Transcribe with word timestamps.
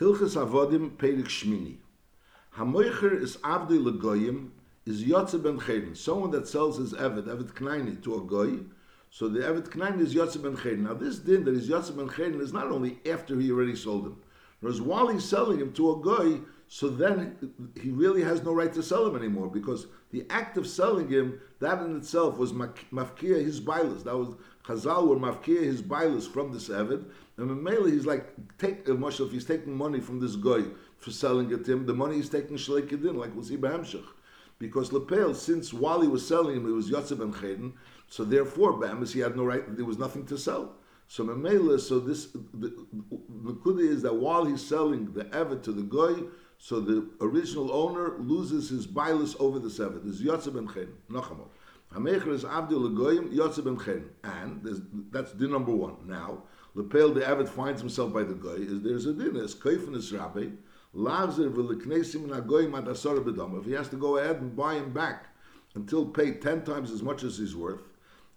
Hilchas 0.00 0.36
Avodim 0.36 0.90
Perik 0.90 1.26
Shmini. 1.26 1.78
Hamoicher 2.56 3.20
is 3.20 3.36
Avdi 3.38 3.82
Legoyim 3.82 4.50
is 4.86 5.02
Yotze 5.02 5.42
Ben 5.42 5.58
Chedin. 5.58 5.96
Someone 5.96 6.30
that 6.30 6.46
sells 6.46 6.78
his 6.78 6.92
Evet, 6.92 7.26
Evet 7.26 7.52
Knaini, 7.52 8.00
to 8.04 8.14
a 8.14 8.20
Goy. 8.20 8.60
So 9.10 9.28
the 9.28 9.40
Evet 9.40 9.70
Knaini 9.70 10.00
is 10.00 10.14
Yotze 10.14 10.40
Ben 10.40 10.56
Chedin. 10.56 10.84
Now 10.84 10.94
this 10.94 11.18
din 11.18 11.44
that 11.46 11.54
is 11.54 11.68
Yotze 11.68 11.96
Ben 11.96 12.08
Chedin 12.08 12.40
is 12.40 12.52
not 12.52 12.68
only 12.68 13.00
after 13.10 13.40
he 13.40 13.50
already 13.50 13.74
sold 13.74 14.06
him. 14.06 14.16
Whereas 14.60 14.80
while 14.80 15.08
he's 15.08 15.24
selling 15.24 15.58
him 15.58 15.72
to 15.72 15.90
a 15.90 15.96
Goy, 15.96 16.42
so 16.68 16.88
then 16.88 17.52
he 17.80 17.90
really 17.90 18.22
has 18.22 18.44
no 18.44 18.52
right 18.52 18.72
to 18.74 18.82
sell 18.84 19.04
him 19.06 19.16
anymore 19.16 19.48
because 19.48 19.86
the 20.12 20.24
act 20.30 20.56
of 20.58 20.66
selling 20.66 21.08
him, 21.08 21.40
that 21.58 21.82
in 21.82 21.96
itself 21.96 22.38
was 22.38 22.52
mafkia 22.52 23.42
his 23.42 23.60
bilas. 23.60 24.04
That 24.04 24.16
was 24.16 24.36
Chazal 24.64 25.08
were 25.08 25.16
mafkia 25.16 25.62
his 25.62 25.82
bilas 25.82 26.30
from 26.30 26.52
this 26.52 26.68
Evid. 26.68 27.04
And 27.38 27.50
Mamela, 27.50 27.90
he's 27.90 28.04
like, 28.04 28.34
take 28.58 28.88
uh, 28.88 28.92
Moshe, 28.92 29.24
if 29.24 29.32
he's 29.32 29.44
taking 29.44 29.74
money 29.74 30.00
from 30.00 30.18
this 30.20 30.36
guy 30.36 30.64
for 30.98 31.10
selling 31.10 31.50
it 31.52 31.64
to 31.64 31.72
him, 31.72 31.86
the 31.86 31.94
money 31.94 32.16
he's 32.16 32.28
taking 32.28 32.56
Shleikidin, 32.56 33.14
like 33.14 33.34
we'll 33.34 33.44
see 33.44 33.56
Behemshech. 33.56 34.04
Because 34.58 34.92
Lepel, 34.92 35.34
since 35.34 35.72
while 35.72 36.00
he 36.00 36.08
was 36.08 36.26
selling 36.26 36.56
him, 36.56 36.66
it 36.66 36.72
was 36.72 36.90
Yotzev 36.90 37.20
and 37.20 37.32
Chedin, 37.32 37.72
so 38.08 38.24
therefore, 38.24 38.72
Behemis, 38.72 39.12
he 39.12 39.20
had 39.20 39.36
no 39.36 39.44
right, 39.44 39.76
there 39.76 39.84
was 39.84 39.98
nothing 39.98 40.26
to 40.26 40.36
sell. 40.36 40.74
So 41.06 41.24
Mamela, 41.24 41.80
so 41.80 42.00
this, 42.00 42.26
the, 42.54 42.86
the 43.44 43.54
Kudi 43.54 43.88
is 43.88 44.02
that 44.02 44.14
while 44.14 44.44
he's 44.44 44.66
selling 44.66 45.12
the 45.12 45.24
Evet 45.26 45.62
to 45.62 45.72
the 45.72 45.82
guy, 45.82 46.22
so 46.58 46.80
the 46.80 47.08
original 47.20 47.72
owner 47.72 48.16
loses 48.18 48.68
his 48.68 48.86
bilis 48.86 49.36
over 49.40 49.60
the 49.60 49.70
seven. 49.70 50.00
This 50.04 50.16
is 50.16 50.22
Yotze 50.26 50.52
ben 50.52 50.66
Chen. 50.66 50.88
Nachamol. 51.08 51.48
Hamecher 51.94 52.28
is 52.28 52.44
Abdul 52.44 52.90
Legoyim 52.90 53.32
Yotze 53.32 53.64
ben 53.64 53.78
Chen. 53.78 54.10
And 54.24 55.08
that's 55.12 55.32
din 55.32 55.52
number 55.52 55.72
one. 55.72 55.96
Now, 56.04 56.42
Lepel 56.78 57.12
the 57.12 57.28
Avid 57.28 57.48
finds 57.48 57.80
himself 57.80 58.12
by 58.12 58.22
the 58.22 58.34
guy 58.34 58.50
Is 58.50 58.82
there's 58.82 59.06
a 59.06 59.12
din 59.12 59.36
as 59.36 59.52
Kaifanis 59.52 60.16
Rabbi 60.16 60.46
Lavzer 60.94 61.52
v'leknesim 61.52 62.28
nagoyim 62.28 62.70
adasara 62.70 63.18
b'dam. 63.18 63.58
If 63.58 63.66
he 63.66 63.72
has 63.72 63.88
to 63.88 63.96
go 63.96 64.18
ahead 64.18 64.36
and 64.36 64.54
buy 64.54 64.74
him 64.74 64.92
back 64.92 65.26
until 65.74 66.06
paid 66.06 66.40
ten 66.40 66.62
times 66.62 66.92
as 66.92 67.02
much 67.02 67.24
as 67.24 67.38
he's 67.38 67.56
worth, 67.56 67.82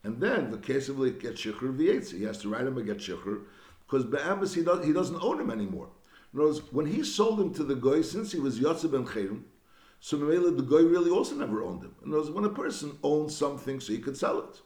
and 0.03 0.19
then 0.19 0.49
the 0.49 0.57
case 0.57 0.89
of 0.89 0.97
get 1.19 1.35
shikhr 1.35 1.77
v'yetzi, 1.77 2.17
he 2.17 2.23
has 2.23 2.39
to 2.39 2.49
write 2.49 2.65
him 2.65 2.79
a 2.79 2.81
get 2.81 2.97
shikhr 2.97 3.43
because 3.85 4.05
be'emes 4.05 4.55
he, 4.55 4.63
does, 4.63 4.83
he 4.83 4.91
doesn't 4.91 5.21
own 5.21 5.39
him 5.39 5.51
anymore. 5.51 5.89
In 6.33 6.39
other 6.39 6.49
words, 6.49 6.61
when 6.71 6.87
he 6.87 7.03
sold 7.03 7.39
him 7.39 7.53
to 7.53 7.63
the 7.63 7.75
guy, 7.75 8.01
since 8.01 8.31
he 8.31 8.39
was 8.39 8.59
Yotze 8.59 8.91
ben 8.91 9.05
Cherim, 9.05 9.43
so 9.99 10.17
the 10.17 10.63
guy 10.63 10.77
really 10.77 11.11
also 11.11 11.35
never 11.35 11.61
owned 11.61 11.83
him. 11.83 11.93
In 12.03 12.09
other 12.09 12.21
words, 12.21 12.31
when 12.31 12.45
a 12.45 12.49
person 12.49 12.97
owns 13.03 13.35
something, 13.35 13.79
so 13.79 13.93
he 13.93 13.99
could 13.99 14.17
sell 14.17 14.39
it. 14.39 14.61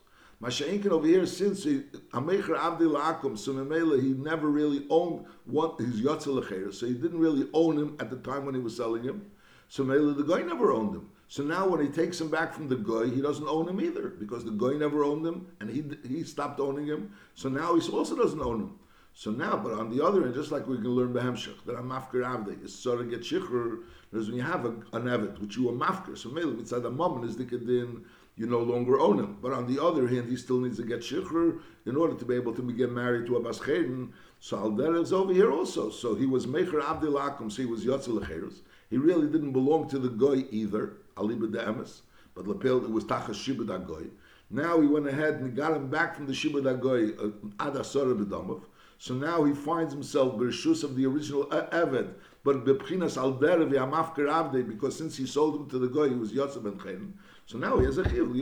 Masha'inkin 0.45 0.91
over 0.91 1.07
here, 1.07 1.25
since 1.25 1.63
he, 1.63 1.79
Amecher 2.13 2.55
Abdi 2.55 2.85
La'akum, 2.85 3.35
so 3.35 3.51
he 3.99 4.09
never 4.13 4.47
really 4.47 4.85
owned 4.91 5.25
what 5.45 5.79
his 5.79 6.01
Yotze 6.01 6.27
Lecher, 6.27 6.71
so 6.71 6.85
he 6.85 6.93
didn't 6.93 7.19
really 7.19 7.47
own 7.51 7.77
him 7.77 7.97
at 7.99 8.11
the 8.11 8.17
time 8.17 8.45
when 8.45 8.53
he 8.53 8.61
was 8.61 8.77
selling 8.77 9.03
him. 9.03 9.25
So 9.69 9.83
Mamela, 9.83 10.15
the 10.15 10.23
goy 10.23 10.43
never 10.43 10.71
owned 10.71 10.95
him. 10.95 11.09
So 11.29 11.41
now 11.41 11.67
when 11.67 11.81
he 11.81 11.87
takes 11.87 12.21
him 12.21 12.29
back 12.29 12.53
from 12.53 12.67
the 12.67 12.75
goy, 12.75 13.09
he 13.09 13.21
doesn't 13.21 13.47
own 13.47 13.67
him 13.67 13.81
either, 13.81 14.09
because 14.09 14.45
the 14.45 14.51
goy 14.51 14.77
never 14.77 15.03
owned 15.03 15.25
him, 15.25 15.47
and 15.59 15.67
he, 15.67 15.83
he 16.07 16.23
stopped 16.23 16.59
owning 16.59 16.85
him. 16.85 17.11
So 17.33 17.49
now 17.49 17.75
he 17.75 17.91
also 17.91 18.15
doesn't 18.15 18.39
own 18.39 18.59
him. 18.59 18.79
So 19.15 19.31
now, 19.31 19.57
but 19.57 19.73
on 19.73 19.89
the 19.89 20.05
other 20.05 20.25
end, 20.25 20.35
just 20.35 20.51
like 20.51 20.67
we 20.67 20.75
can 20.75 20.89
learn 20.89 21.13
Behemshech, 21.13 21.63
that 21.65 21.75
a 21.75 21.81
mafkir 21.81 22.23
avde 22.23 22.63
is 22.63 22.75
sort 22.75 22.99
of 22.99 23.09
get 23.09 23.21
shikhr, 23.21 23.79
because 24.11 24.27
when 24.27 24.37
you 24.37 24.43
have 24.43 24.65
a, 24.65 24.69
an 24.93 25.07
evet, 25.07 25.39
which 25.39 25.57
you 25.57 25.69
are 25.69 25.73
mafkir, 25.73 26.15
so 26.15 26.29
it's 26.59 26.73
at 26.73 26.83
the 26.83 26.91
moment 26.91 27.25
is 27.25 27.35
the 27.35 27.45
dikadin, 27.45 28.03
you 28.37 28.47
no 28.47 28.59
longer 28.59 28.99
own 28.99 29.19
him. 29.19 29.37
But 29.41 29.53
on 29.53 29.73
the 29.73 29.81
other 29.81 30.07
hand, 30.07 30.29
he 30.29 30.35
still 30.35 30.59
needs 30.59 30.77
to 30.77 30.83
get 30.83 30.99
shikhr 30.99 31.59
in 31.85 31.95
order 31.95 32.15
to 32.15 32.25
be 32.25 32.35
able 32.35 32.53
to 32.55 32.71
get 32.73 32.91
married 32.91 33.25
to 33.27 33.37
a 33.37 33.41
baschedin. 33.41 34.09
So 34.39 34.57
Alder 34.57 34.97
is 34.97 35.13
over 35.13 35.33
here 35.33 35.51
also. 35.51 35.89
So 35.89 36.15
he 36.15 36.25
was 36.25 36.45
mecher 36.45 36.81
avde 36.81 37.03
lakum, 37.03 37.51
so 37.51 37.61
he 37.61 37.65
was 37.65 37.85
yotzel. 37.85 38.53
He 38.89 38.97
really 38.97 39.27
didn't 39.27 39.53
belong 39.53 39.89
to 39.89 39.99
the 39.99 40.09
goy 40.09 40.45
either, 40.51 40.97
aliba 41.17 41.51
de 41.51 41.59
emes, 41.59 42.01
but 42.33 42.47
lepel 42.47 42.83
it 42.83 42.91
was 42.91 43.05
tachas 43.05 43.35
shibud 43.35 43.87
goy. 43.87 44.05
Now 44.49 44.79
he 44.79 44.87
went 44.87 45.07
ahead 45.07 45.35
and 45.35 45.55
got 45.55 45.75
him 45.75 45.89
back 45.89 46.15
from 46.15 46.27
the 46.27 46.33
shibud 46.33 46.79
goy 46.81 47.09
uh, 47.11 47.65
ad 47.67 47.73
asora. 47.73 48.61
So 48.97 49.13
now 49.13 49.43
he 49.43 49.53
finds 49.53 49.93
himself 49.93 50.35
b'rishus 50.35 50.83
of 50.83 50.95
the 50.95 51.05
original 51.05 51.45
Eved, 51.45 52.13
but 52.43 52.63
b'pchinas 52.63 53.17
al 53.17 53.33
derev 53.33 53.71
yamafker 53.71 54.27
avde, 54.29 54.67
because 54.67 54.97
since 54.97 55.17
he 55.17 55.25
sold 55.25 55.55
him 55.55 55.69
to 55.69 55.79
the 55.79 55.87
goy, 55.87 56.09
he 56.09 56.15
was 56.15 56.31
Yotze 56.31 56.61
ben. 56.63 57.13
So 57.45 57.57
now 57.57 57.77
he 57.77 57.85
has 57.85 57.97
a 57.97 58.09
chiv, 58.09 58.33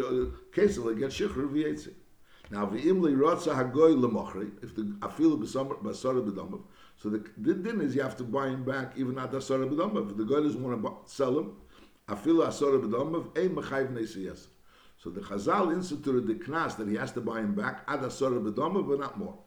case 0.53 0.77
of 0.77 0.97
get 0.97 1.11
shikhr 1.11 1.49
v'yetzi. 1.49 1.93
Now 2.49 2.67
v'im 2.67 3.01
rotza 3.01 3.53
hagoy 3.53 3.95
lemochri, 3.95 4.51
if 4.63 4.75
the 4.75 4.83
afilu 4.99 5.41
b'sara 5.41 6.25
b'domov, 6.25 6.61
so 6.97 7.09
the, 7.09 7.25
the 7.37 7.53
din 7.53 7.81
is 7.81 7.95
you 7.95 8.01
have 8.01 8.15
to 8.17 8.23
buy 8.23 8.47
him 8.47 8.63
back 8.63 8.93
even 8.95 9.17
at 9.19 9.31
asara 9.31 9.69
b'domov. 9.69 10.11
If 10.11 10.17
the 10.17 10.23
guy 10.23 10.41
doesn't 10.41 10.63
want 10.63 10.81
to 10.81 11.13
sell 11.13 11.37
him, 11.37 11.55
afilu 12.07 12.47
asara 12.47 12.81
b'domov, 12.81 13.37
ein 13.37 13.55
mechayv 13.55 13.91
nesiyas. 13.91 14.47
So 14.97 15.09
the 15.09 15.19
Chazal 15.19 15.73
instituted 15.73 16.27
the 16.27 16.35
knas 16.35 16.77
that 16.77 16.87
he 16.87 16.95
has 16.95 17.11
to 17.13 17.21
buy 17.21 17.39
him 17.39 17.55
back 17.55 17.83
ad 17.89 18.01
asara 18.01 18.41
b'domov, 18.41 18.87
but 18.87 18.99
not 18.99 19.19
more. 19.19 19.37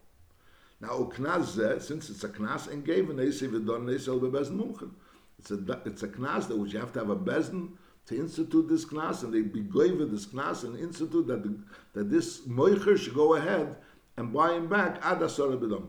Now, 0.80 0.88
uknaz 0.88 1.80
since 1.80 2.10
it's 2.10 2.24
a 2.24 2.28
knas, 2.28 2.70
and 2.70 2.84
gave 2.84 3.08
an 3.08 3.16
esiv 3.16 3.52
don 3.66 3.86
esel 3.86 4.20
bebezn 4.20 4.58
mumchen. 4.58 4.90
It's 5.38 5.50
a 5.50 5.82
it's 5.86 6.02
a 6.02 6.08
knas 6.08 6.48
that 6.48 6.58
which 6.58 6.74
you 6.74 6.78
have 6.78 6.92
to 6.92 6.98
have 6.98 7.08
a 7.08 7.16
bezn 7.16 7.70
to 8.06 8.16
institute 8.16 8.68
this 8.68 8.84
knas, 8.86 9.22
and 9.22 9.32
they 9.32 9.42
be 9.42 9.62
with 9.62 10.10
this 10.10 10.26
knas 10.26 10.64
and 10.64 10.78
institute 10.78 11.26
that 11.26 11.42
the, 11.42 11.58
that 11.92 12.10
this 12.10 12.40
moicher 12.46 12.98
should 12.98 13.14
go 13.14 13.34
ahead 13.34 13.76
and 14.16 14.32
buy 14.32 14.52
him 14.52 14.68
back 14.68 14.98
ad 15.04 15.18
asara. 15.18 15.82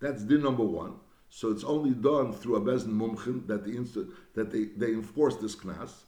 That's 0.00 0.22
din 0.22 0.42
number 0.42 0.64
one. 0.64 0.94
So 1.28 1.50
it's 1.50 1.64
only 1.64 1.90
done 1.90 2.32
through 2.32 2.56
a 2.56 2.60
bezn 2.60 2.88
mumchen 2.88 3.46
that 3.48 3.64
the 3.64 4.08
that 4.34 4.50
they, 4.50 4.66
they 4.76 4.92
enforce 4.92 5.36
this 5.36 5.56
knas. 5.56 6.04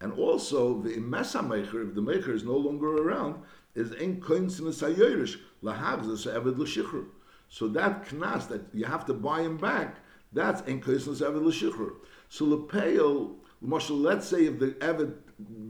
And 0.00 0.12
also 0.12 0.80
the 0.80 0.90
imesa 0.90 1.40
mecher, 1.42 1.88
if 1.88 1.94
the 1.94 2.02
mecher 2.02 2.34
is 2.34 2.44
no 2.44 2.56
longer 2.56 3.02
around, 3.02 3.42
is 3.74 3.92
ein 3.92 4.20
koinsin 4.20 4.68
sayirish 4.68 5.38
lahagzas 5.62 6.32
eved 6.32 6.58
l'shichur. 6.58 7.06
So 7.48 7.66
that 7.68 8.06
knas 8.08 8.48
that 8.48 8.62
you 8.74 8.84
have 8.84 9.06
to 9.06 9.14
buy 9.14 9.40
him 9.40 9.56
back, 9.56 9.96
that's 10.32 10.60
in 10.62 10.80
Kesnas 10.80 11.22
Eved 11.22 11.42
L'Shichr. 11.42 11.92
So 12.28 12.44
Lepeo, 12.44 13.36
Marshal, 13.60 13.96
let's 13.96 14.26
say 14.26 14.46
if 14.46 14.58
the 14.58 14.72
Eved 14.72 15.14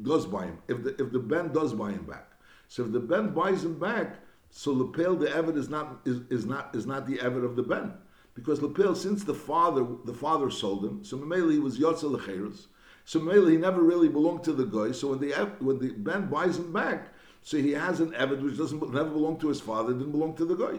does 0.02 0.26
buy 0.26 0.46
him, 0.46 0.58
if 0.68 0.82
the, 0.82 0.90
if 1.02 1.12
the 1.12 1.18
Ben 1.18 1.52
does 1.52 1.72
buy 1.72 1.90
him 1.90 2.04
back. 2.04 2.32
So 2.68 2.84
if 2.84 2.92
the 2.92 3.00
Ben 3.00 3.30
buys 3.30 3.64
him 3.64 3.78
back, 3.78 4.16
so 4.50 4.72
Lepel, 4.72 5.16
the 5.16 5.26
Eved 5.26 5.56
is 5.56 5.68
not, 5.68 6.00
is, 6.04 6.20
is 6.30 6.46
not, 6.46 6.74
is 6.74 6.86
not 6.86 7.06
the 7.06 7.18
Eved 7.18 7.44
of 7.44 7.56
the 7.56 7.62
Ben. 7.62 7.94
Because 8.34 8.62
Lepel, 8.62 8.94
since 8.94 9.24
the 9.24 9.34
father, 9.34 9.86
the 10.04 10.14
father 10.14 10.50
sold 10.50 10.84
him, 10.84 11.04
so 11.04 11.16
Mamela 11.16 11.52
he 11.52 11.58
was 11.58 11.78
Yotze 11.78 12.04
Lecherus. 12.04 12.66
So 13.04 13.20
Mamela 13.20 13.50
he 13.50 13.56
never 13.56 13.82
really 13.82 14.08
belonged 14.08 14.44
to 14.44 14.52
the 14.52 14.64
guy. 14.64 14.92
So 14.92 15.08
when 15.08 15.20
the, 15.20 15.32
when 15.60 15.78
the 15.78 15.90
Ben 15.90 16.28
buys 16.28 16.58
him 16.58 16.72
back, 16.72 17.08
so 17.42 17.56
he 17.56 17.72
has 17.72 18.00
an 18.00 18.12
Eved 18.12 18.42
which 18.42 18.58
doesn't 18.58 18.92
never 18.92 19.10
belong 19.10 19.38
to 19.40 19.48
his 19.48 19.60
father, 19.60 19.92
didn't 19.92 20.12
belong 20.12 20.34
to 20.36 20.44
the 20.44 20.54
guy. 20.54 20.78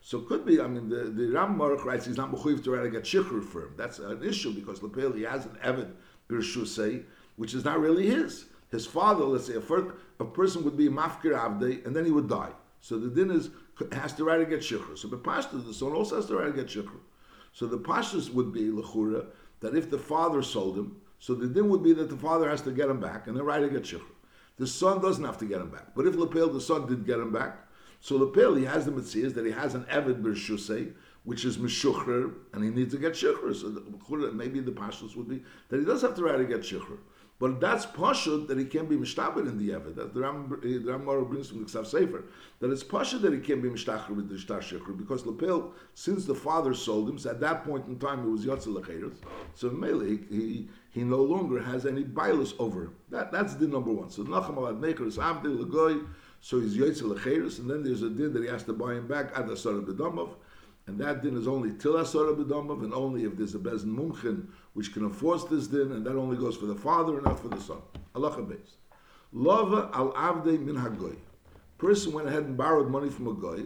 So 0.00 0.18
it 0.18 0.26
could 0.26 0.44
be, 0.44 0.60
I 0.60 0.66
mean, 0.66 0.88
the, 0.88 1.04
the 1.04 1.28
Ram 1.28 1.56
Marach 1.56 1.84
writes 1.84 2.06
he's 2.06 2.16
not 2.16 2.32
mechuyev 2.32 2.64
to 2.64 2.72
write 2.72 2.90
get 2.90 3.04
shikhr 3.04 3.44
for 3.44 3.62
him. 3.66 3.74
That's 3.76 4.00
an 4.00 4.22
issue 4.24 4.52
because 4.52 4.82
Lepel, 4.82 5.12
he 5.12 5.22
has 5.22 5.46
an 5.46 5.56
Evid 5.62 5.92
Birshusei, 6.32 7.04
which 7.36 7.54
is 7.54 7.64
not 7.64 7.80
really 7.80 8.06
his. 8.06 8.46
His 8.70 8.86
father, 8.86 9.24
let's 9.24 9.46
say, 9.46 9.54
a, 9.54 9.60
first, 9.60 9.94
a 10.18 10.24
person 10.24 10.64
would 10.64 10.76
be 10.76 10.88
Mafkir 10.88 11.38
Avdei, 11.38 11.84
and 11.84 11.94
then 11.94 12.04
he 12.04 12.10
would 12.10 12.28
die. 12.28 12.52
So 12.80 12.98
the 12.98 13.08
din 13.08 13.30
is, 13.30 13.50
has 13.92 14.12
to 14.14 14.24
write 14.24 14.38
to 14.38 14.46
get 14.46 14.60
shikhr. 14.60 14.96
So 14.96 15.08
the 15.08 15.18
Pashtas, 15.18 15.66
the 15.66 15.74
son 15.74 15.92
also 15.92 16.16
has 16.16 16.26
to 16.26 16.36
write 16.36 16.46
to 16.46 16.52
get 16.52 16.66
shikhr. 16.66 16.98
So 17.52 17.66
the 17.66 17.78
Pashtas 17.78 18.32
would 18.32 18.52
be, 18.52 18.70
Lechura, 18.70 19.26
that 19.60 19.76
if 19.76 19.90
the 19.90 19.98
father 19.98 20.42
sold 20.42 20.78
him, 20.78 20.96
so 21.18 21.34
the 21.34 21.46
din 21.46 21.68
would 21.68 21.82
be 21.82 21.92
that 21.92 22.08
the 22.08 22.16
father 22.16 22.48
has 22.48 22.62
to 22.62 22.72
get 22.72 22.88
him 22.88 22.98
back, 22.98 23.26
and 23.26 23.36
then 23.36 23.44
write 23.44 23.60
to 23.60 23.68
get 23.68 23.82
shikhr. 23.82 24.02
The 24.58 24.66
son 24.66 25.00
doesn't 25.00 25.24
have 25.24 25.38
to 25.38 25.44
get 25.44 25.60
him 25.60 25.70
back. 25.70 25.94
But 25.94 26.06
if 26.06 26.16
Lepel, 26.16 26.48
the 26.48 26.60
son 26.60 26.86
did 26.86 27.06
get 27.06 27.18
him 27.18 27.32
back, 27.32 27.58
so 28.00 28.18
the 28.18 28.26
pill, 28.26 28.56
he 28.56 28.64
has 28.64 28.84
the 28.84 28.90
mitzvahs 28.90 29.34
that 29.34 29.46
he 29.46 29.52
has 29.52 29.76
an 29.76 29.84
Evid 29.84 30.22
Birshusei, 30.22 30.92
which 31.24 31.44
is 31.44 31.56
Meshuchrer, 31.56 32.34
and 32.52 32.64
he 32.64 32.70
needs 32.70 32.92
to 32.94 32.98
get 32.98 33.12
Shukher. 33.12 33.54
So 33.54 33.70
the, 33.70 34.32
maybe 34.32 34.60
the 34.60 34.72
Pashtus 34.72 35.16
would 35.16 35.28
be 35.28 35.42
that 35.68 35.78
he 35.78 35.84
does 35.84 36.02
have 36.02 36.14
to 36.16 36.22
to 36.22 36.44
get 36.44 36.60
Shukher. 36.60 36.98
But 37.38 37.60
that's 37.60 37.86
Pashut 37.86 38.46
that 38.46 38.56
he 38.56 38.64
can 38.66 38.86
be 38.86 38.96
Mishtabed 38.96 39.48
in 39.48 39.58
the 39.58 39.70
Evid. 39.70 39.96
That 39.96 40.14
the 40.14 40.20
Ram, 40.20 40.60
the 40.62 40.78
Ram 40.78 41.04
brings 41.28 41.48
from 41.48 41.64
the 41.64 41.64
Ksav 41.64 41.86
Sefer. 41.86 42.24
That 42.60 42.70
it's 42.70 42.84
Pashut 42.84 43.20
that 43.22 43.32
he 43.32 43.40
can 43.40 43.60
be 43.60 43.68
Mishtacher 43.68 44.10
with 44.10 44.28
the 44.28 44.36
Shtar 44.36 44.60
Shukher. 44.60 44.96
Because 44.96 45.24
Lepil, 45.24 45.72
since 45.94 46.24
the 46.24 46.36
father 46.36 46.72
sold 46.72 47.08
him, 47.08 47.18
so 47.18 47.30
at 47.30 47.40
that 47.40 47.64
point 47.64 47.86
in 47.88 47.98
time 47.98 48.20
it 48.20 48.30
was 48.30 48.46
Yotze 48.46 48.68
Lecheres. 48.68 49.16
So 49.56 49.70
Mele, 49.70 50.18
he, 50.30 50.68
he, 50.90 51.02
no 51.02 51.20
longer 51.20 51.60
has 51.60 51.84
any 51.84 52.04
bias 52.04 52.54
over 52.60 52.82
him. 52.82 52.94
That, 53.10 53.32
that's 53.32 53.54
the 53.54 53.66
number 53.66 53.92
one. 53.92 54.10
So 54.10 54.22
Nacham 54.22 54.56
al 54.58 54.72
Admecher 54.72 55.08
is 55.08 55.18
so 56.44 56.60
he's 56.60 56.76
Lecheres, 56.76 57.60
and 57.60 57.70
then 57.70 57.84
there's 57.84 58.02
a 58.02 58.10
din 58.10 58.32
that 58.32 58.42
he 58.42 58.48
has 58.48 58.64
to 58.64 58.72
buy 58.72 58.94
him 58.94 59.06
back 59.06 59.30
at 59.36 59.46
Asara 59.46 59.84
B'Domov, 59.84 60.34
and 60.86 60.98
that 60.98 61.22
din 61.22 61.36
is 61.36 61.46
only 61.46 61.72
till 61.74 61.94
Asara 61.94 62.36
and 62.82 62.92
only 62.92 63.24
if 63.24 63.36
there's 63.36 63.54
a 63.54 63.58
Bezin 63.58 63.94
Mumchin 63.96 64.46
which 64.72 64.92
can 64.92 65.04
enforce 65.04 65.44
this 65.44 65.66
din, 65.66 65.92
and 65.92 66.04
that 66.04 66.16
only 66.16 66.36
goes 66.36 66.56
for 66.56 66.66
the 66.66 66.74
father 66.74 67.14
and 67.14 67.24
not 67.24 67.38
for 67.38 67.48
the 67.48 67.60
son. 67.60 67.78
Allah 68.14 68.30
Beis. 68.32 68.76
Lava 69.32 69.90
al 69.94 70.12
Avde 70.12 70.58
min 70.60 70.76
Hagoy. 70.76 71.16
Person 71.78 72.12
went 72.12 72.28
ahead 72.28 72.44
and 72.44 72.56
borrowed 72.56 72.88
money 72.88 73.10
from 73.10 73.28
a 73.28 73.34
guy, 73.34 73.64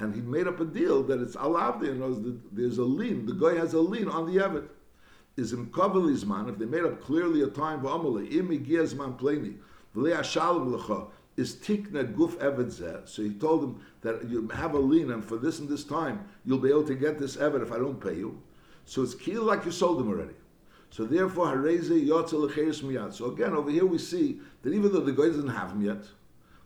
and 0.00 0.14
he 0.14 0.20
made 0.20 0.46
up 0.46 0.60
a 0.60 0.64
deal 0.64 1.02
that 1.02 1.20
it's 1.20 1.36
alavdi, 1.36 1.90
and 1.90 2.00
knows 2.00 2.22
that 2.22 2.38
there's 2.54 2.78
a 2.78 2.84
lien. 2.84 3.26
The 3.26 3.34
guy 3.34 3.54
has 3.58 3.74
a 3.74 3.80
lien 3.80 4.08
on 4.08 4.26
the 4.26 4.40
evet. 4.42 4.68
Is 5.36 5.52
in 5.52 5.68
man 6.28 6.48
if 6.48 6.58
they 6.58 6.64
made 6.64 6.84
up 6.84 7.00
clearly 7.00 7.42
a 7.42 7.48
time 7.48 7.84
im 7.84 8.46
man 8.46 9.14
pleni 9.14 9.56
is 11.36 11.56
tikna 11.56 12.12
guf 12.14 12.36
evet 12.38 13.08
So 13.08 13.22
he 13.22 13.30
told 13.34 13.64
him 13.64 13.80
that 14.02 14.28
you 14.28 14.48
have 14.48 14.74
a 14.74 14.78
lien, 14.78 15.10
and 15.10 15.24
for 15.24 15.36
this 15.36 15.58
and 15.58 15.68
this 15.68 15.84
time 15.84 16.24
you'll 16.44 16.58
be 16.58 16.70
able 16.70 16.84
to 16.84 16.94
get 16.94 17.18
this 17.18 17.36
evet 17.36 17.62
if 17.62 17.72
I 17.72 17.78
don't 17.78 18.00
pay 18.00 18.14
you. 18.14 18.40
So 18.84 19.02
it's 19.02 19.14
keel 19.14 19.42
like 19.42 19.64
you 19.64 19.70
sold 19.70 20.00
him 20.00 20.08
already. 20.08 20.34
So 20.90 21.04
therefore, 21.04 21.56
hareze 21.56 21.90
yotzel 22.06 22.48
lecheres 22.48 22.82
miyad. 22.82 23.12
So 23.14 23.32
again, 23.32 23.52
over 23.52 23.70
here 23.70 23.86
we 23.86 23.98
see 23.98 24.40
that 24.62 24.72
even 24.72 24.92
though 24.92 25.00
the 25.00 25.12
guy 25.12 25.26
doesn't 25.26 25.48
have 25.48 25.72
him 25.72 25.82
yet, 25.82 26.04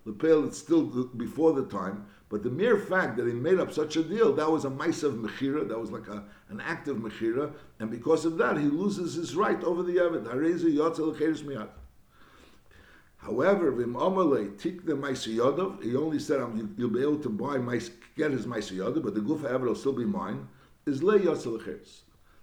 the 0.04 0.12
pale 0.12 0.44
it's 0.44 0.58
still 0.58 0.82
before 0.82 1.52
the 1.52 1.64
time. 1.64 2.06
But 2.28 2.42
the 2.42 2.50
mere 2.50 2.76
fact 2.76 3.16
that 3.16 3.26
he 3.26 3.32
made 3.32 3.58
up 3.58 3.72
such 3.72 3.96
a 3.96 4.02
deal, 4.02 4.34
that 4.34 4.50
was 4.50 4.66
a 4.66 4.68
of 4.68 4.74
mechira, 5.14 5.66
that 5.66 5.80
was 5.80 5.90
like 5.90 6.08
a, 6.08 6.24
an 6.50 6.60
of 6.60 6.96
mechira, 6.98 7.50
and 7.78 7.90
because 7.90 8.26
of 8.26 8.36
that, 8.36 8.58
he 8.58 8.64
loses 8.64 9.14
his 9.14 9.34
right 9.34 9.62
over 9.64 9.82
the 9.82 9.96
Evid. 9.96 10.26
Hareze 10.26 10.64
yotzel 10.64 11.14
lecheres 11.14 11.42
miyad. 11.42 11.68
However, 13.28 13.70
vim 13.72 13.92
omale 13.92 14.58
tik 14.58 14.86
the 14.86 14.94
maisiyodov, 14.94 15.82
he 15.82 15.94
only 15.94 16.18
said 16.18 16.40
um, 16.40 16.74
you, 16.78 16.88
will 16.88 16.94
be 16.94 17.02
able 17.02 17.18
to 17.18 17.28
buy 17.28 17.58
my, 17.58 17.78
get 18.16 18.30
his 18.30 18.46
maisiyodov, 18.46 19.02
but 19.02 19.14
the 19.14 19.20
gufa 19.20 19.44
ever 19.44 19.66
will 19.66 19.74
still 19.74 19.92
be 19.92 20.06
mine. 20.06 20.48
Is 20.86 21.02
le 21.02 21.18
yotzel. 21.18 21.60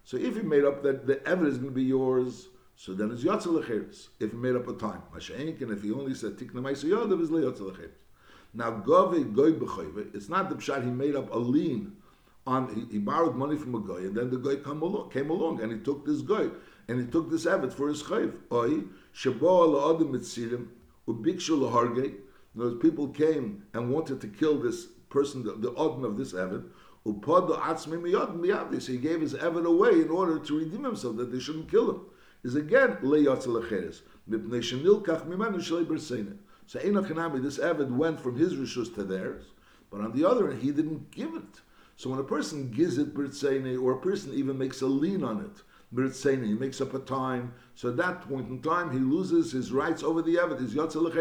So 0.04 0.18
if 0.18 0.36
he 0.36 0.44
made 0.44 0.64
up 0.64 0.84
that 0.84 1.08
the 1.08 1.28
evidence 1.28 1.54
is 1.56 1.58
going 1.58 1.72
to 1.72 1.76
be 1.76 1.84
yours, 1.84 2.50
so 2.76 2.94
then 2.94 3.10
it's 3.10 3.24
yotzel. 3.24 3.60
If 4.20 4.32
he 4.32 4.38
made 4.38 4.56
up 4.56 4.68
a 4.68 4.74
time, 4.74 5.02
mashenk, 5.12 5.60
and 5.62 5.72
if 5.72 5.82
he 5.82 5.92
only 5.92 6.14
said 6.14 6.38
tikna 6.38 6.62
ma'isa 6.62 6.86
yodav, 6.86 7.20
is 7.20 7.32
yotzel 7.32 7.72
lecheres. 7.72 7.90
Now 8.54 8.70
gove 8.70 9.14
goy 9.34 9.54
b'choyve, 9.54 10.14
it's 10.14 10.30
not 10.30 10.50
the 10.50 10.56
pshat 10.56 10.84
he 10.84 10.92
made 10.92 11.16
up 11.16 11.34
a 11.34 11.40
lien 11.40 11.94
on. 12.46 12.74
He, 12.76 12.94
he, 12.94 13.00
borrowed 13.00 13.36
money 13.36 13.58
from 13.58 13.74
a 13.74 13.80
guy, 13.80 14.06
and 14.06 14.16
then 14.16 14.30
the 14.30 14.38
guy 14.38 14.62
come 14.62 14.84
along, 14.84 15.10
came 15.10 15.32
along, 15.32 15.62
and 15.62 15.72
he 15.72 15.80
took 15.80 16.06
this 16.06 16.22
guy, 16.22 16.48
and 16.88 17.00
he 17.00 17.08
took 17.08 17.32
this 17.32 17.48
avid 17.48 17.74
for 17.74 17.88
his 17.88 18.04
chayv. 18.04 18.38
Oy 18.52 18.84
ala 19.42 19.96
adam 19.96 20.14
mitzirim 20.14 20.68
ubikshu 21.08 21.58
lahargei. 21.60 22.16
Those 22.56 22.82
people 22.82 23.10
came 23.10 23.64
and 23.74 23.92
wanted 23.92 24.22
to 24.22 24.28
kill 24.28 24.60
this 24.60 24.86
person, 25.10 25.44
the, 25.44 25.54
the 25.54 25.74
odin 25.76 26.06
of 26.06 26.18
this 26.18 26.34
avid. 26.34 26.64
So 27.06 28.92
he 28.92 28.98
gave 28.98 29.22
his 29.22 29.36
Evan 29.36 29.66
away 29.68 30.02
in 30.02 30.10
order 30.10 30.40
to 30.40 30.58
redeem 30.58 30.84
himself, 30.84 31.18
that 31.18 31.32
they 31.32 31.40
shouldn't 31.40 31.70
kill 31.70 31.92
him. 31.92 32.02
Is 32.44 32.56
again 32.56 32.98
leyatzel 33.04 33.96
So 36.66 36.80
Enochanami, 36.80 37.44
this 37.44 37.60
Evan 37.60 37.98
went 37.98 38.20
from 38.20 38.36
his 38.38 38.56
rishus 38.56 38.96
to 38.96 39.04
theirs, 39.04 39.44
but 39.92 40.02
on 40.02 40.14
the 40.14 40.28
other 40.28 40.50
hand, 40.50 40.64
he 40.64 40.72
didn't 40.72 41.12
give 41.12 41.36
it. 41.36 41.62
So 41.96 42.10
when 42.10 42.20
a 42.20 42.24
person 42.24 42.72
gives 42.72 42.98
it 42.98 43.16
or 43.16 43.92
a 43.94 44.02
person 44.02 44.34
even 44.34 44.58
makes 44.58 44.82
a 44.82 44.88
lien 44.88 45.24
on 45.24 45.42
it, 45.42 45.62
b'ritzeine, 45.96 46.46
he 46.46 46.54
makes 46.54 46.82
up 46.82 46.94
a 46.94 47.00
time, 47.00 47.54
so 47.76 47.90
at 47.90 47.98
that 47.98 48.22
point 48.22 48.50
in 48.50 48.62
time, 48.62 48.92
he 48.92 49.00
loses 49.00 49.52
his 49.52 49.72
rights 49.72 50.04
over 50.04 50.22
the 50.22 50.38
Evan, 50.38 50.58
his 50.58 50.76
yatzel 50.76 51.12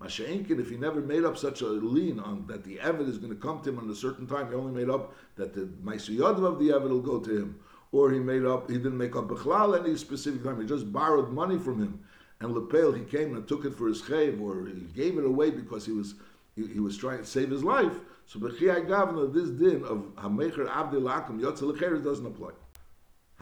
Masha'inkin, 0.00 0.60
if 0.60 0.68
he 0.68 0.76
never 0.76 1.00
made 1.00 1.24
up 1.24 1.38
such 1.38 1.62
a 1.62 1.66
lien 1.66 2.20
on 2.20 2.46
that 2.46 2.64
the 2.64 2.76
Evid 2.76 3.08
is 3.08 3.16
going 3.16 3.34
to 3.34 3.40
come 3.40 3.62
to 3.62 3.70
him 3.70 3.78
on 3.78 3.88
a 3.88 3.94
certain 3.94 4.26
time, 4.26 4.48
he 4.48 4.54
only 4.54 4.72
made 4.72 4.90
up 4.90 5.14
that 5.36 5.54
the 5.54 5.62
Maisuyadav 5.82 6.44
of 6.44 6.58
the 6.58 6.68
Evid 6.68 6.90
will 6.90 7.00
go 7.00 7.18
to 7.18 7.30
him, 7.30 7.58
or 7.92 8.10
he 8.10 8.18
made 8.18 8.44
up, 8.44 8.70
he 8.70 8.76
didn't 8.76 8.98
make 8.98 9.16
up 9.16 9.28
Bechlal 9.28 9.78
any 9.78 9.96
specific 9.96 10.44
time, 10.44 10.60
he 10.60 10.66
just 10.66 10.92
borrowed 10.92 11.32
money 11.32 11.58
from 11.58 11.80
him, 11.80 12.00
and 12.40 12.54
Lepel, 12.54 12.92
he 12.92 13.04
came 13.04 13.34
and 13.34 13.48
took 13.48 13.64
it 13.64 13.74
for 13.74 13.88
his 13.88 14.02
chayv, 14.02 14.38
or 14.40 14.66
he 14.66 14.82
gave 14.94 15.16
it 15.16 15.24
away 15.24 15.50
because 15.50 15.86
he 15.86 15.92
was 15.92 16.14
he, 16.54 16.66
he 16.66 16.80
was 16.80 16.96
trying 16.96 17.18
to 17.18 17.24
save 17.24 17.50
his 17.50 17.62
life. 17.62 17.92
So 18.26 18.40
Bechiyai 18.40 18.86
Gavna, 18.86 19.32
this 19.32 19.50
din 19.50 19.84
of 19.84 19.98
Hamecher 20.16 20.68
Abdel 20.68 21.02
Akum 21.02 21.40
Yotzel 21.40 22.02
doesn't 22.02 22.26
apply. 22.26 22.50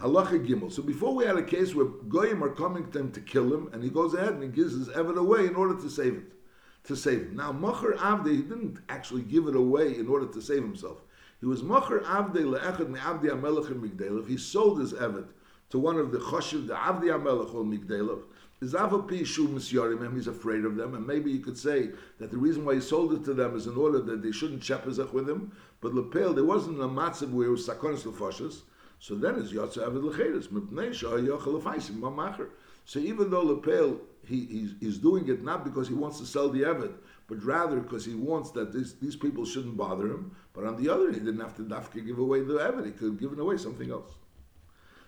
Halacha 0.00 0.44
Gimel. 0.46 0.73
So 0.73 0.82
before 0.82 1.14
we 1.14 1.25
had 1.25 1.37
a 1.37 1.43
case 1.43 1.75
where 1.75 1.87
Goyim 1.87 2.43
are 2.43 2.50
coming 2.50 2.91
to 2.91 2.99
him 2.99 3.12
to 3.12 3.20
kill 3.20 3.52
him, 3.52 3.69
and 3.73 3.82
he 3.82 3.91
goes 3.91 4.14
ahead 4.14 4.35
and 4.35 4.43
he 4.43 4.49
gives 4.49 4.73
his 4.73 4.88
Evid 4.88 5.17
away 5.17 5.46
in 5.46 5.55
order 5.55 5.75
to 5.81 5.88
save 5.88 6.14
it 6.14 6.32
to 6.85 6.96
save 6.96 7.20
him. 7.20 7.37
Now, 7.37 7.52
Machar 7.52 7.93
Avde, 7.94 8.31
he 8.31 8.43
didn't 8.43 8.81
actually 8.88 9.23
give 9.23 9.46
it 9.46 9.56
away 9.56 9.96
in 9.96 10.06
order 10.08 10.26
to 10.26 10.41
save 10.43 10.62
himself. 10.62 11.00
He 11.41 11.46
was 11.46 11.62
Machar 11.62 12.00
Avde 12.00 12.44
le'echad 12.44 12.88
me'avdi 12.88 13.31
amelech 13.31 13.70
in 13.70 13.81
Migdalov. 13.81 14.26
He 14.29 14.37
sold 14.37 14.81
his 14.81 14.93
Evet 14.93 15.26
to 15.70 15.79
one 15.79 15.97
of 15.97 16.12
the 16.12 16.19
Choshev, 16.19 16.67
the 16.67 16.75
Avdi 16.75 17.05
amelech 17.05 17.55
or 17.55 17.64
Migdalov. 17.64 18.25
He's 18.61 18.75
afraid 20.26 20.64
of 20.64 20.76
them, 20.76 20.94
and 20.94 21.06
maybe 21.06 21.31
you 21.31 21.40
could 21.40 21.58
say 21.58 21.90
that 22.19 22.31
the 22.31 22.37
reason 22.38 22.64
why 22.64 22.75
he 22.75 22.81
sold 22.81 23.12
it 23.12 23.25
to 23.25 23.35
them 23.35 23.56
is 23.56 23.67
in 23.67 23.76
order 23.76 24.00
that 24.00 24.23
they 24.23 24.31
shouldn't 24.32 24.62
shepazach 24.62 25.12
with 25.12 25.29
him. 25.29 25.52
But 25.81 25.94
Lepel, 25.94 26.32
there 26.32 26.44
wasn't 26.44 26.81
a 26.81 26.88
matzav 26.88 27.31
where 27.31 27.49
it 27.49 27.50
was 27.50 27.69
sakonis 27.69 28.05
lefashas. 28.05 28.62
So 29.05 29.15
then 29.17 29.39
it's 29.39 29.53
yotza 29.53 29.87
avid 29.87 30.01
lecheres 30.01 30.49
mipnei 30.49 30.89
sha'ayachal 30.89 31.61
lefaisim 31.61 32.01
mamacher. 32.01 32.49
So 32.87 33.01
even 33.01 33.29
though 33.29 33.43
Lepel 33.43 34.01
he, 34.27 34.47
he's, 34.47 34.71
he's 34.81 34.97
doing 34.97 35.29
it 35.29 35.45
not 35.45 35.62
because 35.62 35.89
he 35.89 35.93
wants 35.93 36.19
to 36.21 36.25
sell 36.25 36.49
the 36.49 36.62
Evid, 36.62 36.95
but 37.29 37.45
rather 37.45 37.81
because 37.81 38.06
he 38.06 38.15
wants 38.15 38.51
that 38.53 38.73
this, 38.73 38.95
these 38.95 39.15
people 39.15 39.45
shouldn't 39.45 39.77
bother 39.77 40.06
him. 40.06 40.35
But 40.55 40.65
on 40.65 40.83
the 40.83 40.89
other 40.89 41.11
hand, 41.11 41.17
he 41.17 41.21
didn't 41.21 41.41
have 41.41 41.55
to 41.56 41.65
dafka 41.65 42.06
give 42.06 42.19
away 42.19 42.41
the 42.41 42.55
Evid, 42.55 42.87
he 42.87 42.93
could 42.93 43.09
have 43.11 43.21
given 43.21 43.39
away 43.39 43.59
something 43.59 43.91
else. 43.91 44.11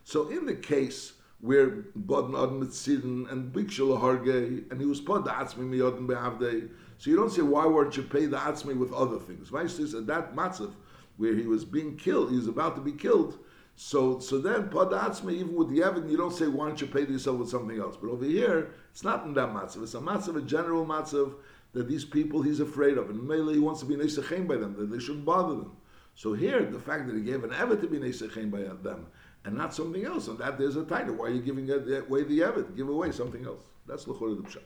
So 0.05 0.29
in 0.29 0.45
the 0.45 0.57
case 0.57 1.15
where 1.41 1.69
Bodn 1.97 2.35
Adon 2.35 2.63
Mitzidin 2.63 3.33
and 3.33 3.51
Bikshul 3.51 3.99
Harge, 3.99 4.29
and 4.71 4.79
he 4.79 4.87
was 4.87 5.01
put 5.01 5.25
the 5.25 5.31
Atzmi 5.31 5.71
Miyodin 5.71 6.07
Be'avdei, 6.07 6.69
so 6.99 7.09
you 7.09 7.17
don't 7.17 7.33
say, 7.33 7.41
why 7.41 7.65
weren't 7.65 7.97
you 7.97 8.03
pay 8.03 8.27
the 8.27 8.37
Atzmi 8.37 8.77
with 8.77 8.93
other 8.93 9.19
things? 9.19 9.49
Vaishtis, 9.49 9.97
at 9.97 10.07
that 10.07 10.37
matzav, 10.37 10.75
where 11.17 11.35
he 11.35 11.47
was 11.47 11.65
being 11.65 11.97
killed, 11.97 12.29
he 12.29 12.37
was 12.37 12.47
about 12.47 12.77
to 12.77 12.83
be 12.83 12.93
killed, 12.93 13.39
so, 13.77 14.19
so 14.21 14.39
then 14.39 14.71
padatzme 14.71 15.31
even 15.33 15.55
with 15.55 15.69
the 15.69 15.83
evidence, 15.83 16.11
you 16.11 16.17
don't 16.17 16.33
say 16.33 16.47
why 16.47 16.69
don't 16.69 16.81
you 16.81 16.87
pay 16.87 17.03
yourself 17.03 17.39
with 17.39 17.51
something 17.51 17.79
else. 17.79 17.97
But 18.01 18.09
over 18.09 18.25
here, 18.25 18.71
it's 18.91 19.05
not 19.05 19.27
in 19.27 19.35
that 19.35 19.51
matzav. 19.51 19.83
It's 19.83 19.95
a 19.95 19.99
matzav, 19.99 20.37
a 20.37 20.43
general 20.43 20.87
matzav 20.87 21.35
that 21.75 21.87
these 21.87 22.05
people 22.05 22.41
he's 22.41 22.61
afraid 22.61 22.97
of, 22.97 23.11
and 23.11 23.23
mainly 23.29 23.55
he 23.55 23.61
wants 23.61 23.81
to 23.81 23.87
be 23.87 23.95
nesechem 23.95 24.49
by 24.49 24.57
them, 24.57 24.75
that 24.79 24.91
they 24.91 24.99
shouldn't 24.99 25.27
bother 25.27 25.57
them. 25.57 25.77
So 26.15 26.33
here, 26.33 26.65
the 26.65 26.81
fact 26.81 27.07
that 27.07 27.15
he 27.15 27.23
gave 27.23 27.45
an 27.45 27.51
evet 27.51 27.83
to 27.83 27.87
be 27.87 27.99
nesechem 27.99 28.51
by 28.51 28.63
them, 28.83 29.09
and 29.45 29.55
not 29.55 29.75
something 29.75 30.07
else, 30.07 30.29
and 30.29 30.39
that 30.39 30.57
there's 30.57 30.77
a 30.77 30.85
title. 30.85 31.17
Why 31.17 31.27
are 31.27 31.33
you 31.33 31.43
giving 31.43 31.71
uh, 31.71 31.75
away 31.75 32.25
the 32.25 32.41
evet? 32.41 32.75
Give 32.77 32.89
away 32.89 33.13
something 33.13 33.45
else. 33.45 33.65
That's 33.87 34.09
l'chor 34.09 34.35
the 34.35 34.43
pshat. 34.43 34.63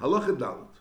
Halacha 0.00 0.36
dalit. 0.36 0.74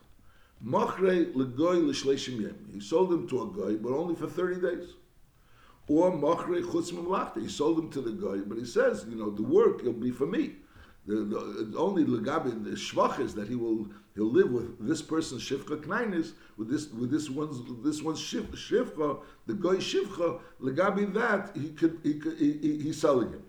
Machre 0.66 1.32
legoy 1.34 1.86
l'shleishim 1.88 2.42
yem. 2.42 2.68
He 2.74 2.80
sold 2.80 3.14
him 3.14 3.28
to 3.28 3.44
a 3.44 3.48
guy, 3.48 3.76
but 3.76 3.94
only 3.94 4.16
for 4.16 4.26
thirty 4.26 4.60
days 4.60 4.96
or 5.88 6.12
machre 6.12 6.62
chutz 6.62 6.91
memlachta. 6.91 7.41
He 7.41 7.50
sold 7.50 7.77
them 7.77 7.89
to 7.91 8.01
the 8.01 8.12
guy, 8.12 8.44
but 8.45 8.57
he 8.57 8.65
says, 8.65 9.06
you 9.09 9.15
know, 9.15 9.30
the 9.30 9.44
work 9.44 9.83
will 9.83 9.94
be 9.94 10.11
for 10.11 10.25
me. 10.25 10.56
The, 11.06 11.16
the 11.16 11.78
only 11.78 12.06
legabi 12.06 12.63
the 12.63 12.71
shvach 12.71 13.19
is 13.19 13.35
that 13.35 13.49
he 13.49 13.56
will 13.56 13.87
he'll 14.16 14.31
live 14.31 14.52
with 14.52 14.87
this 14.87 15.02
person's 15.02 15.44
shivcha 15.44 15.83
knainis 15.83 16.31
with 16.57 16.69
this 16.69 16.87
with 16.92 17.11
this 17.11 17.30
one's 17.30 17.59
this 17.83 18.02
one's 18.02 18.21
shiv, 18.21 18.45
shivcha 18.52 19.19
the 19.45 19.54
guy 19.54 19.75
shivcha 19.75 20.40
legabi 20.61 21.13
that 21.13 21.52
he 21.57 21.71
could 21.71 21.99
he, 22.04 22.13
could, 22.13 22.37
he, 22.37 22.54
he, 22.54 22.80
he's 22.83 23.02
selling 23.02 23.33
him 23.33 23.44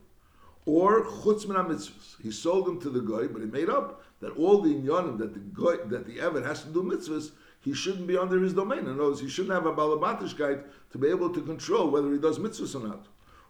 or 0.66 1.04
chutz 1.04 1.46
mitzvahs 1.46 2.20
he 2.20 2.32
sold 2.32 2.68
him 2.68 2.80
to 2.80 2.90
the 2.90 3.00
guy 3.00 3.28
but 3.28 3.40
he 3.40 3.46
made 3.46 3.68
up 3.68 4.02
that 4.18 4.36
all 4.36 4.60
the 4.60 4.74
inyanim 4.74 5.16
that 5.18 5.32
the 5.32 5.40
guy 5.52 5.76
that 5.86 6.06
the 6.06 6.20
ever 6.20 6.42
has 6.42 6.64
to 6.64 6.68
do 6.70 6.82
mitzvahs 6.82 7.30
he 7.64 7.72
shouldn't 7.72 8.06
be 8.06 8.18
under 8.18 8.38
his 8.40 8.52
domain. 8.52 8.80
In 8.80 8.90
other 8.90 9.04
words, 9.04 9.20
he 9.20 9.28
shouldn't 9.28 9.54
have 9.54 9.64
a 9.64 9.72
balabatish 9.72 10.36
guide 10.36 10.64
to 10.92 10.98
be 10.98 11.08
able 11.08 11.30
to 11.30 11.40
control 11.40 11.90
whether 11.90 12.12
he 12.12 12.18
does 12.18 12.38
mitzvahs 12.38 12.74
or 12.74 12.86
not. 12.86 13.06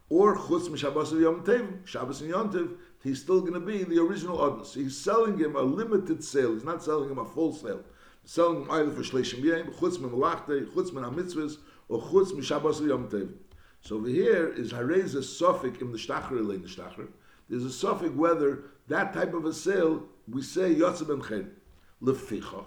Or 0.08 0.36
chutz 0.36 0.68
mishabas 0.68 1.20
yom 1.20 1.42
tev, 1.42 1.84
Shabbos 1.84 2.20
and 2.20 2.30
yom 2.30 2.52
tev, 2.52 2.76
he's 3.02 3.20
still 3.20 3.40
going 3.40 3.54
to 3.54 3.60
be 3.60 3.82
the 3.82 3.98
original 3.98 4.38
odnus. 4.38 4.72
He's 4.72 4.96
selling 4.96 5.36
him 5.36 5.56
a 5.56 5.62
limited 5.62 6.22
sale. 6.22 6.54
He's 6.54 6.62
not 6.62 6.84
selling 6.84 7.10
him 7.10 7.18
a 7.18 7.24
full 7.24 7.52
sale. 7.52 7.82
He's 8.22 8.30
selling 8.30 8.62
him 8.62 8.70
either 8.70 8.92
for 8.92 9.02
shleishim 9.02 9.42
yom, 9.42 9.74
chutz 9.74 9.98
memalachte, 9.98 10.72
chutz 10.72 10.92
mitzvahs, 10.92 11.56
or 11.88 12.00
chutz 12.00 12.30
mishabas 12.30 12.86
yom 12.86 13.08
tev. 13.08 13.32
So 13.80 13.96
over 13.96 14.08
here 14.08 14.48
is 14.48 14.72
harez 14.72 15.16
a 15.16 15.24
suffix 15.24 15.80
in 15.80 15.90
the 15.90 15.98
shtacher 15.98 16.38
in 16.38 16.62
the 16.62 16.68
shtacher. 16.68 17.08
There's 17.48 17.64
a 17.64 17.72
suffix 17.72 18.14
whether 18.14 18.62
that 18.86 19.12
type 19.12 19.34
of 19.34 19.44
a 19.44 19.52
sale 19.52 20.04
we 20.30 20.40
say 20.40 20.72
yotze 20.72 21.06
ben 21.06 21.20
chen 21.20 21.50
lefichach 22.00 22.66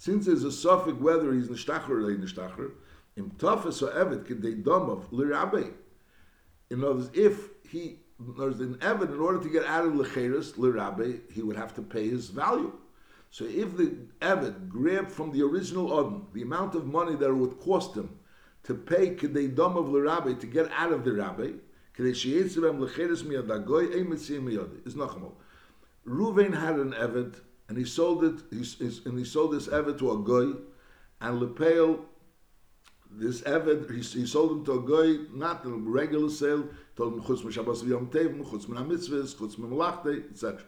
since 0.00 0.24
there's 0.24 0.44
a 0.44 0.50
suffix 0.50 0.98
whether 0.98 1.34
he's 1.34 1.48
nishtachar 1.48 1.90
or 1.90 2.16
nishtachar, 2.16 2.70
im 3.18 3.30
tafas 3.32 3.82
or 3.82 3.92
evet 3.92 4.24
kedei 4.24 4.62
domav 4.62 5.04
lirabe. 5.10 5.74
In 6.70 6.82
other 6.82 6.94
words, 6.94 7.10
if 7.12 7.50
he 7.68 7.98
there's 8.18 8.60
an 8.60 8.78
evet 8.80 9.10
in 9.10 9.20
order 9.20 9.38
to 9.42 9.50
get 9.50 9.66
out 9.66 9.84
of 9.84 9.92
lecheres 9.92 10.54
lirabe, 10.54 11.20
he 11.30 11.42
would 11.42 11.56
have 11.58 11.74
to 11.74 11.82
pay 11.82 12.08
his 12.08 12.30
value. 12.30 12.72
So 13.30 13.44
if 13.44 13.76
the 13.76 13.94
evet 14.22 14.70
grabbed 14.70 15.12
from 15.12 15.32
the 15.32 15.42
original 15.42 15.92
odin 15.92 16.24
the 16.32 16.40
amount 16.40 16.74
of 16.74 16.86
money 16.86 17.14
that 17.16 17.28
it 17.28 17.34
would 17.34 17.60
cost 17.60 17.94
him 17.94 18.18
to 18.62 18.74
pay 18.74 19.14
kedei 19.14 19.54
domav 19.54 19.90
lirabe 19.90 20.40
to 20.40 20.46
get 20.46 20.70
out 20.72 20.92
of 20.92 21.04
the 21.04 21.12
rabbe, 21.12 21.60
kedei 21.94 22.14
sheyetzivem 22.14 22.78
lecheres 22.78 23.22
miyadagoy 23.22 23.94
ein 23.94 24.06
mitzim 24.06 24.44
miyad 24.44 24.86
is. 24.86 24.94
Ruvain 26.06 26.58
had 26.58 26.76
an 26.76 26.94
evet 26.94 27.34
and 27.70 27.78
he 27.78 27.84
sold 27.84 28.24
it. 28.24 28.34
He, 28.50 28.90
and 29.06 29.16
he 29.16 29.24
sold 29.24 29.52
this 29.52 29.68
ever 29.68 29.92
to 29.94 30.10
a 30.10 30.18
guy, 30.18 30.58
and 31.20 31.40
Lepel 31.40 32.00
this 33.12 33.42
Eved, 33.42 33.88
he, 33.90 34.20
he 34.20 34.26
sold 34.26 34.50
him 34.50 34.64
to 34.64 34.72
a 34.72 34.82
guy, 34.82 35.24
not 35.32 35.64
in 35.64 35.72
a 35.72 35.76
regular 35.76 36.30
sale, 36.30 36.68
told 36.96 37.14
him 37.14 37.22
chutz 37.22 37.42
m'shabbos 37.42 37.84
v'yom 37.84 38.08
tevim, 38.10 38.44
chutz 38.44 38.66
m'na 38.66 38.84
mitzvahs, 38.84 39.36
chutz 39.36 39.56
m'malachte, 39.56 40.30
etc. 40.30 40.60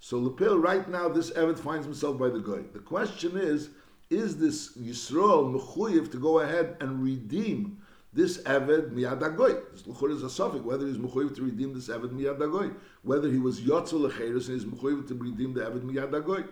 So 0.00 0.20
Lepil, 0.20 0.62
right 0.62 0.88
now, 0.88 1.08
this 1.08 1.30
Eved 1.32 1.58
finds 1.58 1.84
himself 1.84 2.18
by 2.18 2.30
the 2.30 2.40
guy. 2.40 2.62
The 2.72 2.80
question 2.80 3.36
is, 3.36 3.68
is 4.08 4.38
this 4.38 4.74
Yisrael 4.76 5.54
mechuyev 5.54 6.10
to 6.12 6.18
go 6.18 6.40
ahead 6.40 6.76
and 6.80 7.02
redeem 7.02 7.76
this 8.12 8.38
Eved 8.42 8.90
miyadagoy. 8.92 9.72
This 9.72 9.82
Luchur 9.82 10.10
is 10.10 10.22
a 10.22 10.30
suffix, 10.30 10.64
whether 10.64 10.86
he's 10.86 10.98
mechuyev 10.98 11.34
to 11.36 11.42
redeem 11.42 11.74
this 11.74 11.88
Eved 11.88 12.10
miyad 12.10 12.38
agoy, 12.38 12.74
whether 13.02 13.30
he 13.30 13.38
was 13.38 13.60
yotzel 13.60 14.08
lecheres 14.10 14.48
and 14.48 14.60
he's 14.60 14.64
mechuyev 14.64 15.06
to 15.08 15.14
redeem 15.14 15.54
the 15.54 15.62
Eved 15.62 15.82
miyad 15.82 16.10
agoy. 16.10 16.46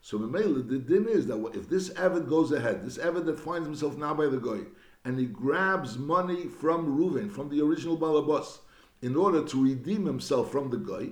So 0.00 0.18
Memela, 0.18 0.68
the 0.68 0.78
din 0.78 1.08
is 1.08 1.26
that 1.26 1.44
if 1.54 1.68
this 1.68 1.90
Eved 1.90 2.28
goes 2.28 2.52
ahead, 2.52 2.84
this 2.84 2.98
Eved 2.98 3.24
that 3.26 3.40
finds 3.40 3.66
himself 3.66 3.96
now 3.96 4.14
by 4.14 4.26
the 4.26 4.38
goy, 4.38 4.60
and 5.04 5.18
he 5.18 5.26
grabs 5.26 5.96
money 5.96 6.46
from 6.46 6.98
Reuven, 6.98 7.30
from 7.30 7.48
the 7.48 7.62
original 7.62 7.96
Balabas, 7.96 8.58
in 9.00 9.16
order 9.16 9.44
to 9.44 9.64
redeem 9.64 10.04
himself 10.04 10.52
from 10.52 10.70
the 10.70 10.76
goy, 10.76 11.10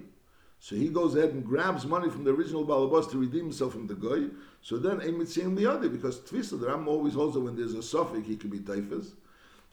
so 0.59 0.75
he 0.75 0.89
goes 0.89 1.15
ahead 1.15 1.31
and 1.31 1.45
grabs 1.45 1.87
money 1.87 2.11
from 2.11 2.25
the 2.25 2.31
original 2.31 2.67
Balabas 2.67 3.11
to 3.11 3.19
redeem 3.19 3.45
himself 3.45 3.73
from 3.73 3.87
the 3.87 3.95
goy. 3.95 4.29
So 4.63 4.79
then 4.79 5.01
Emitziim 5.01 5.55
the 5.57 5.67
other, 5.71 5.89
because 5.89 6.21
Tvisa, 6.21 6.59
the 6.59 6.67
Ram 6.67 6.89
always 6.89 7.15
holds 7.15 7.35
that 7.35 7.41
when 7.41 7.57
there's 7.57 7.75
a 7.75 7.83
suffix, 7.83 8.27
he 8.27 8.37
could 8.37 8.51
be 8.51 8.61
typhus. 8.61 9.13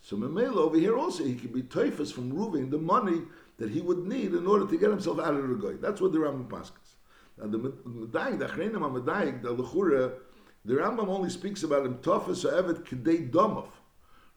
So 0.03 0.17
Memela 0.17 0.57
over 0.57 0.77
here 0.77 0.97
also, 0.97 1.23
he 1.23 1.35
could 1.35 1.53
be 1.53 1.63
typhus 1.63 2.11
from 2.11 2.33
Reuven, 2.33 2.69
the 2.69 2.77
money 2.77 3.21
that 3.57 3.69
he 3.69 3.79
would 3.79 4.05
need 4.05 4.33
in 4.33 4.45
order 4.45 4.67
to 4.67 4.77
get 4.77 4.89
himself 4.89 5.17
out 5.17 5.33
of 5.33 5.47
the 5.47 5.55
goy. 5.55 5.75
That's 5.77 6.01
what 6.01 6.11
the 6.11 6.17
Rambam 6.17 6.49
passes. 6.49 6.97
Now 7.37 7.47
the 7.47 7.57
Medayik, 7.57 8.39
the 8.39 8.47
Achreinim 8.47 8.81
HaMedayik, 8.81 9.41
the 9.41 9.55
Lechura, 9.55 10.11
the 10.65 10.73
Rambam 10.73 11.07
only 11.07 11.29
speaks 11.29 11.63
about 11.63 11.85
him 11.85 11.99
toughest 11.99 12.43
or 12.43 12.51
evet 12.51 12.83
kedei 12.83 13.31
domov. 13.31 13.69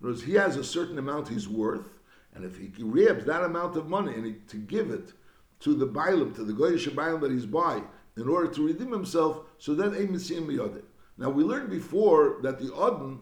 In 0.01 0.07
words, 0.07 0.23
he 0.23 0.35
has 0.35 0.57
a 0.57 0.63
certain 0.63 0.99
amount 0.99 1.29
he's 1.29 1.49
worth, 1.49 1.99
and 2.33 2.45
if 2.45 2.57
he 2.57 2.69
grabs 2.69 3.25
that 3.25 3.43
amount 3.43 3.77
of 3.77 3.89
money 3.89 4.15
and 4.15 4.25
he, 4.25 4.35
to 4.49 4.57
give 4.59 4.91
it 4.91 5.15
to 5.61 5.75
the 5.75 5.87
Bailam, 5.87 6.33
to 6.37 6.45
the 6.45 6.53
Goyish 6.53 6.89
Bailam 6.95 7.21
that 7.23 7.33
he's 7.33 7.47
by, 7.47 7.83
in 8.17 8.29
order 8.29 8.53
to 8.53 8.67
redeem 8.67 8.93
himself, 8.93 9.41
so 9.59 9.75
then 9.75 9.91
Mitziyim 9.91 10.47
Miyodeh. 10.47 10.83
Now 11.19 11.31
we 11.31 11.43
learned 11.43 11.71
before 11.71 12.39
that 12.43 12.61
the 12.61 12.73
Odin 12.73 13.19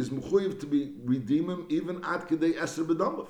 is 0.00 0.10
mechuyev 0.10 0.58
to 0.60 0.66
be 0.66 0.94
redeem 1.04 1.48
him 1.48 1.66
even 1.68 1.96
at 2.04 2.28
kedei 2.28 2.54
eser 2.54 2.84
bedamav, 2.84 3.28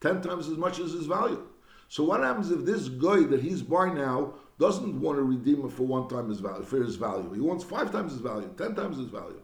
ten 0.00 0.22
times 0.22 0.48
as 0.48 0.56
much 0.56 0.78
as 0.78 0.92
his 0.92 1.06
value. 1.06 1.42
So 1.88 2.04
what 2.04 2.20
happens 2.20 2.50
if 2.50 2.64
this 2.64 2.88
guy 2.88 3.24
that 3.24 3.42
he's 3.42 3.62
buying 3.62 3.96
now 3.96 4.34
doesn't 4.58 5.00
want 5.00 5.18
to 5.18 5.24
redeem 5.24 5.62
him 5.62 5.68
for 5.68 5.82
one 5.82 6.08
time 6.08 6.28
his 6.28 6.40
value, 6.40 6.64
for 6.64 6.82
his 6.82 6.96
value? 6.96 7.32
He 7.32 7.40
wants 7.40 7.64
five 7.64 7.90
times 7.90 8.12
his 8.12 8.20
value, 8.20 8.48
ten 8.56 8.74
times 8.74 8.96
his 8.96 9.08
value. 9.08 9.42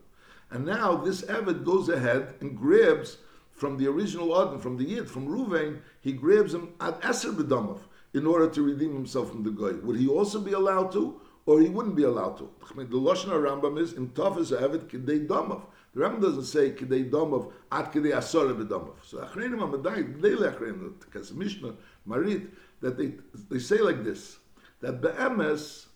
And 0.51 0.65
now 0.65 0.97
this 0.97 1.23
Eved 1.23 1.65
goes 1.65 1.89
ahead 1.89 2.35
and 2.41 2.57
grabs 2.57 3.19
from 3.51 3.77
the 3.77 3.87
original 3.89 4.33
Odin, 4.33 4.61
from 4.61 4.77
the 4.77 4.85
Yid, 4.85 5.11
from 5.11 5.27
Ruvain, 5.29 5.81
he 6.01 6.13
grabs 6.13 6.55
him 6.55 6.73
at 6.81 7.01
Eser 7.03 7.35
B'damav 7.35 7.81
in 8.15 8.27
order 8.27 8.49
to 8.49 8.63
redeem 8.63 8.95
himself 8.95 9.31
from 9.31 9.43
the 9.43 9.51
Goy. 9.51 9.75
Would 9.83 9.97
he 9.97 10.09
also 10.09 10.41
be 10.41 10.53
allowed 10.53 10.93
to, 10.93 11.21
or 11.45 11.61
he 11.61 11.69
wouldn't 11.69 11.97
be 11.97 12.05
allowed 12.05 12.39
to? 12.39 12.51
The 12.75 12.85
Lashon 12.85 13.29
Rambam 13.31 13.79
is, 13.79 13.93
in 13.93 14.09
Tafis 14.11 14.59
Eved 14.59 14.89
Kidei 14.89 15.27
Damav. 15.27 15.63
The 15.95 16.01
Rambam 16.01 16.21
doesn't 16.21 16.45
say 16.45 16.71
Kidei 16.71 17.11
Damav 17.11 17.53
at 17.73 17.93
Kidei 17.93 18.13
Asor 18.13 18.55
B'damav. 18.55 18.97
So 19.03 19.19
Achreinim 19.19 19.59
HaMadai, 19.59 20.21
Gdei 20.21 20.37
Achreinim, 20.37 21.11
Kas 21.11 21.33
Mishnah, 21.33 21.75
Marit, 22.07 22.49
that 22.81 22.97
they, 22.97 23.15
they 23.51 23.59
say 23.59 23.79
like 23.79 24.05
this, 24.05 24.39
that 24.81 25.01
Be'emes, 25.01 25.87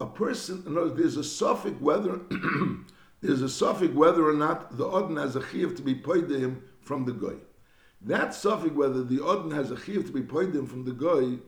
a 0.00 0.06
person, 0.06 0.62
in 0.66 0.76
other 0.76 0.88
words, 0.88 0.98
there's 0.98 1.16
a 1.16 1.24
suffix 1.24 1.78
whether 1.80 2.20
there's 3.20 3.42
a 3.42 3.48
suffix 3.48 3.94
whether 3.94 4.28
or 4.28 4.32
not 4.32 4.76
the 4.76 4.84
Odin 4.84 5.16
has 5.16 5.36
a 5.36 5.46
chiv 5.46 5.76
to 5.76 5.82
be 5.82 5.94
paid 5.94 6.28
to 6.28 6.38
him 6.38 6.62
from 6.80 7.04
the 7.04 7.12
Goy. 7.12 7.36
That 8.00 8.34
suffix 8.34 8.74
whether 8.74 9.02
the 9.02 9.20
Odin 9.20 9.50
has 9.52 9.70
a 9.70 9.80
chiv 9.80 10.06
to 10.06 10.12
be 10.12 10.22
paid 10.22 10.52
to 10.52 10.60
him 10.60 10.66
from 10.66 10.84
the 10.84 10.92
Goy, 10.92 11.38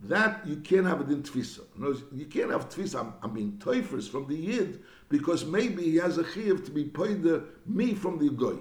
that 0.00 0.46
you 0.46 0.56
can't 0.56 0.86
have 0.86 1.00
it 1.00 1.08
in 1.08 1.22
Tfisa. 1.22 1.60
Words, 1.78 2.02
you 2.12 2.26
can't 2.26 2.50
have 2.50 2.68
Tfisa, 2.68 3.00
I'm, 3.00 3.14
I'm 3.22 3.34
being 3.34 3.52
teufers 3.58 4.08
from 4.08 4.28
the 4.28 4.36
Yid, 4.36 4.82
because 5.08 5.44
maybe 5.44 5.82
he 5.82 5.96
has 5.96 6.18
a 6.18 6.32
chiv 6.32 6.64
to 6.64 6.70
be 6.70 6.84
paid 6.84 7.22
to 7.22 7.44
me 7.66 7.94
from 7.94 8.18
the 8.18 8.30
Goy. 8.30 8.56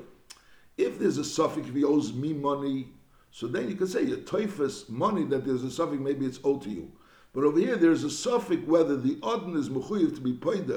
If 0.77 0.99
there's 0.99 1.17
a 1.17 1.25
suffix, 1.25 1.67
if 1.67 1.75
he 1.75 1.83
owes 1.83 2.13
me 2.13 2.33
money, 2.33 2.89
so 3.31 3.47
then 3.47 3.69
you 3.69 3.75
can 3.75 3.87
say 3.87 4.03
your 4.03 4.17
teufus 4.17 4.89
money 4.89 5.23
that 5.25 5.45
there's 5.45 5.63
a 5.63 5.71
suffix, 5.71 5.99
maybe 5.99 6.25
it's 6.25 6.39
owed 6.43 6.61
to 6.63 6.69
you. 6.69 6.91
But 7.33 7.43
over 7.43 7.59
here, 7.59 7.75
there's 7.75 8.03
a 8.03 8.09
suffix 8.09 8.65
whether 8.65 8.95
the 8.95 9.19
Odin 9.21 9.55
is 9.55 9.69
mechuyev 9.69 10.15
to 10.15 10.21
be 10.21 10.33
paid 10.33 10.71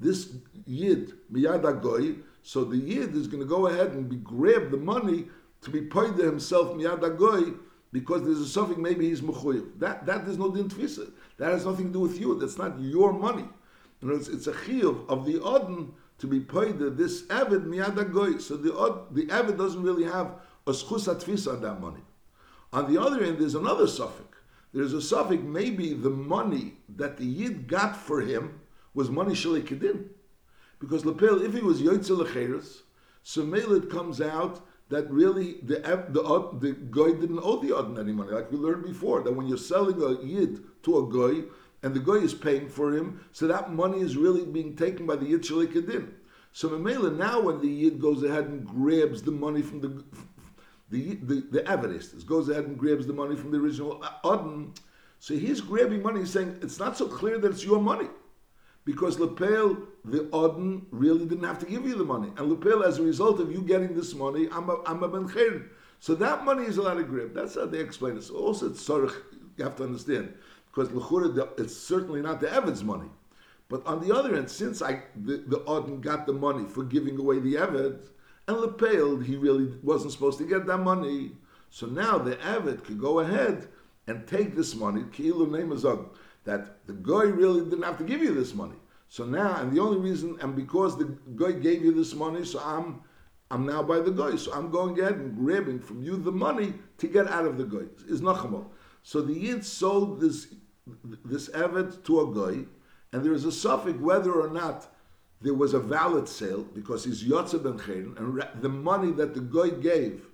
this 0.00 0.32
yid 0.64 1.12
miyad 1.32 1.82
goy, 1.82 2.14
so 2.42 2.64
the 2.64 2.76
yid 2.76 3.14
is 3.16 3.26
going 3.26 3.42
to 3.42 3.48
go 3.48 3.66
ahead 3.66 3.92
and 3.92 4.08
be 4.08 4.16
grab 4.16 4.70
the 4.70 4.76
money 4.76 5.26
to 5.60 5.70
be 5.70 5.82
paid 5.82 6.14
himself 6.14 6.68
miyad 6.76 7.18
goy 7.18 7.52
because 7.92 8.22
there's 8.22 8.40
a 8.40 8.46
suffix 8.46 8.78
maybe 8.78 9.08
he's 9.08 9.20
mechuyev. 9.20 9.78
That 9.78 10.06
that 10.06 10.24
there's 10.24 10.38
no 10.38 10.50
din 10.50 10.68
tfisa. 10.68 11.10
That 11.38 11.52
has 11.52 11.66
nothing 11.66 11.86
to 11.86 11.92
do 11.92 12.00
with 12.00 12.20
you. 12.20 12.38
That's 12.38 12.58
not 12.58 12.78
your 12.80 13.12
money. 13.12 13.44
You 14.00 14.08
know, 14.08 14.14
it's, 14.14 14.46
a 14.46 14.52
chiyuv 14.52 15.08
of 15.08 15.26
the 15.26 15.40
odin 15.40 15.92
to 16.18 16.26
be 16.26 16.40
paid 16.40 16.78
this 16.78 17.28
avid 17.30 17.64
miyad 17.64 18.12
goy. 18.12 18.38
So 18.38 18.56
the 18.56 18.76
od, 18.76 19.14
the 19.14 19.30
avid 19.30 19.58
doesn't 19.58 19.82
really 19.82 20.04
have 20.04 20.40
a 20.66 20.72
schus 20.72 21.08
tfisa 21.08 21.54
on 21.54 21.62
that 21.62 21.80
money. 21.80 22.02
On 22.72 22.92
the 22.92 23.00
other 23.00 23.22
end, 23.24 23.38
there's 23.38 23.54
another 23.54 23.86
suffix. 23.86 24.38
There's 24.72 24.92
a 24.92 25.00
suffix 25.00 25.42
maybe 25.42 25.94
the 25.94 26.10
money 26.10 26.74
that 26.96 27.16
the 27.16 27.24
yid 27.24 27.66
got 27.66 27.96
for 27.96 28.20
him 28.20 28.60
was 28.94 29.10
money 29.10 29.32
shalei 29.32 29.62
kedin. 29.62 30.08
Because 30.78 31.04
lapel, 31.04 31.42
if 31.42 31.54
he 31.54 31.60
was 31.60 31.80
yoitzel 31.80 32.24
lecheres, 32.24 32.82
so 33.22 33.42
it 33.52 33.90
comes 33.90 34.20
out 34.20 34.64
that 34.90 35.10
really 35.10 35.58
the 35.62 35.80
the 36.10 36.22
the 36.60 36.72
guy 36.90 37.18
didn't 37.18 37.40
owe 37.42 37.60
the 37.60 37.74
odin 37.74 37.98
any 37.98 38.12
money, 38.12 38.30
like 38.32 38.50
we 38.50 38.58
learned 38.58 38.84
before. 38.84 39.22
That 39.22 39.32
when 39.32 39.46
you're 39.48 39.58
selling 39.58 40.00
a 40.02 40.22
yid 40.24 40.62
to 40.84 40.98
a 40.98 41.08
guy 41.08 41.48
and 41.82 41.94
the 41.94 42.00
guy 42.00 42.14
is 42.24 42.34
paying 42.34 42.68
for 42.68 42.92
him, 42.92 43.20
so 43.32 43.46
that 43.46 43.72
money 43.72 44.00
is 44.00 44.16
really 44.16 44.44
being 44.44 44.74
taken 44.76 45.06
by 45.06 45.16
the 45.16 45.26
yid 45.26 45.42
shalei. 45.42 46.08
So 46.52 46.70
Mamela, 46.70 47.16
now 47.16 47.40
when 47.40 47.60
the 47.60 47.68
yid 47.68 48.00
goes 48.00 48.22
ahead 48.22 48.44
and 48.44 48.66
grabs 48.66 49.22
the 49.22 49.30
money 49.30 49.62
from 49.62 49.80
the 49.80 50.04
the 50.90 51.14
the, 51.16 51.46
the 51.50 52.24
goes 52.26 52.48
ahead 52.48 52.64
and 52.64 52.78
grabs 52.78 53.06
the 53.06 53.12
money 53.12 53.36
from 53.36 53.50
the 53.50 53.58
original 53.58 54.02
odin, 54.24 54.72
so 55.20 55.34
he's 55.34 55.60
grabbing 55.60 56.02
money, 56.02 56.20
he's 56.20 56.32
saying 56.32 56.58
it's 56.62 56.78
not 56.78 56.96
so 56.96 57.06
clear 57.06 57.38
that 57.38 57.50
it's 57.50 57.64
your 57.64 57.80
money 57.80 58.08
because 58.88 59.18
Lepel, 59.18 59.76
the 60.02 60.30
Odin, 60.32 60.86
really 60.90 61.26
didn't 61.26 61.44
have 61.44 61.58
to 61.58 61.66
give 61.66 61.84
you 61.84 61.94
the 61.94 62.06
money. 62.06 62.32
And 62.38 62.48
Lepel, 62.48 62.82
as 62.82 62.98
a 62.98 63.02
result 63.02 63.38
of 63.38 63.52
you 63.52 63.60
getting 63.60 63.94
this 63.94 64.14
money, 64.14 64.48
I'm 64.50 64.70
a, 64.70 64.82
I'm 64.86 65.02
a 65.02 65.08
Ben. 65.08 65.68
So 66.00 66.14
that 66.14 66.46
money 66.46 66.64
is 66.64 66.78
allowed 66.78 66.94
to 66.94 67.02
grab. 67.02 67.34
That's 67.34 67.56
how 67.56 67.66
they 67.66 67.80
explain 67.80 68.16
it. 68.16 68.22
So 68.22 68.36
also, 68.36 68.70
it's 68.70 68.82
Sorach, 68.82 69.14
you 69.58 69.64
have 69.64 69.76
to 69.76 69.84
understand. 69.84 70.32
Because 70.70 70.88
Lechura, 70.90 71.58
it's 71.58 71.76
certainly 71.76 72.22
not 72.22 72.40
the 72.40 72.48
Evid's 72.48 72.84
money. 72.84 73.08
But 73.68 73.86
on 73.86 74.06
the 74.06 74.14
other 74.14 74.34
hand, 74.34 74.50
since 74.50 74.80
I 74.80 75.02
the, 75.14 75.62
Odin 75.66 76.00
got 76.00 76.26
the 76.26 76.32
money 76.32 76.66
for 76.66 76.84
giving 76.84 77.18
away 77.18 77.38
the 77.38 77.54
Evid, 77.54 78.00
and 78.46 78.56
Lepel, 78.56 79.18
he 79.18 79.36
really 79.36 79.74
wasn't 79.82 80.12
supposed 80.12 80.38
to 80.38 80.44
get 80.44 80.66
that 80.66 80.78
money. 80.78 81.32
So 81.70 81.86
now 81.86 82.16
the 82.16 82.36
Evid 82.36 82.84
could 82.84 82.98
go 82.98 83.20
ahead 83.20 83.68
and 84.06 84.26
take 84.26 84.56
this 84.56 84.74
money, 84.74 85.02
Ki'ilu 85.02 85.46
Neimazog, 85.48 86.08
that 86.44 86.86
the 86.86 86.94
guy 86.94 87.24
really 87.24 87.60
didn't 87.60 87.82
have 87.82 87.98
to 87.98 88.04
give 88.04 88.22
you 88.22 88.32
this 88.32 88.54
money. 88.54 88.76
So 89.10 89.24
now, 89.24 89.56
and 89.56 89.70
the 89.70 89.80
only 89.80 89.98
reason, 89.98 90.38
and 90.40 90.56
because 90.56 90.96
the 90.96 91.16
guy 91.36 91.52
gave 91.52 91.84
you 91.84 91.92
this 91.92 92.14
money, 92.14 92.44
so 92.44 92.60
I'm 92.60 93.02
I'm 93.50 93.64
now 93.64 93.82
by 93.82 94.00
the 94.00 94.10
guy. 94.10 94.36
So 94.36 94.52
I'm 94.52 94.70
going 94.70 94.98
ahead 95.00 95.14
and 95.14 95.34
grabbing 95.36 95.80
from 95.80 96.02
you 96.02 96.16
the 96.16 96.32
money 96.32 96.74
to 96.98 97.06
get 97.06 97.28
out 97.28 97.46
of 97.46 97.56
the 97.56 97.64
guy. 97.64 97.86
Is 98.06 98.20
nachamol. 98.20 98.66
So 99.08 99.22
the 99.22 99.32
Yid 99.32 99.64
sold 99.64 100.20
this 100.20 100.48
this 101.24 101.48
evet 101.54 102.04
to 102.04 102.20
a 102.20 102.26
guy, 102.40 102.66
and 103.10 103.24
there 103.24 103.32
is 103.32 103.46
a 103.46 103.50
suffix 103.50 103.98
whether 103.98 104.32
or 104.32 104.50
not 104.50 104.94
there 105.40 105.54
was 105.54 105.72
a 105.72 105.80
valid 105.80 106.28
sale 106.28 106.64
because 106.74 107.04
he's 107.04 107.24
yotze 107.24 107.58
ben 107.62 107.80
and 108.18 108.44
the 108.60 108.68
money 108.68 109.12
that 109.12 109.32
the 109.32 109.40
guy 109.40 109.70
gave 109.70 110.26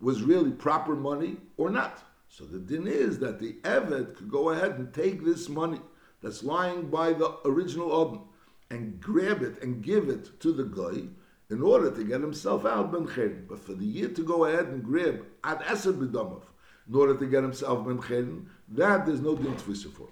was 0.00 0.22
really 0.22 0.50
proper 0.50 0.96
money 0.96 1.36
or 1.56 1.70
not. 1.70 2.02
So 2.28 2.44
the 2.44 2.58
din 2.58 2.88
is 2.88 3.20
that 3.20 3.38
the 3.38 3.52
Eved 3.62 4.16
could 4.16 4.28
go 4.28 4.50
ahead 4.50 4.72
and 4.80 4.92
take 4.92 5.24
this 5.24 5.48
money 5.48 5.80
that's 6.20 6.42
lying 6.42 6.90
by 6.90 7.12
the 7.12 7.36
original 7.44 7.92
Odin 7.92 8.22
and 8.70 9.00
grab 9.00 9.42
it 9.42 9.62
and 9.62 9.80
give 9.80 10.08
it 10.08 10.40
to 10.40 10.50
the 10.52 10.64
guy 10.64 11.06
in 11.50 11.62
order 11.62 11.92
to 11.92 12.02
get 12.02 12.20
himself 12.20 12.66
out 12.66 12.90
ben 12.90 13.06
chen. 13.14 13.46
But 13.48 13.60
for 13.60 13.74
the 13.74 13.86
year 13.86 14.08
to 14.08 14.22
go 14.24 14.46
ahead 14.46 14.66
and 14.66 14.82
grab 14.82 15.24
ad 15.44 15.60
eser 15.60 15.92
b'domov 15.92 16.42
in 16.88 16.94
order 16.94 17.14
to 17.14 17.26
get 17.26 17.42
himself 17.42 17.86
ben 17.86 18.00
chen, 18.02 18.48
that 18.68 19.06
there's 19.06 19.20
no 19.20 19.34
din 19.34 19.54
tfisa 19.54 19.92
for. 19.92 20.08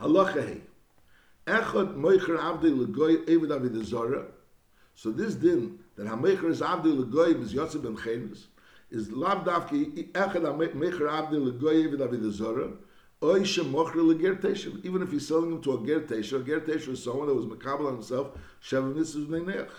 Halacha 0.00 0.46
hey. 0.46 0.60
Echad 1.46 1.96
moicher 1.96 2.38
avdei 2.38 2.76
legoy 2.76 3.26
eved 3.28 3.50
avid 3.50 3.84
zora. 3.84 4.26
So 4.94 5.10
this 5.10 5.34
din 5.34 5.78
that 5.96 6.06
ha-moicher 6.06 6.50
is 6.50 6.60
avdei 6.60 6.96
legoy 7.04 7.42
is 7.42 7.52
yotze 7.52 7.82
ben 7.82 7.96
chenis, 7.96 8.46
is 8.90 9.10
lav 9.10 9.44
davki 9.44 10.10
echad 10.12 10.42
mecher 10.74 11.08
avdil 11.08 11.52
legoyev 11.52 11.98
david 11.98 12.32
zora 12.32 12.70
oy 13.22 13.40
shemocher 13.40 13.96
leger 13.96 14.36
teshav 14.36 15.02
if 15.02 15.10
he's 15.10 15.26
selling 15.26 15.52
him 15.52 15.60
to 15.60 15.72
a 15.72 15.86
ger 15.86 16.00
teshav 16.00 16.42
a 16.42 16.44
ger 16.44 16.60
teshav 16.60 16.90
is 16.90 17.02
someone 17.02 17.26
that 17.26 17.34
was 17.34 17.46
makabel 17.46 17.88
on 17.88 17.94
himself 17.94 18.28
shavu 18.62 18.94
mitzvahs 18.94 19.26
neinech 19.26 19.70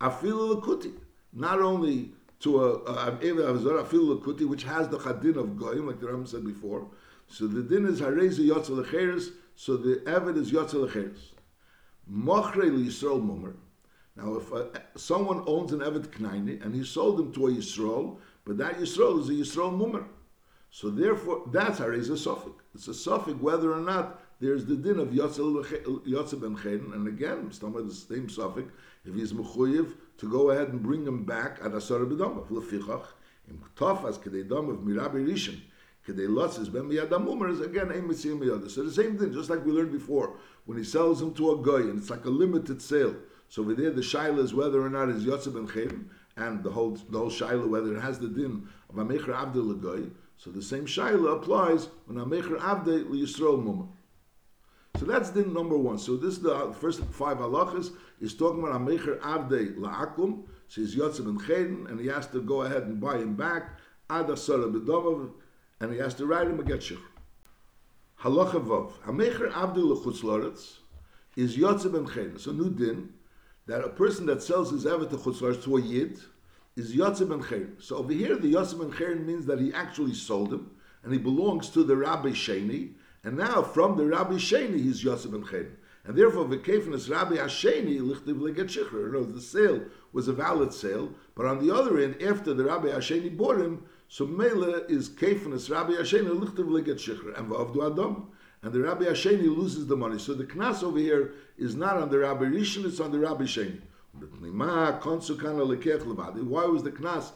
Afilu 0.00 0.60
Lakuti. 0.60 0.92
Not 1.32 1.60
only 1.60 2.12
to 2.40 2.62
a, 2.62 2.68
a, 2.84 3.06
a 3.08 3.12
Afilu 3.12 4.20
Lakuti, 4.20 4.46
which 4.46 4.62
has 4.64 4.88
the 4.88 4.98
Chadin 4.98 5.36
of 5.36 5.56
Goyim, 5.56 5.86
like 5.86 6.00
the 6.00 6.06
Ram 6.06 6.26
said 6.26 6.44
before. 6.44 6.86
So 7.26 7.46
the 7.46 7.62
din 7.62 7.86
is 7.86 8.00
Harezi 8.00 8.48
Yotzel 8.48 8.84
Lecheres, 8.84 9.32
so 9.56 9.76
the 9.76 9.96
Evid 10.06 10.36
is 10.36 10.50
Yotzel 10.50 10.88
Lecheres. 10.88 11.32
Mochre 12.08 12.70
Yisrael 12.70 13.22
Mummer. 13.22 13.54
Now, 14.16 14.34
if 14.34 14.52
uh, 14.52 14.64
someone 14.96 15.44
owns 15.46 15.72
an 15.72 15.80
Eved 15.80 16.08
Knaini 16.08 16.64
and 16.64 16.74
he 16.74 16.84
sold 16.84 17.20
him 17.20 17.32
to 17.34 17.46
a 17.48 17.50
Yisrael, 17.52 18.16
but 18.44 18.56
that 18.58 18.78
Yisrael 18.78 19.20
is 19.20 19.28
a 19.28 19.32
Yisrael 19.32 19.76
Mummer. 19.76 20.06
So 20.70 20.90
therefore, 20.90 21.44
that's 21.52 21.78
Harez 21.78 22.10
a 22.10 22.16
Suffolk. 22.16 22.64
It's 22.74 22.88
a 22.88 22.94
Suffolk 22.94 23.40
whether 23.40 23.72
or 23.72 23.80
not 23.80 24.20
there's 24.40 24.64
the 24.64 24.76
din 24.76 24.98
of 24.98 25.08
Yotze 25.08 26.40
ben 26.40 26.56
Cheden, 26.56 26.94
and 26.94 27.08
again, 27.08 27.50
Stomach 27.52 27.86
the 27.86 27.94
same 27.94 28.28
Suffolk, 28.28 28.68
if 29.04 29.14
he's 29.14 29.32
Mechuyev, 29.32 29.94
to 30.18 30.28
go 30.28 30.50
ahead 30.50 30.68
and 30.68 30.82
bring 30.82 31.06
him 31.06 31.24
back 31.24 31.58
at 31.64 31.72
Asar 31.72 32.00
B'dom, 32.00 32.46
Lefichach, 32.48 33.06
im 33.48 33.62
Ktofas, 33.76 34.18
Kedei 34.18 34.42
of 34.50 34.80
Mirabi 34.80 35.26
Rishon, 35.26 35.60
Kedei 36.06 36.28
Lotzes 36.28 36.72
ben 36.72 36.82
Miyadam 36.82 37.26
Umar, 37.26 37.48
is 37.48 37.60
again 37.60 37.90
Ein 37.90 38.08
Mitzim 38.08 38.38
Miyadam. 38.38 38.70
So 38.70 38.82
the 38.82 38.92
same 38.92 39.16
thing, 39.16 39.32
just 39.32 39.48
like 39.48 39.64
we 39.64 39.72
learned 39.72 39.92
before, 39.92 40.34
when 40.66 40.76
he 40.76 40.84
sells 40.84 41.22
him 41.22 41.32
to 41.34 41.52
a 41.52 41.62
guy, 41.62 41.88
and 41.88 41.98
it's 41.98 42.10
like 42.10 42.24
a 42.24 42.30
limited 42.30 42.82
sale, 42.82 43.14
so 43.48 43.62
over 43.62 43.74
there, 43.74 43.90
the 43.90 44.02
shaila 44.02 44.40
is 44.40 44.52
whether 44.52 44.82
or 44.82 44.90
not 44.90 45.08
it's 45.08 45.24
Yotze 45.24 45.52
ben 45.52 45.66
Cheden, 45.66 46.04
and 46.36 46.62
the 46.62 46.70
whole 46.70 46.92
the 47.08 47.18
whole 47.18 47.30
shaila 47.30 47.66
whether 47.66 47.96
it 47.96 48.00
has 48.00 48.18
the 48.18 48.28
din 48.28 48.68
of 48.90 48.96
Amecher 48.96 49.34
Abdul 49.34 49.74
Lagoy. 49.74 50.10
So 50.36 50.50
the 50.50 50.62
same 50.62 50.86
shaila 50.86 51.36
applies 51.36 51.88
when 52.06 52.18
Amecher 52.18 52.60
Abde 52.60 53.04
Yisrael 53.06 53.62
Mumma. 53.62 53.88
So 54.96 55.04
that's 55.04 55.30
din 55.30 55.52
number 55.52 55.76
one. 55.76 55.98
So 55.98 56.16
this 56.16 56.34
is 56.34 56.40
the 56.40 56.54
uh, 56.54 56.72
first 56.72 57.04
five 57.04 57.38
halachas 57.38 57.92
is 58.20 58.34
talking 58.34 58.62
about 58.62 58.80
Amecher 58.80 59.20
Abde 59.22 59.76
La'akum. 59.76 60.44
So 60.68 60.80
he's 60.80 60.96
Yotze 60.96 61.24
ben 61.24 61.38
Cheden, 61.38 61.88
and 61.90 62.00
he 62.00 62.06
has 62.08 62.26
to 62.28 62.40
go 62.40 62.62
ahead 62.62 62.82
and 62.82 63.00
buy 63.00 63.18
him 63.18 63.34
back. 63.34 63.78
Ad 64.10 64.26
Asara 64.26 64.72
B'Domav, 64.72 65.30
and 65.80 65.92
he 65.92 65.98
has 65.98 66.14
to 66.14 66.26
write 66.26 66.46
him 66.46 66.58
a 66.58 66.64
get 66.64 66.80
shich. 66.80 66.98
Halacha 68.22 68.64
Vav. 68.64 68.92
Amecher 69.06 69.54
Abde 69.54 69.78
L'Chutz 69.78 70.78
is 71.36 71.56
Yotze 71.56 71.92
ben 71.92 72.06
Cheden. 72.06 72.40
So 72.40 72.52
new 72.52 72.70
din 72.70 73.12
that 73.68 73.84
a 73.84 73.88
person 73.88 74.26
that 74.26 74.42
sells 74.42 74.70
his 74.70 74.84
evet 74.86 75.10
to 75.10 75.16
chutzlars 75.16 75.62
to 75.62 75.76
a 75.76 75.80
yid 75.80 76.18
is 76.74 76.96
yotze 76.96 77.28
ben 77.28 77.40
cherin. 77.40 77.80
So 77.80 77.98
over 77.98 78.12
here, 78.12 78.36
the 78.36 78.54
yotze 78.54 78.76
ben 78.78 78.90
cherin 78.90 79.24
means 79.24 79.46
that 79.46 79.60
he 79.60 79.72
actually 79.72 80.14
sold 80.14 80.52
him 80.52 80.70
and 81.04 81.12
he 81.12 81.18
belongs 81.18 81.68
to 81.70 81.84
the 81.84 81.96
Rabbi 81.96 82.30
Sheni. 82.30 82.94
And 83.24 83.36
now 83.36 83.62
from 83.62 83.96
the 83.96 84.06
Rabbi 84.06 84.34
Sheni, 84.34 84.82
he's 84.82 85.04
yotze 85.04 85.30
ben 85.30 85.42
cherin. 85.44 85.72
And 86.04 86.16
therefore, 86.16 86.46
v'kefnis 86.46 87.10
Rabbi 87.10 87.36
Hasheni 87.36 88.00
lichtiv 88.00 88.40
leget 88.40 88.68
shichur. 88.68 89.12
No, 89.12 89.24
the 89.24 89.40
sale 89.40 89.82
was 90.12 90.28
a 90.28 90.32
valid 90.32 90.72
sale, 90.72 91.10
but 91.34 91.44
on 91.44 91.64
the 91.64 91.74
other 91.74 91.98
end, 91.98 92.22
after 92.22 92.54
the 92.54 92.64
Rabbi 92.64 92.88
Hasheni 92.88 93.36
bought 93.36 93.60
him, 93.60 93.84
so 94.08 94.26
Mele 94.26 94.86
is 94.88 95.10
kefnis 95.10 95.70
Rabbi 95.70 95.92
Hasheni 95.92 96.30
lichtiv 96.30 96.68
leget 96.68 96.96
shichur 96.96 97.38
and 97.38 97.50
v'avdu 97.50 97.90
adam 97.90 98.28
and 98.62 98.72
the 98.72 98.80
Rabbi 98.80 99.04
Hasheni 99.04 99.54
loses 99.54 99.86
the 99.86 99.96
money. 99.96 100.18
So 100.18 100.34
the 100.34 100.44
knas 100.44 100.82
over 100.82 100.98
here 100.98 101.34
is 101.56 101.74
not 101.76 101.96
on 101.96 102.10
the 102.10 102.18
Rabbi 102.18 102.46
Rishon, 102.46 102.86
it's 102.86 103.00
on 103.00 103.12
the 103.12 103.18
Rabbi 103.18 103.44
Sheni. 103.44 103.80
Why 106.48 106.64
was 106.64 106.82
the 106.82 106.90
knas 106.90 107.30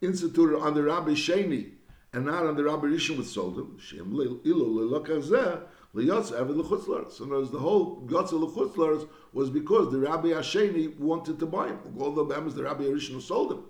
instituted 0.00 0.58
on 0.58 0.74
the 0.74 0.82
Rabbi 0.82 1.10
Sheni 1.10 1.72
and 2.12 2.26
not 2.26 2.46
on 2.46 2.56
the 2.56 2.64
Rabbi 2.64 2.86
Rishon 2.86 3.18
with 3.18 3.28
sold 3.28 3.56
him? 3.56 3.78
So 3.80 3.96
the 3.96 4.02
whole 7.58 8.06
Yotze 8.06 8.32
L'chutzlars 8.32 9.08
was 9.32 9.50
because 9.50 9.92
the 9.92 9.98
Rabbi 9.98 10.28
Hasheni 10.28 10.98
wanted 10.98 11.38
to 11.38 11.46
buy 11.46 11.68
him, 11.68 11.78
although 11.98 12.24
the 12.24 12.62
Rabbi 12.62 12.84
Rishon 12.84 13.22
sold 13.22 13.52
him. 13.52 13.64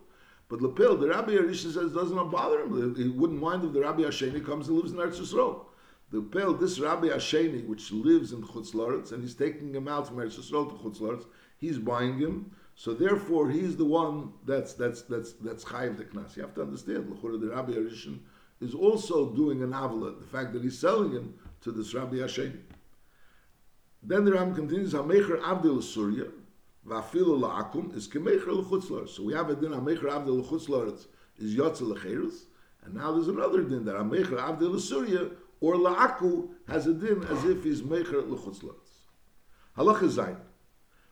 But 0.49 0.61
Lepil, 0.61 0.99
the 0.99 1.09
Rabbi 1.09 1.33
Rishon 1.33 1.73
says 1.73 1.93
doesn't 1.93 2.31
bother 2.31 2.61
him. 2.61 2.95
He 2.97 3.09
wouldn't 3.09 3.41
mind 3.41 3.65
if 3.65 3.73
the 3.73 3.81
Rabbi 3.81 4.03
Hasheni 4.03 4.45
comes 4.45 4.69
and 4.69 4.77
lives 4.77 4.93
in 4.93 4.99
Eretz 4.99 5.21
Yisrael 5.21 5.65
the 6.11 6.21
Pel, 6.21 6.55
this 6.55 6.81
Rabbi 6.81 7.09
Asheni, 7.09 7.67
which 7.67 7.93
lives 7.93 8.33
in 8.33 8.43
Chutz 8.43 8.73
Laretz, 8.73 9.13
and 9.13 9.23
he's 9.23 9.35
taking 9.35 9.75
him 9.75 9.87
out 9.87 10.09
from 10.09 10.17
Eretz 10.17 10.39
Yisrael 10.39 10.69
to 10.69 10.75
Chutz 10.77 11.01
Laretz, 11.01 11.25
he's 11.59 11.79
buying 11.79 12.19
him. 12.19 12.51
So 12.75 12.95
therefore, 12.95 13.51
he's 13.51 13.77
the 13.77 13.85
one 13.85 14.33
that's 14.45 14.75
that's 14.75 15.03
that's 15.03 15.33
that's 15.35 15.65
chayiv 15.65 15.99
the 15.99 16.05
knas. 16.05 16.37
You 16.37 16.43
have 16.43 16.55
to 16.55 16.63
understand, 16.63 17.11
the 17.11 17.49
Rabbi 17.49 17.73
Arishan 17.73 18.21
is 18.61 18.75
also 18.75 19.31
doing 19.31 19.63
an 19.63 19.71
avla, 19.71 20.19
the 20.19 20.27
fact 20.27 20.53
that 20.53 20.63
he's 20.63 20.79
selling 20.79 21.13
him 21.13 21.35
to 21.63 21.73
this 21.73 21.95
Rabbi 21.95 22.17
Asheni. 22.17 22.61
Then 24.03 24.25
the 24.25 24.33
Ram 24.33 24.55
continues, 24.55 24.93
Hamecher 24.93 25.43
Abdul 25.43 25.83
Surya, 25.83 26.27
Vafilu 26.87 27.41
La'akum, 27.41 27.95
is 27.97 28.09
Kemecher 28.09 28.49
L'chutz 28.49 29.09
So 29.11 29.23
we 29.23 29.35
have 29.35 29.51
a 29.51 29.55
din, 29.55 29.71
Hamecher 29.71 30.11
Abdul 30.11 30.39
L'chutz 30.39 31.07
is 31.39 31.55
Yotze 31.55 31.83
L'cherus, 31.83 32.45
and 32.85 32.95
now 32.95 33.13
there's 33.13 33.29
another 33.29 33.63
din 33.63 33.85
that 33.85 33.97
Hamecher 33.97 34.39
Abdul 34.41 34.79
Surya 34.79 35.31
or 35.61 35.75
la'aku 35.75 36.49
has 36.69 36.87
a 36.87 36.95
din 36.95 37.23
as 37.25 37.45
if 37.45 37.65
he's 37.65 37.83
mecher 37.83 38.27
l'chutzlatz. 38.29 39.05
Halacha 39.77 40.09
zayin. 40.09 40.41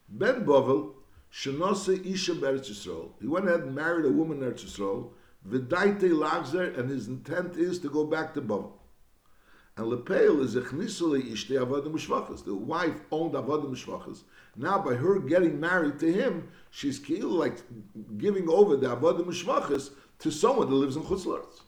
Ben 0.09 0.45
Bovel 0.45 0.95
shenose 1.31 2.05
isha 2.05 2.33
beretz 2.33 2.71
Yisrael. 2.71 3.11
He 3.21 3.27
went 3.27 3.47
ahead 3.47 3.61
and 3.61 3.75
married 3.75 4.07
a 4.07 4.11
woman 4.11 4.43
in 4.43 4.51
Eretz. 4.51 5.11
V'daite 5.49 6.11
lagzer, 6.11 6.79
and 6.79 6.91
his 6.91 7.09
intent 7.09 7.57
is 7.57 7.79
to 7.81 7.89
go 7.89 8.05
back 8.05 8.35
to 8.35 8.41
Bovel. 8.41 8.73
And 9.79 9.87
lepeil 9.93 10.43
is 10.43 10.57
a 10.57 10.61
chnisule 10.61 11.23
ishte 11.23 11.51
avodim 11.51 11.93
mishvachas. 11.93 12.45
The 12.45 12.55
wife 12.55 13.01
owned 13.13 13.35
avodim 13.35 13.71
mishvachas. 13.71 14.23
Now, 14.57 14.79
by 14.79 14.95
her 14.95 15.21
getting 15.21 15.61
married 15.61 16.01
to 16.01 16.13
him, 16.13 16.49
she's 16.71 17.01
like 17.09 17.59
giving 18.19 18.49
over 18.49 18.77
the 18.77 18.89
avodim 18.89 19.27
mishvachas 19.27 19.91
to 20.19 20.31
someone 20.33 20.69
that 20.69 20.75
lives 20.75 20.97
in 20.97 21.03
Chutzlaritz. 21.03 21.61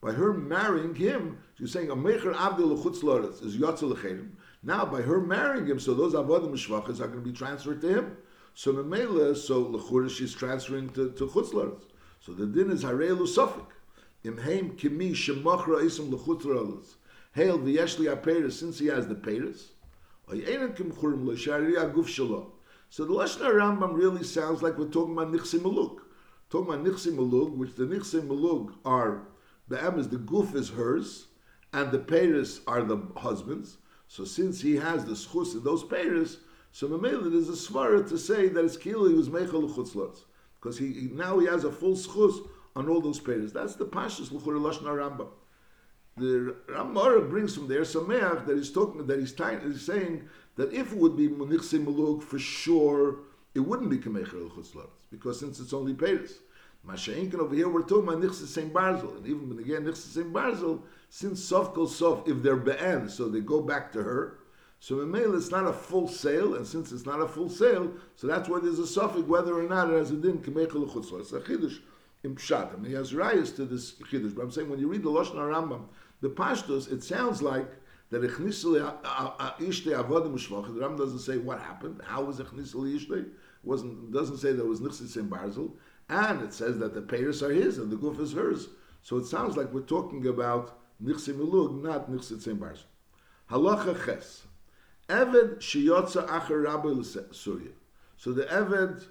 By 0.00 0.12
her 0.12 0.32
marrying 0.32 0.94
him, 0.94 1.38
she's 1.58 1.72
saying 1.72 1.90
a 1.90 1.96
mecher 1.96 2.32
abdul 2.36 2.78
chutz 2.78 3.42
is 3.44 3.56
yotzel 3.56 4.28
Now, 4.62 4.84
by 4.84 5.02
her 5.02 5.20
marrying 5.20 5.66
him, 5.66 5.80
so 5.80 5.94
those 5.94 6.14
avodim 6.14 6.52
shvachas 6.52 7.00
are 7.00 7.08
going 7.08 7.24
to 7.24 7.30
be 7.30 7.32
transferred 7.32 7.80
to 7.80 7.88
him. 7.88 8.16
So 8.54 8.72
memela, 8.72 9.36
so 9.36 9.64
lechura 9.64 10.08
she's 10.08 10.32
transferring 10.32 10.90
to, 10.90 11.10
to 11.10 11.26
chutz 11.26 11.52
So 12.26 12.32
the 12.32 12.44
din 12.44 12.72
is 12.72 12.82
harelu 12.82 13.24
sufik. 13.24 13.66
Imheim 14.24 14.76
kimi 14.76 15.12
shemachra 15.12 15.80
isim 15.84 16.10
lechutz 16.10 16.96
Hail 17.30 17.56
v'yeshli 17.60 18.12
aperis, 18.12 18.54
since 18.54 18.80
he 18.80 18.86
has 18.86 19.06
the 19.06 19.14
peris. 19.14 19.68
So 20.28 20.34
the 23.04 23.12
Lashon 23.14 23.42
Rambam 23.42 23.96
really 23.96 24.24
sounds 24.24 24.60
like 24.60 24.76
we're 24.76 24.88
talking 24.88 25.12
about 25.12 25.30
Nichsi 25.30 25.60
Maluk. 25.60 26.00
Talking 26.50 26.74
about 26.74 26.84
Nichsi 26.84 27.14
Maluk, 27.14 27.56
which 27.56 27.76
the 27.76 27.84
Nichsi 27.84 28.20
Maluk 28.26 28.74
are 28.84 29.28
the 29.68 29.80
M 29.80 30.00
is 30.00 30.08
the 30.08 30.18
goof 30.18 30.56
is 30.56 30.70
hers, 30.70 31.28
and 31.72 31.92
the 31.92 32.00
Paris 32.00 32.60
are 32.66 32.82
the 32.82 32.98
husband's. 33.16 33.76
So 34.08 34.24
since 34.24 34.60
he 34.60 34.74
has 34.74 35.04
the 35.04 35.12
schus 35.12 35.54
in 35.54 35.62
those 35.62 35.84
Paris, 35.84 36.38
so 36.72 36.88
Mamela 36.88 37.30
there's 37.30 37.48
a 37.48 37.52
svara 37.52 38.08
to 38.08 38.18
say 38.18 38.48
that 38.48 38.64
it's 38.64 38.76
kilo 38.76 39.08
he 39.08 39.14
was 39.14 39.28
meichel 39.28 39.72
chutzlotz 39.72 40.24
because 40.66 40.78
he, 40.78 40.92
he, 40.92 41.06
now 41.12 41.38
he 41.38 41.46
has 41.46 41.62
a 41.62 41.70
full 41.70 41.94
schus 41.94 42.44
on 42.74 42.88
all 42.88 43.00
those 43.00 43.20
Paris. 43.20 43.52
That's 43.52 43.76
the 43.76 43.86
pashas 43.86 44.32
l'chur 44.32 44.58
lashna 44.58 44.88
Rambam. 44.88 45.28
The 46.16 46.56
Ramara 46.68 47.30
brings 47.30 47.54
from 47.54 47.68
there 47.68 47.82
Sameach 47.82 48.46
that 48.46 48.56
he's 48.56 48.72
talking 48.72 49.06
that 49.06 49.20
he's, 49.20 49.32
he's 49.62 49.82
saying 49.82 50.28
that 50.56 50.72
if 50.72 50.90
it 50.90 50.98
would 50.98 51.16
be 51.16 51.28
munichse 51.28 51.78
maluk 51.84 52.20
for 52.20 52.40
sure, 52.40 53.18
it 53.54 53.60
wouldn't 53.60 53.90
be 53.90 53.98
kemeichel 53.98 54.50
chutzlotz 54.50 54.88
because 55.12 55.38
since 55.38 55.60
it's 55.60 55.72
only 55.72 55.94
Paris. 55.94 56.40
Masha'inkin 56.84 57.38
over 57.38 57.54
here, 57.54 57.68
we're 57.68 57.82
talking 57.82 58.08
about 58.08 58.22
Nichse 58.22 58.46
St. 58.46 58.72
Barzel. 58.72 59.16
And 59.16 59.26
even 59.26 59.56
again, 59.58 59.84
Nichse 59.84 60.14
St. 60.14 60.32
Barzel, 60.32 60.82
since 61.10 61.42
Sof 61.42 61.74
Kol 61.74 61.86
Sof, 61.88 62.26
if 62.28 62.42
they're 62.42 62.56
Be'en, 62.56 63.08
so 63.08 63.28
they 63.28 63.40
go 63.40 63.60
back 63.60 63.92
to 63.92 64.02
her. 64.02 64.38
So 64.78 64.96
Memel, 64.96 65.36
it's 65.36 65.50
not 65.50 65.66
a 65.66 65.72
full 65.72 66.06
sale, 66.06 66.54
and 66.54 66.66
since 66.66 66.92
it's 66.92 67.06
not 67.06 67.20
a 67.20 67.26
full 67.26 67.48
sale, 67.48 67.92
so 68.14 68.26
that's 68.26 68.48
why 68.48 68.60
there's 68.60 68.78
a 68.78 68.86
suffix 68.86 69.26
whether 69.26 69.58
or 69.58 69.68
not 69.68 69.90
it 69.90 69.96
has 69.96 70.10
a 70.10 70.16
din 70.16 70.38
Kemechel 70.38 70.88
Chutzlah. 70.90 71.20
It's 71.20 71.32
a 71.32 71.40
Chiddush 71.40 71.78
in 72.22 72.34
Pshat. 72.36 72.74
I 72.74 72.76
mean, 72.76 72.90
he 72.90 72.96
has 72.96 73.12
rayas 73.12 73.54
to 73.56 73.64
this 73.64 73.92
Chiddush, 73.94 74.34
but 74.34 74.42
I'm 74.42 74.50
saying 74.50 74.68
when 74.68 74.78
you 74.78 74.88
read 74.88 75.02
the 75.02 75.10
Lashon 75.10 75.34
Rambam, 75.34 75.86
the 76.20 76.28
Pashtos, 76.28 76.92
it 76.92 77.02
sounds 77.02 77.42
like 77.42 77.68
that 78.10 78.22
Avodim 78.22 78.62
the 79.84 80.80
Rambam 80.80 80.98
doesn't 80.98 81.18
say 81.18 81.38
what 81.38 81.58
happened, 81.60 82.00
how 82.04 82.22
was 82.22 82.38
Echnisel 82.38 82.94
Ishte, 82.94 83.26
wasn't 83.64 84.12
doesn't 84.12 84.38
say 84.38 84.52
there 84.52 84.64
was 84.64 84.80
Nichsis 84.80 85.16
in 85.16 85.28
Barzel, 85.28 85.72
and 86.08 86.42
it 86.42 86.52
says 86.52 86.78
that 86.78 86.94
the 86.94 87.02
payers 87.02 87.42
are 87.42 87.52
his 87.52 87.78
and 87.78 87.90
the 87.90 87.96
goof 87.96 88.20
is 88.20 88.32
hers. 88.32 88.68
So 89.02 89.16
it 89.16 89.26
sounds 89.26 89.56
like 89.56 89.72
we're 89.72 89.80
talking 89.80 90.26
about 90.28 90.78
Nichse 91.02 91.36
Milug, 91.36 91.82
not 91.82 92.10
Nichse 92.10 92.34
Tzim 92.34 92.58
Barz. 92.58 92.84
Halacha 93.50 94.04
Ches. 94.04 94.44
Eved 95.08 95.58
Shiyotza 95.58 96.26
Acher 96.28 96.64
Rabbi 96.64 97.02
Surya. 97.32 97.70
So 98.16 98.32
the 98.32 98.44
Eved, 98.44 99.04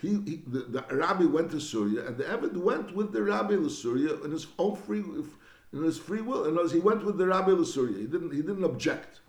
he, 0.00 0.08
he 0.08 0.42
the, 0.46 0.60
the, 0.60 0.96
Rabbi 0.96 1.24
went 1.24 1.50
to 1.52 1.60
Surya, 1.60 2.06
and 2.06 2.16
the 2.16 2.24
Eved 2.24 2.56
went 2.56 2.94
with 2.94 3.12
the 3.12 3.22
Rabbi 3.22 3.56
Surya 3.68 4.22
in 4.24 4.30
his 4.30 4.46
own 4.58 4.76
free, 4.76 5.00
in 5.00 5.82
his 5.82 5.98
free 5.98 6.20
will. 6.20 6.44
And 6.44 6.58
as 6.58 6.72
he 6.72 6.78
went 6.78 7.04
with 7.04 7.18
the 7.18 7.26
Rabbi 7.26 7.62
Surya, 7.64 7.98
he 7.98 8.06
didn't, 8.06 8.32
he 8.32 8.42
didn't 8.42 8.64
object. 8.64 9.20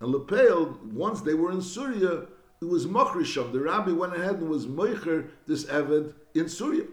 And 0.00 0.12
Lepeil, 0.12 0.82
once 0.92 1.20
they 1.20 1.34
were 1.34 1.52
in 1.52 1.62
Surya, 1.62 2.26
it 2.62 2.68
was 2.68 2.86
Mochrisham. 2.86 3.52
The 3.52 3.60
rabbi 3.60 3.90
went 3.90 4.14
ahead 4.14 4.36
and 4.36 4.48
was 4.48 4.66
Moicher 4.66 5.28
this 5.46 5.64
Eved 5.64 6.14
in 6.34 6.48
Syria. 6.48 6.84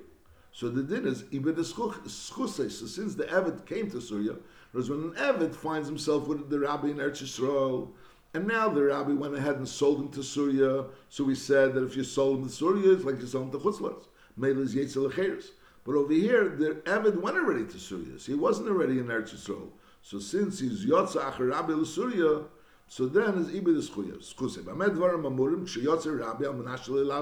So 0.52 0.68
the 0.68 0.82
din 0.82 1.08
is 1.08 1.24
Schusay. 1.24 2.72
So 2.72 2.86
since 2.88 3.14
the 3.16 3.26
Eved 3.26 3.68
came 3.68 3.90
to 3.92 4.02
Syria, 4.02 4.36
whereas 4.72 4.90
when 4.90 5.00
an 5.00 5.12
Eved 5.12 5.56
finds 5.56 5.88
himself 5.88 6.28
with 6.28 6.50
the 6.50 6.60
rabbi 6.60 6.88
in 6.88 6.98
Eretz 6.98 7.22
Yisrael, 7.22 7.90
and 8.34 8.48
now 8.48 8.70
the 8.70 8.84
rabbi 8.84 9.12
went 9.12 9.36
ahead 9.36 9.56
and 9.56 9.68
sold 9.68 10.00
him 10.00 10.10
to 10.10 10.24
Syria, 10.24 10.86
so 11.10 11.24
we 11.24 11.34
said 11.36 11.74
that 11.74 11.84
if 11.84 11.96
you 11.96 12.04
sold 12.04 12.40
him 12.40 12.46
to 12.48 12.54
Syria, 12.54 12.94
it's 12.94 13.04
like 13.04 13.20
you 13.20 13.26
sold 13.26 13.46
him 13.46 13.60
to 13.60 13.66
Chutzlars. 13.66 14.04
Yetzel 14.40 15.44
But 15.84 15.96
over 15.96 16.14
here, 16.14 16.50
the 16.50 16.76
Eved 16.86 17.20
went 17.22 17.38
already 17.38 17.66
to 17.66 17.80
Syria, 17.80 18.20
so 18.20 18.32
he 18.32 18.38
wasn't 18.38 18.70
already 18.70 19.00
in 19.00 19.08
Eretz 19.08 19.34
Yisrael. 19.34 19.70
So 20.04 20.20
since 20.20 20.60
he's 20.60 20.86
Yotza 20.86 21.22
Acher 21.22 21.50
Rabbi 21.52 21.84
Syria, 21.84 22.44
so 22.88 23.08
then 23.08 23.36
is 23.40 23.48
Ibid 23.50 23.78
Leilaz 23.78 24.36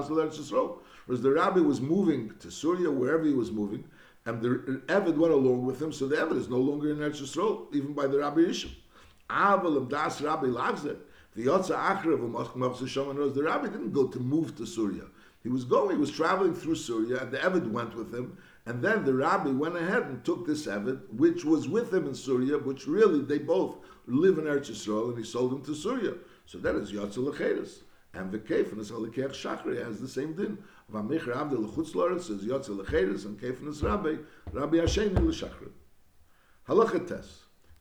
Eretz 0.08 0.38
Yisrael. 0.38 0.78
Whereas 1.06 1.22
the 1.22 1.30
rabbi 1.30 1.60
was 1.60 1.80
moving 1.80 2.34
to 2.40 2.50
Syria, 2.50 2.90
wherever 2.90 3.24
he 3.24 3.32
was 3.32 3.50
moving, 3.50 3.84
and 4.26 4.42
the 4.42 4.82
Eved 4.88 5.16
went 5.16 5.32
along 5.32 5.64
with 5.64 5.80
him, 5.80 5.90
so 5.90 6.06
the 6.06 6.16
Eved 6.16 6.36
is 6.36 6.48
no 6.50 6.58
longer 6.58 6.90
in 6.90 6.98
Eretz 6.98 7.22
Yisrael, 7.22 7.74
even 7.74 7.94
by 7.94 8.06
the 8.06 8.18
Rabbi 8.18 8.40
Yishim. 8.40 8.72
Aval 9.30 9.88
Das 9.88 10.20
Rabbi 10.20 10.46
Lagzer. 10.46 10.96
The 11.34 11.46
Yotza 11.46 11.76
Achrev 11.76 13.16
knows 13.16 13.34
the 13.34 13.42
rabbi 13.42 13.68
didn't 13.68 13.92
go 13.92 14.08
to 14.08 14.18
move 14.18 14.56
to 14.56 14.66
Syria. 14.66 15.04
He 15.42 15.48
was 15.48 15.64
going, 15.64 15.90
he 15.92 16.00
was 16.00 16.10
traveling 16.10 16.54
through 16.54 16.74
Syria, 16.74 17.22
and 17.22 17.30
the 17.30 17.38
Eved 17.38 17.70
went 17.70 17.94
with 17.94 18.12
him, 18.12 18.36
and 18.66 18.82
then 18.82 19.04
the 19.04 19.14
rabbi 19.14 19.50
went 19.50 19.76
ahead 19.76 20.02
and 20.02 20.24
took 20.24 20.46
this 20.46 20.66
Eved, 20.66 21.00
which 21.10 21.44
was 21.44 21.68
with 21.68 21.94
him 21.94 22.06
in 22.06 22.14
Syria, 22.14 22.58
which 22.58 22.88
really 22.88 23.20
they 23.20 23.38
both 23.38 23.76
live 24.06 24.38
in 24.38 24.44
Eretz 24.44 24.70
Yisrael, 24.70 25.10
and 25.10 25.18
he 25.18 25.24
sold 25.24 25.52
him 25.52 25.62
to 25.62 25.74
Syria. 25.74 26.14
So 26.46 26.58
that 26.58 26.74
is 26.74 26.92
Yotza 26.92 27.18
Lecheres. 27.18 27.82
And 28.14 28.32
the 28.32 28.38
Kefin 28.38 28.80
is 28.80 28.90
Alikech 28.90 29.30
Shachri 29.30 29.84
has 29.84 30.00
the 30.00 30.08
same 30.08 30.34
din. 30.34 30.58
Vamicher 30.92 31.34
Avdel 31.36 31.70
Lechutz 31.70 31.94
Loretz 31.94 32.30
is 32.30 32.44
Yotza 32.44 32.70
Lecheres, 32.70 33.26
and 33.26 33.38
Kefin 33.38 33.68
is 33.68 33.82
Rabbi, 33.82 34.16
Rabbi 34.52 34.78
Hashemi 34.78 35.14
Leshachri. 35.14 35.70
Halacha 36.68 37.06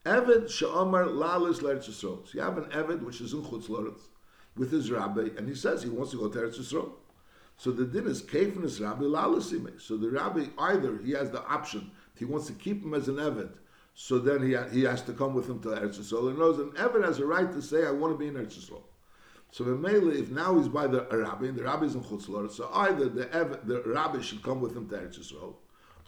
Eved 0.08 0.50
She'omar 0.50 1.06
Lalis 1.06 1.62
L'Eretz. 1.62 1.92
So 1.92 2.24
you 2.34 2.42
have 2.42 2.58
an 2.58 2.66
Eved 2.66 3.04
which 3.04 3.20
is 3.22 3.34
in 3.34 3.44
Chutz 3.44 3.68
Loretz 3.68 4.08
with 4.56 4.72
his 4.72 4.90
rabbi, 4.90 5.28
and 5.38 5.48
he 5.48 5.56
says 5.56 5.84
he 5.84 5.90
wants 5.90 6.12
to 6.12 6.18
go 6.18 6.30
to 6.30 6.40
Eretz 6.40 6.60
Yisrael. 6.60 6.92
So 7.58 7.72
the 7.72 7.86
din 7.86 8.08
is 8.08 8.22
Kefin 8.22 8.64
is 8.64 8.80
Rabbi 8.80 9.04
Lalasime. 9.04 9.82
So 9.82 9.98
the 9.98 10.10
rabbi 10.10 10.46
either 10.58 10.98
he 11.04 11.12
has 11.12 11.32
the 11.32 11.44
option, 11.46 11.92
he 12.16 12.26
wants 12.26 12.48
to 12.48 12.54
keep 12.54 12.84
him 12.84 12.94
as 12.94 13.08
an 13.08 13.16
Eved, 13.16 13.50
so 13.96 14.20
then 14.20 14.42
he, 14.44 14.56
he 14.72 14.84
has 14.84 15.02
to 15.04 15.14
come 15.14 15.34
with 15.34 15.50
him 15.50 15.60
to 15.62 15.70
Eretz 15.70 16.00
Yisrael. 16.00 16.30
And 16.30 16.40
knows 16.40 16.60
an 16.60 16.72
Eved 16.72 17.04
has 17.04 17.20
a 17.20 17.26
right 17.26 17.52
to 17.52 17.62
say, 17.62 17.86
I 17.86 17.92
want 17.92 18.14
to 18.14 18.18
be 18.18 18.28
in 18.28 18.36
Eretz 18.36 18.60
Yisrael. 18.60 18.84
So 19.52 19.64
the 19.64 19.76
Mele, 19.76 20.10
if 20.10 20.30
now 20.30 20.58
he's 20.58 20.68
by 20.68 20.88
the 20.88 21.08
rabbi, 21.12 21.48
and 21.48 21.58
the 21.58 21.64
rabbi 21.64 21.86
is 21.86 21.96
in 21.96 22.02
Chutz 22.02 22.28
Loretz, 22.28 22.54
so 22.54 22.70
either 22.74 23.10
the, 23.10 23.26
Eved, 23.26 23.66
the 23.66 23.82
rabbi 23.84 24.22
should 24.22 24.44
come 24.44 24.62
with 24.62 24.76
him 24.76 24.88
to 24.90 24.96
Eretz 24.96 25.20
Yisrael, 25.20 25.56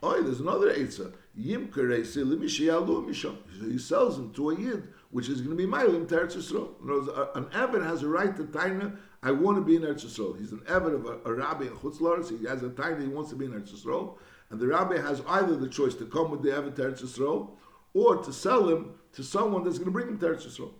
Oh, 0.02 0.22
there's 0.22 0.40
another 0.40 0.74
Eitzah. 0.74 1.14
Yim 1.36 1.68
Karesi 1.68 2.24
Limishiyalu 2.24 3.08
Misham. 3.08 3.38
He 3.70 3.78
sells 3.78 4.18
him 4.18 4.32
to 4.34 4.52
a 4.52 4.56
Yid, 4.56 4.88
which 5.12 5.28
is 5.28 5.42
going 5.42 5.58
to 5.58 5.68
be 5.68 5.70
Mailim 5.70 6.08
to 6.08 6.16
Eretz 6.16 7.36
an 7.36 7.48
Evan 7.54 7.84
has 7.84 8.04
a 8.04 8.08
right 8.08 8.36
to 8.36 8.44
Taina, 8.46 8.98
I 9.22 9.32
want 9.32 9.58
to 9.58 9.62
be 9.62 9.76
in 9.76 9.82
Eretz. 9.82 10.38
He's 10.38 10.52
an 10.52 10.62
Evan 10.68 10.96
of 10.96 11.06
a, 11.06 11.20
a 11.26 11.34
rabbi 11.34 11.66
in 11.66 11.72
Chutz 11.72 12.40
he 12.40 12.48
has 12.48 12.64
a 12.64 12.70
Taina, 12.70 13.02
he 13.02 13.08
wants 13.08 13.30
to 13.32 13.36
be 13.36 13.46
in 13.46 13.52
Eretz. 13.52 14.16
And 14.50 14.60
the 14.60 14.68
rabbi 14.68 15.00
has 15.00 15.22
either 15.28 15.56
the 15.56 15.68
choice 15.68 15.96
to 15.96 16.06
come 16.06 16.32
with 16.32 16.44
the 16.44 16.56
Evan 16.56 16.74
to 16.76 16.82
Eretz 16.82 17.50
or 17.94 18.18
to 18.18 18.34
sell 18.34 18.70
him 18.70 18.94
to 19.14 19.24
someone 19.24 19.64
that's 19.64 19.78
going 19.78 19.86
to 19.86 19.92
bring 19.92 20.08
him 20.08 20.20
to. 20.20 20.72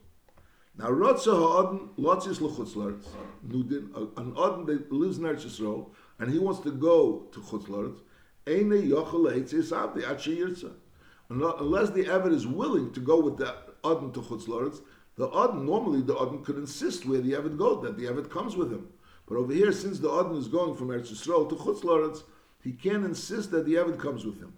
Now, 0.78 0.92
Rotza 0.92 1.36
Ha'odin, 1.36 1.90
Lotzis 1.98 2.40
L'chutz 2.40 2.76
Laretz, 2.76 3.04
Nudin, 3.46 4.18
an 4.18 4.34
Adn 4.38 4.66
that 4.68 4.90
lives 4.92 5.18
in 5.18 5.26
Eretz 5.26 5.86
and 6.20 6.32
he 6.32 6.40
wants 6.40 6.62
to 6.62 6.72
go 6.72 7.28
to 7.34 7.40
Chutz 7.42 7.68
Unless 11.32 11.90
the 11.92 12.04
Evid 12.06 12.34
is 12.34 12.48
willing 12.48 12.92
to 12.94 13.00
go 13.00 13.20
with 13.20 13.38
the 13.38 13.56
Adn 13.86 14.12
to 14.14 14.22
Chutz 14.22 14.48
Laretz, 14.48 14.82
the 15.18 15.30
Adn, 15.30 15.66
normally 15.66 16.02
the 16.02 16.16
Adn 16.20 16.44
could 16.44 16.58
insist 16.58 17.06
where 17.06 17.22
the 17.22 17.34
Evid 17.34 17.58
goes, 17.58 17.84
that 17.84 17.96
the 17.98 18.06
Evid 18.06 18.32
comes 18.32 18.56
with 18.56 18.72
him. 18.72 18.88
But 19.28 19.36
over 19.36 19.54
here, 19.54 19.72
since 19.72 20.00
the 20.00 20.10
Adn 20.10 20.36
is 20.36 20.48
going 20.48 20.76
from 20.76 20.88
Eretz 20.88 21.12
Yisrael 21.12 21.48
to 21.50 21.56
Chutz 21.56 21.82
Laretz, 21.82 22.24
he 22.64 22.72
can't 22.72 23.06
insist 23.06 23.52
that 23.52 23.66
the 23.66 23.76
Evid 23.76 24.00
comes 24.00 24.26
with 24.26 24.40
him. 24.40 24.54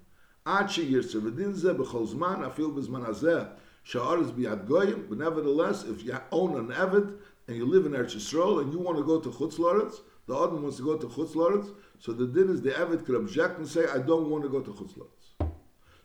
But 0.46 0.78
nevertheless, 5.18 5.84
if 5.84 6.04
you 6.06 6.18
own 6.32 6.58
an 6.58 6.68
Evid, 6.70 7.18
and 7.48 7.58
you 7.58 7.66
live 7.66 7.86
in 7.86 7.92
Eretz 7.92 8.16
Yisrael, 8.16 8.62
and 8.62 8.72
you 8.72 8.80
want 8.80 8.98
to 8.98 9.04
go 9.04 9.20
to 9.20 9.30
Chutz 9.30 9.58
Laretz, 9.58 10.00
the 10.28 10.36
Adn 10.36 10.62
wants 10.62 10.78
to 10.78 10.84
go 10.84 10.96
to 10.98 11.08
Chutz 11.08 11.34
Laretz, 11.34 11.74
so 12.02 12.12
the 12.14 12.26
din 12.26 12.50
is 12.50 12.64
the 12.64 12.72
Eved 12.72 13.06
could 13.06 13.14
object 13.14 13.60
and 13.60 13.68
say, 13.68 13.86
I 13.86 14.00
don't 14.00 14.32
want 14.32 14.44
to 14.44 14.50
go 14.50 14.60
to 14.60 14.72
Chutz 14.72 14.98
Laretz. 14.98 15.52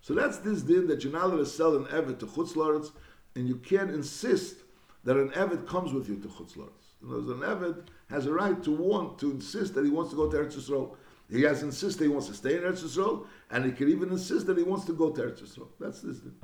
So 0.03 0.13
that's 0.13 0.37
this 0.39 0.61
din 0.61 0.87
that 0.89 1.03
you're 1.03 1.13
not 1.13 1.25
allowed 1.25 1.39
to 1.39 1.47
sell 1.47 1.75
an 1.75 1.87
Eved 1.87 2.19
to 2.19 2.27
Chutz 2.27 2.53
Laretz, 2.53 2.93
and 3.35 3.49
you 3.49 3.57
can't 3.57 3.91
insist 3.91 4.57
that 5.05 5.17
an 5.17 5.31
Eved 5.31 5.67
comes 5.67 5.95
with 5.95 6.07
you 6.07 6.17
to 6.17 6.29
Chutz 6.29 6.59
Laretz. 6.59 7.03
In 7.03 7.09
other 7.09 7.23
words, 7.23 7.31
an 7.31 7.39
Eved 7.39 7.87
has 8.11 8.27
a 8.27 8.33
right 8.33 8.63
to 8.63 8.73
want, 8.73 9.19
to 9.21 9.31
insist 9.31 9.75
that 9.75 9.87
he 9.87 9.91
wants 9.91 10.11
to 10.11 10.17
go 10.17 10.31
to 10.31 10.37
Eretz 10.37 10.59
Yisrael. 10.59 10.95
He 11.31 11.41
has 11.43 11.63
insisted 11.63 12.05
he 12.05 12.09
wants 12.11 12.29
to 12.29 12.35
stay 12.35 12.59
in 12.59 12.63
Eretz 12.63 12.85
Yisrael, 12.85 13.25
and 13.51 13.65
he 13.65 13.73
can 13.73 13.89
even 13.89 14.11
insist 14.11 14.47
that 14.49 14.59
he 14.59 14.65
wants 14.65 14.85
to 14.85 14.93
go 14.93 15.11
to 15.13 15.23
Eretz 15.23 15.43
Yisrael. 15.43 15.69
That's 15.81 16.03
this 16.03 16.19
din. 16.19 16.35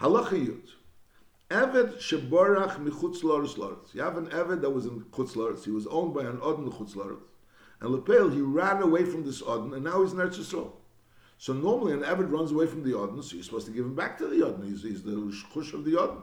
Halacha 0.00 0.44
Yud. 0.44 0.68
Eved 1.50 1.98
sheborach 1.98 2.84
michutz 2.84 3.22
loretz 3.22 3.56
loretz. 3.56 3.94
You 3.94 4.02
have 4.02 4.16
an 4.16 4.26
Eved 4.26 4.60
that 4.62 4.70
was 4.70 4.86
in 4.86 5.02
chutz 5.12 5.36
loretz. 5.36 5.64
He 5.64 5.70
was 5.70 5.86
owned 5.86 6.14
by 6.14 6.22
an 6.22 6.40
Odin 6.42 6.68
chutz 6.72 6.96
loretz. 6.96 7.22
And 7.80 7.90
Lepel, 7.90 8.30
he 8.30 8.40
ran 8.40 8.82
away 8.82 9.04
from 9.04 9.24
this 9.24 9.42
Odin, 9.42 9.74
and 9.74 9.84
now 9.84 10.02
he's 10.02 10.12
in 10.12 10.18
Eretz 10.18 10.38
Yisrael. 10.38 10.72
So 11.38 11.52
normally 11.52 11.92
an 11.92 12.00
Eved 12.00 12.30
runs 12.30 12.52
away 12.52 12.66
from 12.66 12.82
the 12.82 12.96
Odin, 12.96 13.22
so 13.22 13.34
you're 13.34 13.44
supposed 13.44 13.66
to 13.66 13.72
give 13.72 13.84
him 13.84 13.94
back 13.94 14.16
to 14.18 14.26
the 14.26 14.42
Odin. 14.42 14.70
He's, 14.70 14.82
he's 14.82 15.02
the 15.02 15.12
chush 15.12 15.74
of 15.74 15.84
the 15.84 15.98
Odin. 15.98 16.22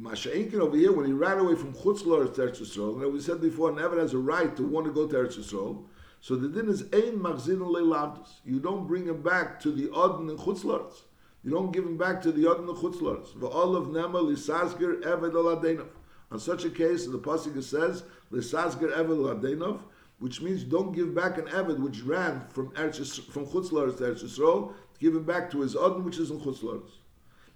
Masha'inkin 0.00 0.60
over 0.60 0.76
here, 0.76 0.92
when 0.92 1.06
he 1.06 1.12
ran 1.12 1.38
away 1.38 1.54
from 1.54 1.74
Chutz 1.74 2.04
Loretz 2.04 2.34
to 2.36 2.42
Eretz 2.42 2.60
Yisrael, 2.60 3.02
and 3.02 3.12
we 3.12 3.20
said 3.20 3.40
before, 3.40 3.70
an 3.70 3.76
Eved 3.76 3.98
has 3.98 4.14
a 4.14 4.18
right 4.18 4.56
to 4.56 4.62
want 4.62 4.86
to 4.86 4.92
go 4.92 5.06
to 5.06 5.14
Eretz 5.14 5.38
Yisrael, 5.38 5.84
so 6.20 6.34
the 6.34 6.48
din 6.48 6.68
is 6.68 6.82
ein 6.92 7.18
machzin 7.20 7.58
leilavdus. 7.58 8.40
You 8.44 8.58
don't 8.58 8.86
bring 8.86 9.06
him 9.06 9.22
back 9.22 9.60
to 9.60 9.70
the 9.70 9.90
Odin 9.90 10.30
in 10.30 10.36
Chutz 10.36 10.64
Loretz. 10.64 11.02
You 11.44 11.50
don't 11.52 11.70
give 11.70 11.84
him 11.84 11.96
back 11.96 12.20
to 12.22 12.32
the 12.32 12.48
Odin 12.48 12.68
in 12.68 12.74
Chutz 12.74 13.00
Loretz. 13.00 13.32
V'olav 13.34 13.88
nema 13.88 14.20
lisazger 14.24 15.02
Eved 15.02 15.34
al 15.34 15.86
On 16.32 16.40
such 16.40 16.64
a 16.64 16.70
case, 16.70 17.06
the 17.06 17.18
pasuk 17.18 17.62
says, 17.62 18.02
lisazger 18.32 18.92
Eved 18.96 19.62
al 19.62 19.80
which 20.18 20.40
means 20.40 20.64
don't 20.64 20.92
give 20.92 21.14
back 21.14 21.38
an 21.38 21.46
Eved 21.46 21.78
which 21.78 22.02
ran 22.02 22.46
from 22.48 22.70
Eretz, 22.70 23.20
from 23.30 23.46
Chutz 23.46 23.70
Loretz 23.70 23.98
to 23.98 24.04
Eretz 24.04 24.24
Yisrael, 24.24 24.72
give 24.98 25.14
him 25.14 25.24
back 25.24 25.50
to 25.50 25.60
his 25.60 25.76
Odin 25.76 26.04
which 26.04 26.18
is 26.18 26.30
in 26.30 26.40
Chutz 26.40 26.62
Loretz. 26.62 26.90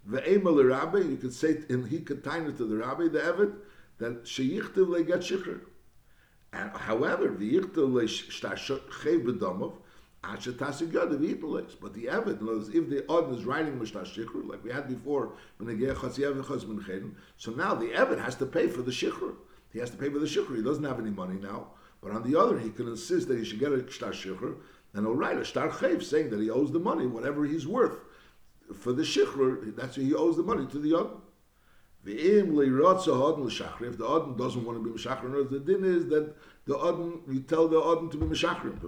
Ve'emal 0.09 0.69
rabbi, 0.69 0.99
you 0.99 1.17
could 1.17 1.33
say 1.33 1.63
and 1.69 1.87
he 1.89 2.01
could 2.01 2.23
tie 2.25 2.39
it 2.39 2.57
to 2.57 2.65
the 2.65 2.77
rabbi, 2.77 3.05
the 3.05 3.21
Eved, 3.21 3.55
that 3.99 4.25
sheyichtiv 4.25 4.87
leget 4.87 5.21
shikr. 5.21 5.61
And 6.53 6.71
however, 6.73 7.29
the 7.29 7.55
yichtiv 7.55 7.93
le'shtashchev 7.93 9.25
b'domov, 9.25 9.75
but 10.23 10.43
the 11.95 12.05
Eved, 12.05 12.43
knows 12.43 12.69
if 12.75 12.91
the 12.91 13.07
Odin 13.09 13.35
is 13.35 13.45
writing 13.47 13.79
Mishtash 13.79 14.15
Shikhr, 14.15 14.47
like 14.47 14.63
we 14.63 14.71
had 14.71 14.87
before, 14.87 15.33
so 15.59 17.51
now 17.53 17.75
the 17.75 17.87
Eved 17.87 18.23
has 18.23 18.35
to 18.35 18.45
pay 18.45 18.69
for 18.69 18.83
the 18.83 18.91
Shikhr. 18.91 19.35
He 19.73 19.79
has 19.79 19.89
to 19.91 19.97
pay 19.97 20.11
for 20.11 20.19
the 20.19 20.27
Shikhr. 20.27 20.57
He 20.57 20.63
doesn't 20.63 20.85
have 20.85 21.01
any 21.01 21.09
money 21.11 21.39
now. 21.41 21.69
But 22.03 22.13
on 22.13 22.23
the 22.31 22.39
other, 22.39 22.59
he 22.59 22.71
can 22.71 22.89
insist 22.89 23.29
that 23.29 23.39
he 23.39 23.45
should 23.45 23.61
get 23.61 23.73
a 23.73 23.91
Shtar 23.91 24.13
Shikhr, 24.13 24.57
and 24.95 25.07
he'll 25.07 25.15
write 25.15 25.39
a 25.39 25.45
Shtar 25.45 25.71
Chev 25.71 26.03
saying 26.03 26.31
that 26.31 26.41
he 26.41 26.51
owes 26.51 26.73
the 26.73 26.79
money, 26.79 27.07
whatever 27.07 27.45
he's 27.45 27.67
worth. 27.67 27.99
For 28.75 28.93
the 28.93 29.03
Shikhr, 29.03 29.77
that's 29.77 29.97
he 29.97 30.15
owes 30.15 30.37
the 30.37 30.43
money 30.43 30.67
to 30.67 30.79
the 30.79 30.95
Odin. 30.95 31.21
If 32.03 32.17
the 33.99 34.07
Odin 34.07 34.37
doesn't 34.37 34.65
want 34.65 34.79
to 34.79 34.85
be 34.85 34.91
Meshachrin, 34.91 35.51
the 35.51 35.61
din 35.61 35.85
is 35.85 36.07
that 36.09 36.35
the 36.65 36.79
Odin, 36.79 37.21
you 37.29 37.41
tell 37.41 37.69
the 37.69 37.77
Odin 37.77 38.09
to 38.09 38.17
be 38.17 38.25
Meshachrin. 38.25 38.79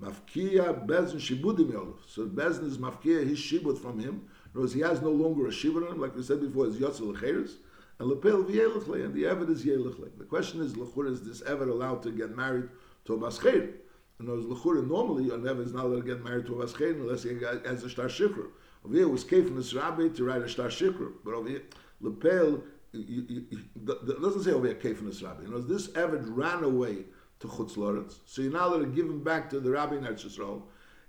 Mafkia 0.00 0.86
Bezin 0.86 1.18
Shibudim 1.18 1.72
Yolov. 1.72 1.96
So 2.06 2.26
Bezin 2.26 2.64
is 2.64 2.78
Mafkia, 2.78 3.26
his 3.26 3.38
Shibud 3.38 3.78
from 3.78 3.98
him. 3.98 4.28
Because 4.54 4.72
he 4.72 4.80
has 4.80 5.02
no 5.02 5.10
longer 5.10 5.46
a 5.48 5.50
Shibud 5.50 5.84
on 5.86 5.92
him, 5.96 6.00
like 6.00 6.16
we 6.16 6.22
said 6.22 6.40
before, 6.40 6.66
it's 6.66 6.76
Yotzel 6.76 7.12
Lecheres. 7.14 7.58
And 7.98 8.08
Lepel 8.08 8.44
V'yelichle, 8.44 9.04
and 9.04 9.12
the 9.12 9.24
Eved 9.24 9.50
is 9.50 9.64
Yelichle. 9.64 10.16
The 10.16 10.24
question 10.24 10.60
is, 10.60 10.74
Lechur, 10.74 11.10
is 11.10 11.22
this 11.26 11.42
Eved 11.42 11.68
allowed 11.68 12.02
to 12.04 12.10
get 12.10 12.36
married 12.36 12.68
to 13.06 13.14
a 13.14 13.18
Basker? 13.18 13.72
And 14.18 14.28
those 14.28 14.44
Lechur, 14.44 14.86
normally, 14.86 15.30
an 15.30 15.42
Eved 15.42 15.66
is 15.66 15.72
not 15.72 15.86
allowed 15.86 16.02
to 16.02 16.06
get 16.06 16.22
married 16.22 16.46
to 16.46 16.60
a 16.60 16.64
Basker 16.64 16.92
unless 16.92 17.24
he 17.24 17.30
has 17.40 17.82
a 17.82 17.88
Shtar 17.88 18.06
Shikr. 18.06 18.50
Over 18.84 18.94
here, 18.94 19.02
it 19.02 19.10
was 19.10 19.24
Kef 19.24 19.74
Rabbi 19.74 20.08
to 20.14 20.24
write 20.24 20.42
a 20.42 20.48
Shtar 20.48 20.68
Shikr. 20.68 21.12
But 21.24 21.34
over 21.34 21.48
here, 21.48 21.62
Lepel, 22.00 22.62
it 22.92 24.22
doesn't 24.22 24.44
say 24.44 24.52
over 24.52 24.66
here 24.66 24.76
Rabbi. 24.76 25.42
You 25.42 25.50
know, 25.50 25.60
this 25.60 25.88
Eved 25.88 26.24
ran 26.28 26.62
away 26.62 27.06
to 27.40 27.48
Chutz 27.48 27.76
Loretz. 27.76 28.20
So 28.26 28.42
you're 28.42 28.52
not 28.52 28.68
allowed 28.68 28.80
to 28.80 28.86
give 28.86 29.06
him 29.06 29.24
back 29.24 29.50
to 29.50 29.58
the 29.58 29.70
Rabbi 29.70 29.96
in 29.96 30.04
Eretz. 30.04 30.62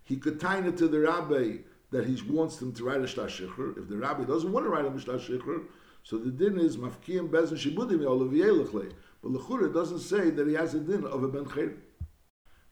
He 0.05 0.17
could 0.17 0.39
tie 0.39 0.59
it 0.65 0.77
to 0.77 0.87
the 0.87 0.99
Rabbi 1.01 1.57
that 1.91 2.05
he 2.05 2.19
wants 2.31 2.59
him 2.59 2.73
to 2.73 2.83
write 2.83 3.01
a 3.01 3.07
Shtar 3.07 3.27
Shikr. 3.27 3.77
If 3.77 3.87
the 3.89 3.97
Rabbi 3.97 4.23
doesn't 4.23 4.51
want 4.51 4.65
to 4.65 4.69
write 4.71 4.85
a 4.85 4.99
Shtar 4.99 5.17
Shikr, 5.17 5.65
so 6.09 6.17
the 6.17 6.31
din 6.31 6.57
is 6.59 6.75
Mafkiyim 6.75 7.29
Bezin 7.29 7.53
Shibudim 7.53 7.99
Yolav 7.99 8.91
But 9.21 9.31
Lechura 9.31 9.71
doesn't 9.71 9.99
say 9.99 10.31
that 10.31 10.47
he 10.47 10.55
has 10.55 10.73
a 10.73 10.79
din 10.79 11.05
of 11.05 11.21
a 11.21 11.27
Ben 11.27 11.45
Chayrin. 11.45 11.77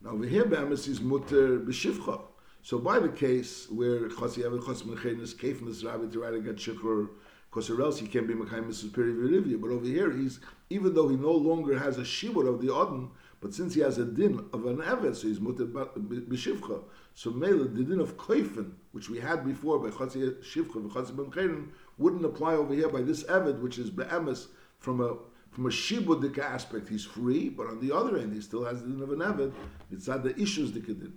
Now 0.01 0.13
over 0.13 0.25
here, 0.25 0.43
Be'emes 0.43 0.87
is 0.87 1.01
mutter 1.01 1.59
b'shivcha. 1.59 2.19
So 2.63 2.79
by 2.79 2.97
the 2.97 3.09
case 3.09 3.69
where 3.69 4.09
Chasi 4.09 4.43
Evan 4.43 4.65
Chas 4.65 4.81
Menchein 4.81 5.21
is 5.21 5.35
Keif 5.35 5.59
Misrabi 5.59 6.11
to 6.13 6.19
write 6.19 6.43
get 6.43 6.55
Shikhr, 6.55 7.09
because 7.47 7.69
or 7.69 7.79
else 7.79 7.99
he 7.99 8.07
can't 8.07 8.27
be 8.27 8.33
Mekayim 8.33 8.69
Mrs. 8.69 8.91
Peri 8.91 9.13
Virivia. 9.13 9.61
But 9.61 9.69
over 9.69 9.85
here, 9.85 10.11
he's 10.11 10.39
even 10.71 10.95
though 10.95 11.07
he 11.07 11.15
no 11.15 11.31
longer 11.31 11.77
has 11.77 11.99
a 11.99 12.01
shibur 12.01 12.47
of 12.51 12.59
the 12.59 12.73
Odin, 12.73 13.11
but 13.39 13.53
since 13.53 13.75
he 13.75 13.81
has 13.81 13.99
a 13.99 14.05
din 14.05 14.43
of 14.51 14.65
an 14.65 14.77
Evet, 14.77 15.15
so 15.15 15.27
he's 15.27 15.39
mutter 15.39 15.65
b'shivcha. 15.65 16.83
So 17.13 17.29
Mela, 17.29 17.65
the 17.65 17.83
din 17.83 17.99
of 17.99 18.17
Koifen, 18.17 18.71
which 18.93 19.11
we 19.11 19.19
had 19.19 19.45
before 19.45 19.77
by 19.77 19.89
Chasi 19.89 20.31
Shivcha 20.41 20.77
and 20.77 20.91
Chasi 20.91 21.13
Menchein, 21.13 21.67
wouldn't 21.97 22.25
apply 22.25 22.53
over 22.53 22.73
here 22.73 22.89
by 22.89 23.01
this 23.01 23.23
Evet, 23.23 23.59
which 23.59 23.77
is 23.77 23.89
Be'emes 23.89 24.47
from 24.79 25.01
a 25.01 25.17
from 25.57 25.65
a 25.65 25.69
shibudik 25.69 26.37
aspect, 26.37 26.87
he's 26.87 27.03
free, 27.03 27.49
but 27.49 27.65
on 27.65 27.79
the 27.79 27.91
other 27.91 28.15
end, 28.17 28.31
he 28.31 28.41
still 28.41 28.63
has 28.63 28.83
the 28.83 28.89
din 28.89 29.01
of 29.01 29.11
an 29.11 29.19
Eved. 29.19 29.51
It's 29.91 30.07
not 30.07 30.23
the 30.23 30.39
issues 30.39 30.71
the 30.71 30.81
kedin. 30.81 31.13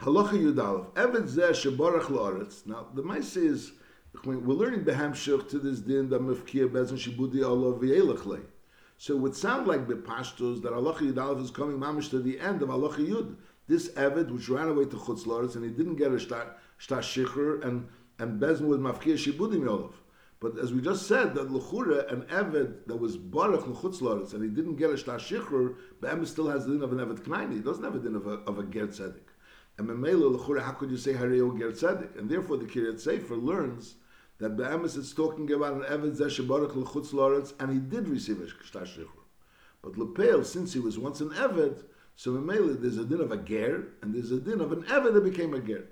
Halacha 0.00 0.34
Yudalev. 0.34 0.92
Eved 0.92 1.24
zeh 1.24 1.50
shebarach 1.50 2.04
la'aretz. 2.04 2.64
Now, 2.66 2.86
the 2.94 3.02
Maise 3.02 3.36
is, 3.36 3.72
we're 4.24 4.36
learning 4.36 4.84
Behamshach 4.84 5.48
to 5.48 5.58
this 5.58 5.80
din 5.80 6.08
that 6.10 6.20
mefkia 6.20 6.68
bezin 6.68 6.96
shibudi 6.96 7.44
Allah 7.44 7.76
v'yelech 7.78 8.42
So 8.98 9.14
it 9.14 9.18
would 9.18 9.34
sound 9.34 9.66
like 9.66 9.88
Bepashtos 9.88 10.62
that 10.62 10.72
Halacha 10.72 11.12
Yudalev 11.12 11.42
is 11.42 11.50
coming 11.50 11.78
mamish 11.78 12.10
to 12.10 12.20
the 12.20 12.38
end 12.38 12.62
of 12.62 12.68
Halacha 12.68 12.98
Yud. 12.98 13.34
This 13.66 13.88
Eved, 13.90 14.30
which 14.30 14.48
ran 14.48 14.68
away 14.68 14.84
to 14.84 14.96
Chutz 14.96 15.24
La'aretz, 15.24 15.56
and 15.56 15.64
he 15.64 15.70
didn't 15.70 15.96
get 15.96 16.12
a 16.12 16.18
shtar, 16.20 16.56
and, 17.64 17.88
and 18.22 18.40
bezin 18.40 18.66
was 18.66 18.78
mafkia 18.78 19.14
shibudi 19.14 19.58
yolav. 19.58 19.92
But 20.38 20.58
as 20.58 20.72
we 20.72 20.80
just 20.80 21.06
said, 21.06 21.36
that 21.36 21.50
Lechura, 21.50 22.12
an 22.12 22.22
Eved 22.22 22.86
that 22.86 22.96
was 22.96 23.16
Baruch 23.16 23.64
Lechutz 23.64 24.34
and 24.34 24.42
he 24.42 24.48
didn't 24.48 24.74
get 24.74 24.90
a 24.90 24.96
Shtar 24.96 25.18
Shichr, 25.18 25.76
but 26.00 26.26
still 26.26 26.48
has 26.48 26.66
the 26.66 26.72
din 26.72 26.82
of 26.82 26.92
an 26.92 26.98
Eved 26.98 27.20
Knaini. 27.20 27.54
He 27.54 27.60
doesn't 27.60 27.84
have 27.84 27.94
a 27.94 28.00
din 28.00 28.16
of 28.16 28.26
a, 28.26 28.38
of 28.50 28.58
a 28.58 28.64
Ger 28.64 28.88
Tzedek. 28.88 29.28
And 29.78 29.88
Memela 29.88 30.36
Lechura, 30.36 30.60
how 30.62 30.72
could 30.72 30.90
you 30.90 30.96
say 30.96 31.12
Hareo 31.12 31.56
Ger 31.56 31.70
Tzedek? 31.70 32.18
And 32.18 32.28
therefore 32.28 32.56
the 32.56 32.64
Kiryat 32.64 32.98
Sefer 32.98 33.36
learns 33.36 33.94
that 34.38 34.56
Be'emes 34.56 34.96
is 34.96 35.12
talking 35.12 35.52
about 35.52 35.74
an 35.74 35.82
Eved 35.82 36.16
Zeh 36.16 36.48
Baruch 36.48 36.72
Lechutz 36.72 37.52
and 37.60 37.72
he 37.72 37.78
did 37.78 38.08
receive 38.08 38.40
a 38.40 38.48
Shtar 38.48 38.82
Shichr. 38.82 39.06
But 39.80 39.96
Lepel, 39.96 40.44
since 40.44 40.72
he 40.72 40.80
was 40.80 40.98
once 40.98 41.20
an 41.20 41.30
Eved, 41.30 41.84
so 42.16 42.32
Memela 42.32 42.80
there's 42.80 42.98
a 42.98 43.04
din 43.04 43.20
of 43.20 43.30
a 43.30 43.36
Ger, 43.36 43.84
and 44.02 44.12
there's 44.12 44.32
a 44.32 44.40
din 44.40 44.60
of 44.60 44.72
an 44.72 44.82
Eved 44.82 45.14
that 45.14 45.22
became 45.22 45.54
a 45.54 45.60
Ger. 45.60 45.84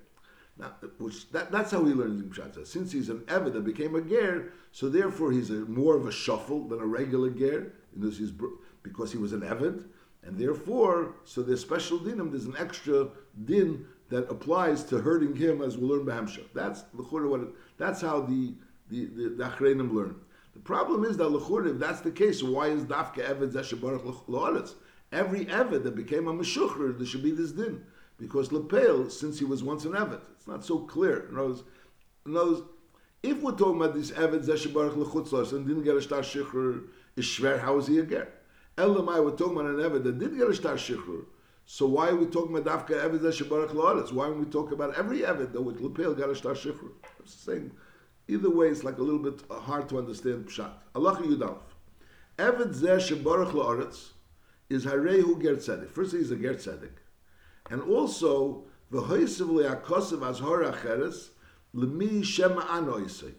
Now, 0.60 0.74
which 0.98 1.30
that, 1.30 1.50
that's 1.50 1.70
how 1.70 1.84
he 1.84 1.92
learns 1.92 2.20
in 2.20 2.30
Pshat. 2.30 2.66
Since 2.66 2.92
he's 2.92 3.08
an 3.08 3.20
Eved 3.20 3.52
that 3.54 3.64
became 3.64 3.94
a 3.94 4.00
Ger, 4.00 4.52
so 4.72 4.88
therefore 4.88 5.32
he's 5.32 5.50
a, 5.50 5.54
more 5.54 5.96
of 5.96 6.06
a 6.06 6.12
shuffle 6.12 6.68
than 6.68 6.80
a 6.80 6.86
regular 6.86 7.30
Ger, 7.30 7.72
because 7.98 9.12
he 9.12 9.18
was 9.18 9.32
an 9.32 9.40
Eved, 9.40 9.84
and 10.22 10.38
therefore, 10.38 11.14
so 11.24 11.42
there's 11.42 11.62
special 11.62 11.98
dinim, 11.98 12.30
there's 12.30 12.44
an 12.44 12.56
extra 12.58 13.08
din 13.44 13.86
that 14.10 14.30
applies 14.30 14.84
to 14.84 14.98
hurting 14.98 15.34
him 15.34 15.62
as 15.62 15.78
we'll 15.78 15.96
learn 15.96 16.06
Bahamshah. 16.06 16.44
That's 16.54 16.84
what 16.92 17.40
that's 17.78 18.00
how 18.02 18.20
the 18.20 18.54
the, 18.90 19.06
the, 19.06 19.28
the 19.30 19.44
Achreinim 19.44 19.94
learn. 19.94 20.16
The 20.52 20.60
problem 20.60 21.04
is 21.04 21.16
that 21.16 21.28
Lechur, 21.28 21.70
if 21.70 21.78
that's 21.78 22.00
the 22.00 22.10
case, 22.10 22.42
why 22.42 22.66
is 22.68 22.84
Dafka 22.84 23.24
Eved 23.24 23.52
Zeshabarach 23.52 24.26
Lo'aretz? 24.26 24.74
Every 25.12 25.46
Eved 25.46 25.84
that 25.84 25.94
became 25.94 26.26
a 26.26 26.34
Meshucher, 26.34 26.96
there 26.96 27.06
should 27.06 27.22
be 27.22 27.30
this 27.30 27.52
din. 27.52 27.84
Because 28.20 28.52
Lepel, 28.52 29.08
since 29.08 29.38
he 29.38 29.44
was 29.44 29.62
once 29.62 29.84
an 29.86 29.92
Evet, 29.92 30.20
it's 30.36 30.46
not 30.46 30.64
so 30.64 30.80
clear. 30.80 31.28
In 31.30 31.38
other 31.38 31.54
words, 32.26 32.62
if 33.22 33.40
we're 33.40 33.52
talking 33.52 33.80
about 33.80 33.94
this 33.94 34.10
Evet 34.12 34.44
Zeshabarach 34.44 34.94
Lechutzos 34.94 35.52
and 35.52 35.66
didn't 35.66 35.84
get 35.84 35.96
a 35.96 36.00
Shtar 36.02 36.20
Shichr, 36.20 36.84
is 37.16 37.24
Shver, 37.24 37.58
how 37.60 37.78
is 37.78 37.86
he 37.86 37.98
a 37.98 38.02
Ger? 38.04 38.28
Elamai, 38.76 39.24
we're 39.24 39.36
talking 39.36 39.58
about 39.58 39.70
an 39.70 39.80
Evet 39.80 40.04
that 40.04 40.18
did 40.18 40.36
get 40.36 40.48
a 40.48 40.54
Shtar 40.54 40.74
Shichr. 40.74 41.24
So 41.64 41.86
why 41.86 42.08
are 42.08 42.16
we 42.16 42.26
talking 42.26 42.56
about 42.56 42.86
Dafka 42.86 43.02
Evet 43.02 43.20
Zeshabarach 43.20 43.70
La'aretz? 43.70 44.12
Why 44.12 44.26
don't 44.26 44.40
we 44.40 44.46
talk 44.46 44.70
about 44.70 44.94
every 44.96 45.20
Evet 45.24 45.52
that 45.52 45.62
with 45.62 45.80
Lepel 45.80 46.14
got 46.14 46.28
a 46.28 46.34
Shtar 46.34 46.52
Shichr? 46.52 46.90
The 47.22 47.28
same. 47.28 47.72
Either 48.28 48.50
way, 48.50 48.68
it's 48.68 48.84
like 48.84 48.98
a 48.98 49.02
little 49.02 49.18
bit 49.18 49.40
hard 49.50 49.88
to 49.88 49.98
understand 49.98 50.46
Pshat. 50.46 50.72
Allah 50.94 51.16
Yudalf. 51.16 51.62
Evet 52.38 52.74
Zeshabarach 52.74 53.52
La'aretz 53.52 54.10
is 54.68 54.84
Harehu 54.84 55.40
Ger 55.40 55.56
Tzedek. 55.56 55.88
First, 55.88 56.12
he's 56.12 56.30
a 56.30 56.36
Ger 56.36 56.54
Tzedek. 56.54 56.92
And 57.70 57.82
also, 57.82 58.64
the 58.90 59.00
hoisiv 59.02 59.48
le'akosav 59.48 60.28
azhar 60.28 60.64
acheres, 60.64 61.30
lemi 61.74 62.24
shema 62.24 62.62
anoisei. 62.62 63.32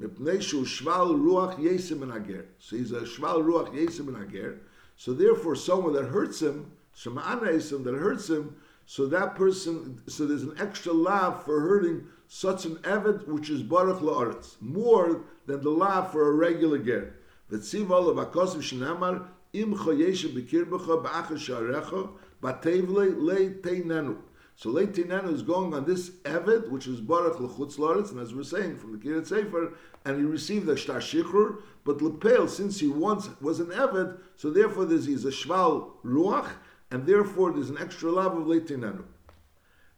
Mipnei 0.00 0.40
shu 0.40 0.64
ruach 0.64 1.58
yesim 1.58 2.14
ager. 2.14 2.46
So 2.58 2.76
he's 2.76 2.92
a 2.92 3.00
shval 3.00 3.42
ruach 3.42 3.74
yesim 3.74 4.08
ager. 4.24 4.60
So 4.96 5.12
therefore, 5.12 5.56
someone 5.56 5.92
that 5.94 6.04
hurts 6.04 6.40
him, 6.40 6.70
shema 6.94 7.22
anoisim, 7.22 7.82
that 7.84 7.94
hurts 7.94 8.30
him, 8.30 8.56
so 8.86 9.06
that 9.06 9.34
person, 9.34 10.00
so 10.06 10.26
there's 10.26 10.44
an 10.44 10.54
extra 10.58 10.92
lav 10.92 11.44
for 11.44 11.60
hurting 11.60 12.06
such 12.28 12.64
an 12.66 12.76
eved 12.76 13.26
which 13.26 13.50
is 13.50 13.62
baruch 13.62 13.98
la'aretz, 13.98 14.54
more 14.60 15.24
than 15.46 15.60
the 15.60 15.70
lav 15.70 16.12
for 16.12 16.28
a 16.28 16.32
regular 16.32 16.78
ger. 16.78 17.14
V'tziva 17.50 18.10
of 18.10 18.16
akosav 18.16 18.58
shenamar, 18.58 19.26
im 19.52 19.74
choyeshe 19.74 20.32
b'kirbecha 20.32 21.04
ba'achar 21.04 21.32
sharecha, 21.32 22.10
Batevle 22.42 23.14
le 23.16 23.50
teinenu. 23.60 24.18
So 24.56 24.70
le 24.70 24.86
teinenu 24.86 25.32
is 25.32 25.42
going 25.42 25.74
on 25.74 25.84
this 25.84 26.10
Eved, 26.24 26.70
which 26.70 26.86
is 26.86 27.00
Baruch 27.00 27.40
l'chutz 27.40 27.78
loretz, 27.78 28.10
and 28.10 28.20
as 28.20 28.34
we're 28.34 28.42
saying 28.42 28.78
from 28.78 28.92
the 28.92 28.98
Kiryat 28.98 29.26
Sefer, 29.26 29.74
and 30.04 30.16
he 30.16 30.24
received 30.24 30.66
the 30.66 30.76
Shtar 30.76 31.00
Shichr, 31.00 31.60
but 31.84 32.00
Lepel, 32.00 32.48
since 32.48 32.80
he 32.80 32.88
once 32.88 33.28
was 33.40 33.60
an 33.60 33.66
Eved, 33.66 34.18
so 34.36 34.50
therefore 34.50 34.84
there's 34.84 35.06
he's 35.06 35.24
a 35.24 35.30
Shval 35.30 35.90
Ruach, 36.04 36.48
and 36.90 37.06
therefore 37.06 37.52
there's 37.52 37.70
an 37.70 37.78
extra 37.78 38.10
love 38.10 38.36
of 38.36 38.46
le 38.46 38.60
teinenu. 38.60 39.04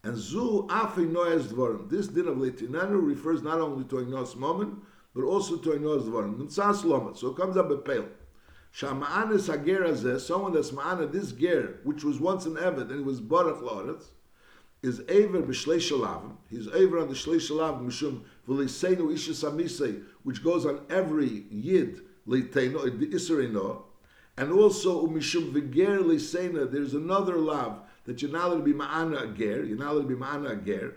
And 0.05 0.17
zu 0.17 0.67
afi 0.71 1.11
noyas 1.11 1.49
dvarim. 1.49 1.91
This 1.91 2.07
din 2.09 2.29
of 2.29 2.37
leitinanu 2.37 3.05
refers 3.05 3.43
not 3.43 3.61
only 3.61 3.85
to 3.85 3.97
Ignos 3.97 4.37
moment, 4.37 4.79
but 5.15 5.25
also 5.25 5.57
to 5.57 5.71
Ignos 5.71 6.09
dvarim. 6.09 6.39
Nimtzas 6.39 6.85
lomet. 6.85 7.17
So 7.17 7.29
it 7.29 7.37
comes 7.37 7.57
up 7.57 7.71
a 7.71 7.77
pale. 7.77 8.07
Shama'anis 8.75 9.49
hager 9.53 10.19
someone 10.19 10.53
that's 10.53 10.71
ma'ana, 10.71 11.11
this 11.11 11.33
ger, 11.33 11.81
which 11.85 12.05
was 12.05 12.21
once 12.21 12.47
an 12.47 12.55
Eved, 12.55 12.83
and 12.83 12.93
he 12.93 13.01
was 13.01 13.21
Baruch 13.21 13.61
La'aretz, 13.61 14.05
is 14.83 15.01
Aver 15.09 15.43
b'shlei 15.43 15.79
shalavim. 15.79 16.37
He's 16.49 16.69
Aver 16.69 17.01
on 17.01 17.09
the 17.09 17.15
shlei 17.15 17.37
shalavim, 17.37 17.87
mishum 17.87 18.23
v'leiseinu 18.49 19.13
isha 19.13 19.33
samisei, 19.33 20.05
which 20.23 20.45
goes 20.45 20.65
on 20.65 20.81
every 20.91 21.45
yid, 21.51 22.03
leiteino, 22.27 22.99
the 22.99 23.07
Isserino, 23.09 23.83
and 24.37 24.53
also 24.53 25.07
mishum 25.07 25.53
v'ger 25.53 25.99
leiseina, 25.99 26.71
there's 26.71 26.95
another 26.95 27.37
lav, 27.39 27.81
that 28.05 28.23
you're 28.23 28.31
not 28.31 28.47
allowed 28.47 28.59
to 28.59 28.63
be 28.63 28.73
ma'ana 28.73 29.37
ger, 29.37 29.65
you're 29.65 29.77
not 29.77 29.93
allowed 29.93 30.09
to 30.09 30.09
be 30.09 30.15
ma'ana 30.15 30.65
ger, 30.65 30.95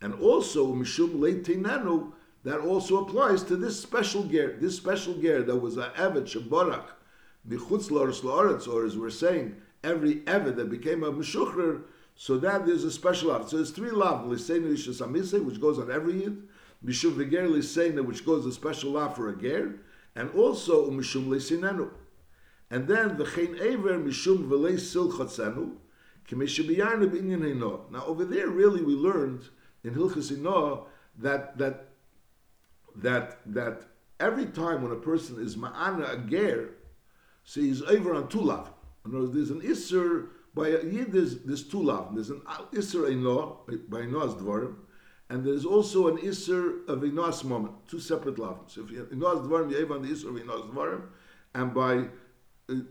and 0.00 0.14
also 0.14 0.72
mishum 0.72 1.18
leiteinanu, 1.18 2.12
that 2.44 2.60
also 2.60 3.04
applies 3.04 3.42
to 3.44 3.56
this 3.56 3.80
special 3.80 4.24
ger, 4.24 4.56
this 4.60 4.76
special 4.76 5.14
ger 5.14 5.42
that 5.42 5.56
was 5.56 5.76
a 5.76 5.92
Evet 5.96 6.24
Shabarach, 6.24 6.86
Michutz 7.48 7.90
Loris 7.90 8.20
Loretz, 8.20 8.66
or 8.66 8.84
as 8.84 8.96
we're 8.96 9.10
saying, 9.10 9.56
every 9.84 10.16
Evet 10.26 10.56
that 10.56 10.70
became 10.70 11.02
a 11.02 11.12
Meshuchrer, 11.12 11.82
so 12.14 12.38
that 12.38 12.66
there's 12.66 12.84
a 12.84 12.90
special 12.90 13.30
lav. 13.30 13.48
So 13.48 13.56
there's 13.56 13.70
three 13.70 13.90
lav, 13.90 14.26
Liseinu 14.26 14.72
Ishasamise, 14.72 15.44
which 15.44 15.60
goes 15.60 15.78
on 15.78 15.90
every 15.90 16.22
Yid, 16.22 16.48
Mishum 16.84 17.12
Veger 17.12 17.48
Liseinu, 17.48 18.04
which 18.04 18.24
goes 18.24 18.46
a 18.46 18.52
special 18.52 18.92
lav 18.92 19.16
for 19.16 19.28
a 19.28 19.36
ger, 19.36 19.76
and 20.14 20.30
also 20.34 20.90
Mishum 20.90 21.28
Lisinenu. 21.28 21.90
And 22.70 22.86
then 22.86 23.16
the 23.16 23.24
Chen 23.24 23.56
Ever 23.60 23.98
Mishum 23.98 24.48
Velei 24.48 24.74
Silchatzenu, 24.74 25.76
Now 27.90 28.04
over 28.04 28.24
there, 28.24 28.48
really, 28.48 28.82
we 28.82 28.94
learned 28.94 29.48
in 29.82 29.94
Hilchas 29.94 30.86
that 31.18 31.58
that 31.58 31.89
that 32.96 33.38
that 33.46 33.82
every 34.18 34.46
time 34.46 34.82
when 34.82 34.92
a 34.92 34.96
person 34.96 35.40
is 35.42 35.56
ma'ana 35.56 36.12
a 36.12 36.30
ger, 36.30 36.70
so 37.44 37.60
he's 37.60 37.82
over 37.82 38.14
on 38.14 38.28
two 38.28 38.40
lav. 38.40 38.70
In 39.04 39.12
other 39.12 39.20
words, 39.20 39.34
there's 39.34 39.50
an 39.50 39.62
isser 39.62 40.28
by 40.54 40.68
a 40.68 40.84
yid. 40.84 41.12
There's 41.12 41.38
there's 41.38 41.66
two 41.66 41.82
lav. 41.82 42.14
There's 42.14 42.30
an 42.30 42.42
isser 42.72 43.10
ino 43.10 43.60
by 43.88 44.00
ino's 44.00 44.34
dvarim, 44.34 44.76
and 45.28 45.44
there's 45.44 45.64
also 45.64 46.08
an 46.08 46.18
isser 46.18 46.86
of 46.88 47.02
ino's 47.04 47.44
moment. 47.44 47.74
Two 47.88 48.00
separate 48.00 48.38
lav. 48.38 48.58
So 48.66 48.82
if 48.82 49.12
ino's 49.12 49.46
dvarim, 49.46 49.70
you 49.70 49.78
have 49.78 49.90
on 49.90 50.02
the 50.02 50.08
isser 50.08 50.28
of 50.28 50.36
ino's 50.36 50.70
dvarim, 50.70 51.02
and 51.54 51.74
by 51.74 52.06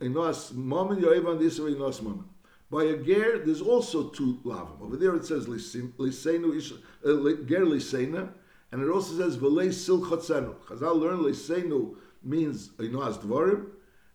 ino's 0.02 0.54
moment, 0.54 1.02
you 1.02 1.12
have 1.12 1.26
on 1.28 1.38
the 1.38 1.46
isser 1.46 1.68
of 1.68 1.76
ino's 1.76 2.02
moment. 2.02 2.28
By 2.72 2.84
a 2.84 2.98
ger, 2.98 3.40
there's 3.44 3.62
also 3.62 4.10
two 4.10 4.40
lavim. 4.46 4.82
Over 4.82 4.96
there 4.96 5.16
it 5.16 5.26
says 5.26 5.48
lisenu 5.48 6.74
uh, 7.04 7.46
ger 7.48 7.66
lisena 7.66 8.30
and 8.72 8.84
it 8.84 8.90
also 8.90 9.18
says 9.18 9.38
v'lei 9.38 9.74
sil 9.74 10.02
chatzenu. 10.06 10.56
Chazal 10.68 11.00
learn 11.00 11.20
leisenu 11.20 11.96
means 12.24 12.70
inoas 12.78 13.18
dvarim, 13.20 13.68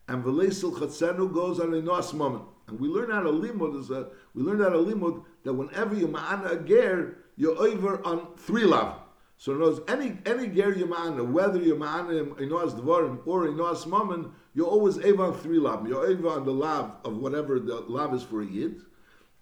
and 0.09 0.25
v'lei 0.25 0.53
sil 0.53 0.73
chatzenu 0.73 1.33
goes 1.33 1.61
on 1.61 1.71
inoas 1.71 2.15
moment. 2.15 2.45
And 2.69 2.81
we 2.81 2.89
learn 2.89 3.11
out 3.11 3.27
of 3.27 3.35
limud 3.35 3.79
is 3.79 3.91
a, 3.91 4.09
we 4.35 4.43
learn 4.43 4.63
out 4.63 4.73
of 4.73 4.87
limud 4.87 5.25
that 5.43 5.53
whenever 5.53 5.95
you 5.95 6.09
ma'ana 6.09 6.53
a 6.53 6.57
ger, 6.65 7.19
you're 7.37 7.59
over 7.59 8.05
on 8.07 8.29
three 8.37 8.65
lav. 8.65 8.97
So 9.37 9.59
words, 9.59 9.81
any 9.89 10.17
any 10.25 10.47
ger 10.47 10.73
yamana, 10.73 11.29
whether 11.29 11.59
yamana 11.59 12.35
inoas 12.37 12.81
dvarim 12.81 13.27
or 13.27 13.47
inoas 13.47 13.87
mammon, 13.87 14.33
you're 14.55 14.69
always 14.69 14.99
over 14.99 15.25
on 15.25 15.35
three 15.39 15.59
lav. 15.59 15.87
You're 15.87 16.07
over 16.07 16.29
on 16.29 16.45
the 16.45 16.53
lav 16.53 16.93
of 17.05 17.17
whatever 17.17 17.59
the 17.59 17.81
lav 17.81 18.15
is 18.15 18.23
for 18.23 18.43
a 18.43 18.47
yid, 18.47 18.81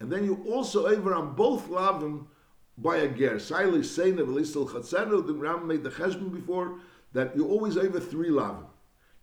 and 0.01 0.11
then 0.11 0.25
you 0.25 0.42
also 0.48 0.87
over 0.87 1.14
on 1.14 1.35
both 1.35 1.68
lavim 1.68 2.27
by 2.78 2.96
a 2.96 3.08
ger. 3.08 3.37
Saili 3.37 3.80
seina 3.80 4.22
v'lisel 4.22 4.68
chatzenu. 4.68 5.26
The 5.26 5.35
Ram 5.35 5.66
made 5.66 5.82
the 5.82 5.90
cheshbon 5.90 6.32
before 6.32 6.78
that 7.12 7.37
you 7.37 7.46
always 7.46 7.76
over 7.76 8.00
three 8.00 8.30
lavim. 8.30 8.64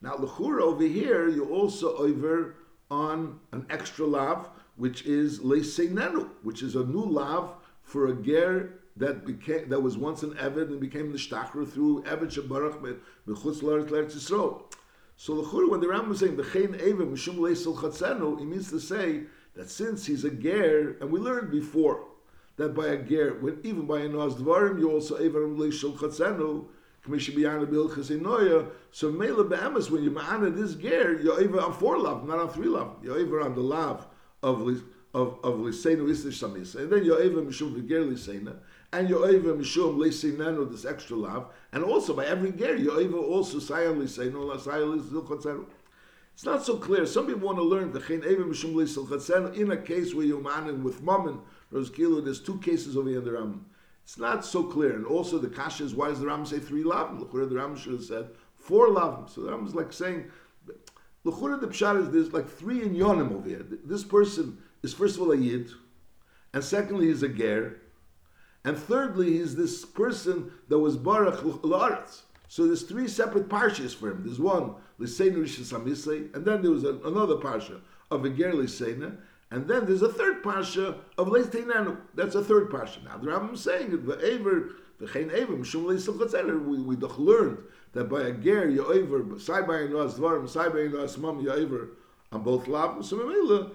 Now 0.02 0.16
lechura 0.16 0.62
over 0.62 0.84
here 0.84 1.28
you 1.28 1.46
also 1.46 1.96
over 1.98 2.56
on 2.92 3.40
an 3.52 3.66
extra 3.70 4.06
lav, 4.06 4.50
which 4.76 5.06
is 5.06 5.40
leiseinenu, 5.40 6.30
which 6.44 6.64
is 6.64 6.76
a 6.76 6.84
new 6.84 7.06
lav 7.06 7.54
for 7.82 8.08
a 8.08 8.14
ger 8.14 8.80
that 8.98 9.26
became 9.26 9.70
that 9.70 9.82
was 9.82 9.98
once 9.98 10.24
an 10.24 10.32
Eved 10.36 10.70
and 10.70 10.80
became 10.80 11.12
the 11.12 11.18
Shtachra 11.18 11.68
through 11.72 12.04
Eved 12.04 12.34
Shabarach 12.34 12.80
Mechutz 13.28 13.62
Laret 13.62 13.90
Laretz 13.90 14.16
Yisrael. 14.16 14.62
So 15.16 15.42
the 15.42 15.68
when 15.68 15.80
the 15.80 15.88
Ram 15.88 16.10
was 16.10 16.20
saying 16.20 16.38
B'chein 16.38 16.82
Eva 16.82 17.06
Mishum 17.06 17.38
Leisel 17.38 17.76
Chatzenu, 17.76 18.40
he 18.40 18.46
means 18.46 18.70
to 18.70 18.80
say 18.80 19.24
that 19.56 19.70
since 19.70 20.06
he's 20.06 20.24
a 20.24 20.30
ger, 20.30 20.98
and 21.02 21.12
we 21.12 21.20
learned 21.20 21.52
before 21.52 22.06
that 22.60 22.76
by 22.76 22.88
a 22.88 22.98
ger, 22.98 23.36
when, 23.40 23.60
even 23.64 23.88
by 23.88 24.02
a 24.02 24.10
Noaz 24.10 24.36
Dvarim, 24.36 24.80
you 24.80 24.92
also 24.92 25.20
Eva 25.20 25.40
Leisel 25.40 25.98
Chatzenu. 25.98 26.66
So 28.92 29.10
Mela 29.10 29.44
Be'emes, 29.46 29.90
when 29.90 30.04
you 30.04 30.12
ma'ana 30.12 30.56
this 30.56 30.76
ger, 30.76 31.20
you're 31.20 31.40
over 31.42 31.62
on 31.62 31.74
four 31.74 31.98
love, 31.98 32.28
not 32.28 32.40
on 32.40 32.50
three 32.50 32.68
love. 32.68 32.98
You're 33.02 33.18
over 33.18 33.42
on 33.42 33.56
the 33.56 33.62
love 33.62 34.06
of 34.44 34.60
of 35.14 35.40
of 35.44 35.56
Liseinu 35.56 36.10
Isish 36.10 36.44
Samisa, 36.44 36.82
and 36.82 36.92
then 36.92 37.06
you're 37.06 37.20
over 37.20 37.42
Mishum 37.42 37.74
V'ger 37.82 38.06
Liseina, 38.12 38.58
and 38.92 39.10
you're 39.10 39.26
over 39.26 39.54
Mishum 39.56 39.98
Leisinenu, 39.98 40.70
this 40.70 40.86
extra 40.86 41.16
love, 41.16 41.52
and 41.72 41.84
also 41.84 42.14
by 42.14 42.26
every 42.26 42.52
ger, 42.52 42.76
you're 42.76 43.00
over 43.00 43.18
also 43.18 43.58
Sayan 43.58 43.98
Liseinu, 43.98 44.60
Sayan 44.60 45.02
Liseinu. 45.02 45.66
It's 46.34 46.46
not 46.46 46.66
so 46.66 46.78
clear. 46.78 47.06
Some 47.06 47.28
people 47.28 47.48
want 47.48 47.58
to 47.58 47.64
learn 47.64 47.92
the 47.92 48.02
Chen 48.02 48.24
Eva 48.24 48.44
Mishum 48.44 48.74
Leisil 48.74 49.56
in 49.56 49.72
a 49.72 49.78
case 49.78 50.14
where 50.14 50.26
you're 50.26 50.42
manin 50.42 50.84
with 50.84 51.02
Mammon, 51.02 51.40
Roskilo, 51.72 52.24
there's 52.24 52.40
two 52.40 52.58
cases 52.60 52.98
over 52.98 53.10
here 53.10 53.20
in 53.20 53.26
the 53.26 53.34
Ram. 53.34 53.66
It's 54.04 54.18
not 54.18 54.44
so 54.44 54.64
clear. 54.64 54.96
And 54.96 55.06
also 55.06 55.38
the 55.38 55.50
kasha 55.50 55.84
is 55.84 55.94
why 55.94 56.10
does 56.10 56.20
the 56.20 56.28
Ram 56.28 56.46
say 56.46 56.60
three 56.60 56.84
lavim? 56.84 57.20
L'chura 57.20 57.48
the 57.48 57.56
Ram 57.56 57.78
should 57.78 57.94
have 57.94 58.04
said 58.04 58.30
four 58.56 58.88
lavim. 58.88 59.30
So 59.30 59.42
the 59.42 59.52
Ram 59.52 59.68
is 59.68 59.76
like 59.76 59.94
saying, 59.94 60.32
L'chura 61.24 61.60
the 61.60 61.68
pshat 61.68 62.02
is 62.02 62.10
there's 62.10 62.34
like 62.34 62.50
three 62.50 62.82
in 62.82 62.96
yonim 62.96 63.32
over 63.32 63.48
here. 63.48 63.66
This 63.86 64.04
person 64.04 64.58
is 64.82 64.94
first 64.94 65.16
of 65.16 65.22
all 65.22 65.32
a 65.32 65.38
yid, 65.38 65.70
and 66.54 66.64
secondly 66.64 67.08
he's 67.08 67.24
a 67.24 67.30
ger, 67.30 67.82
and 68.64 68.78
thirdly 68.78 69.38
he's 69.38 69.56
this 69.56 69.86
person 69.86 70.52
that 70.70 70.80
was 70.80 70.98
barach 70.98 71.42
la'aretz. 71.62 72.22
So 72.48 72.66
there's 72.66 72.84
three 72.84 73.08
separate 73.08 73.48
parshas 73.48 73.94
for 73.94 74.10
him. 74.10 74.24
There's 74.24 74.40
one 74.40 74.76
l'seinu 74.98 75.38
rishas 75.38 76.34
and 76.34 76.46
then 76.46 76.62
there 76.64 76.72
was 76.72 76.84
another 76.84 77.36
parsha 77.36 77.80
of 78.10 78.26
a 78.26 78.30
ger 78.30 78.54
l'seinu, 78.54 79.18
and 79.52 79.68
then 79.68 79.86
there's 79.86 80.02
a 80.02 80.12
third 80.12 80.44
parsha 80.44 80.98
of 81.18 81.28
Leis. 81.28 81.50
That's 82.14 82.36
a 82.36 82.44
third 82.44 82.70
parsha. 82.70 83.04
Now 83.04 83.18
the 83.18 83.28
Rambam 83.28 83.54
is 83.54 83.62
saying 83.62 83.94
it, 83.94 84.06
the 84.06 84.24
Aver, 84.26 84.76
the 85.00 85.08
Chain 85.08 85.32
Aver, 85.34 85.64
Shum 85.64 85.86
Leis 85.86 86.08
we, 86.08 86.82
we 86.82 86.96
learned 86.96 87.58
that 87.94 88.06
by 88.06 88.22
a 88.22 88.32
ger, 88.32 88.70
you 88.70 88.86
over, 88.86 89.40
Sai 89.40 89.62
by 89.62 89.80
Noas 89.88 90.14
Dvarim, 90.14 90.48
Sai 90.48 90.70
by 90.70 90.80
Noas 90.80 91.18
Mam, 91.18 91.40
you 91.40 91.52
over 91.52 91.90
on 92.32 92.44
both 92.44 92.66
lavim. 92.66 93.04
So 93.04 93.72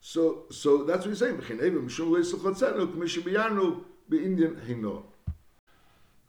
so 0.00 0.44
so 0.50 0.84
that's 0.84 1.04
what 1.04 1.10
he's 1.10 1.18
saying. 1.20 1.40
Chain 1.42 1.60
Aver, 1.62 1.88
Shum 1.88 2.12
Leis 2.12 2.32
Chatzelu, 2.32 2.92
K'mishu 2.92 3.22
Biyanu, 3.22 3.84
Indian 4.10 4.56
Hino. 4.56 5.04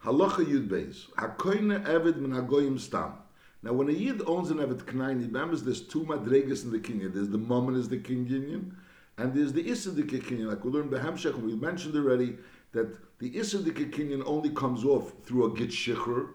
Halacha 0.03 0.45
Yud 0.45 0.67
Beis. 0.67 1.10
Hakoine 1.12 1.84
Eved 1.86 2.17
Min 2.17 2.32
Hagoyim 2.32 2.79
Stam. 2.79 3.13
Now, 3.62 3.71
when 3.71 3.88
a 3.88 3.93
Yid 3.93 4.21
owns 4.27 4.51
an 4.51 4.58
Evet 4.58 4.84
Knaini, 4.84 5.27
remember 5.27 5.56
there's 5.56 5.82
two 5.82 6.01
Madregas 6.01 6.65
in 6.65 6.71
the 6.71 6.79
Kinyan. 6.79 7.13
There's 7.13 7.29
the 7.29 7.38
mom 7.38 7.67
and 7.67 7.77
there's 7.77 7.88
the 7.88 7.97
Kinyan, 7.97 8.73
and 9.17 9.34
there's 9.34 9.54
the 9.54 9.63
Isadika 9.63 10.21
Kinyan. 10.21 10.47
Like 10.47 10.63
we 10.63 10.71
learned 10.71 10.91
the 10.91 10.99
Hamshech, 10.99 11.39
we 11.41 11.56
mentioned 11.56 11.95
already 11.95 12.38
that 12.71 12.97
the 13.19 13.32
Isadika 13.32 13.91
Kinyan 13.91 14.23
only 14.26 14.49
comes 14.49 14.84
off 14.84 15.13
through 15.23 15.54
a 15.54 15.58
Git 15.58 15.69
Shichr. 15.69 16.30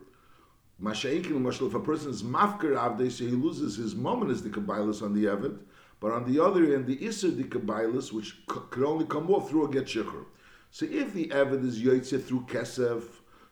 Masha'inkin, 0.83 1.67
if 1.67 1.75
a 1.75 1.81
person 1.81 2.11
is 2.11 2.23
Mafkar 2.23 2.77
Avde, 2.77 3.11
so 3.11 3.25
he 3.25 3.33
loses 3.33 3.77
his 3.77 3.97
Mammon 3.97 4.31
is 4.31 4.43
the 4.43 4.49
Kabbalas 4.49 5.03
on 5.03 5.13
the 5.13 5.25
Evet. 5.25 5.59
But 6.01 6.13
on 6.13 6.33
the 6.33 6.41
other 6.41 6.73
end, 6.73 6.87
the 6.87 6.97
Isser 6.99 7.37
the 7.37 8.15
which 8.15 8.47
could 8.47 8.85
only 8.85 9.05
come 9.05 9.29
off 9.31 9.51
through 9.51 9.67
a 9.67 9.71
Get 9.71 9.87
Shichr. 9.87 10.25
So 10.71 10.87
if 10.87 11.13
the 11.13 11.27
Evet 11.29 11.65
is 11.65 11.83
Yoitze 11.83 12.23
through 12.23 12.43
Kesef, 12.43 13.03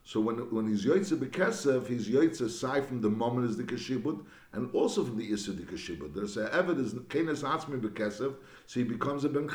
so 0.06 0.20
when 0.20 0.36
when 0.54 0.68
he's 0.68 0.86
yoytze 0.86 1.18
bekesef, 1.18 1.88
he's 1.88 2.08
yoytze 2.08 2.42
aside 2.42 2.86
from 2.86 3.00
the 3.00 3.10
moment 3.10 3.50
is 3.50 3.56
the 3.56 3.64
kashibud 3.64 4.24
and 4.56 4.74
also 4.74 5.04
from 5.04 5.18
the 5.18 5.30
isur 5.30 5.54
the 5.54 5.64
kashibud. 5.64 6.14
There's 6.14 6.38
a 6.38 6.48
evid 6.48 6.80
is 6.82 6.94
kenes 7.10 7.42
atzmi 7.42 7.78
bekesef, 7.78 8.34
so 8.66 8.80
he 8.80 8.84
becomes 8.84 9.24
a 9.24 9.28
ben 9.28 9.48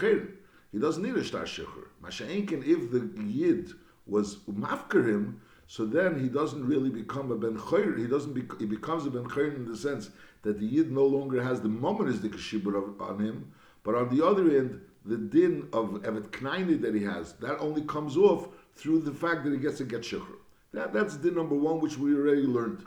He 0.71 0.77
doesn't 0.77 1.03
need 1.03 1.15
a 1.15 1.23
shtar 1.23 1.45
shecher. 1.45 1.87
Masha'inkin, 2.03 2.63
if 2.65 2.91
the 2.91 3.09
yid 3.23 3.71
was 4.05 4.37
mafker 4.47 5.03
him, 5.05 5.41
so 5.65 5.85
then 5.85 6.19
he 6.19 6.29
doesn't 6.29 6.65
really 6.65 6.91
become 6.91 7.31
a 7.31 7.35
ben 7.35 7.57
chayr. 7.57 7.97
He 7.97 8.05
doesn't. 8.05 8.33
Be, 8.33 8.43
he 8.59 8.65
becomes 8.65 9.07
a 9.07 9.09
ben 9.09 9.25
chayr 9.25 9.55
in 9.55 9.65
the 9.65 9.75
sense 9.75 10.11
that 10.43 10.59
the 10.59 10.67
yid 10.67 10.91
no 10.91 11.05
longer 11.05 11.41
has 11.41 11.61
the 11.61 11.69
is 12.07 12.21
the 12.21 12.95
on 12.99 13.19
him, 13.19 13.51
but 13.83 13.95
on 13.95 14.15
the 14.15 14.23
other 14.23 14.55
end, 14.55 14.81
the 15.03 15.17
din 15.17 15.67
of 15.73 16.03
evet 16.03 16.29
knaini 16.29 16.79
that 16.79 16.93
he 16.93 17.03
has 17.03 17.33
that 17.33 17.57
only 17.57 17.81
comes 17.81 18.17
off 18.17 18.49
through 18.75 18.99
the 18.99 19.11
fact 19.11 19.43
that 19.45 19.51
he 19.51 19.57
gets 19.57 19.79
a 19.79 19.83
get 19.83 20.01
shikhr. 20.01 20.37
That, 20.73 20.93
that's 20.93 21.17
the 21.17 21.31
number 21.31 21.55
one, 21.55 21.81
which 21.81 21.97
we 21.97 22.13
already 22.15 22.43
learned. 22.43 22.85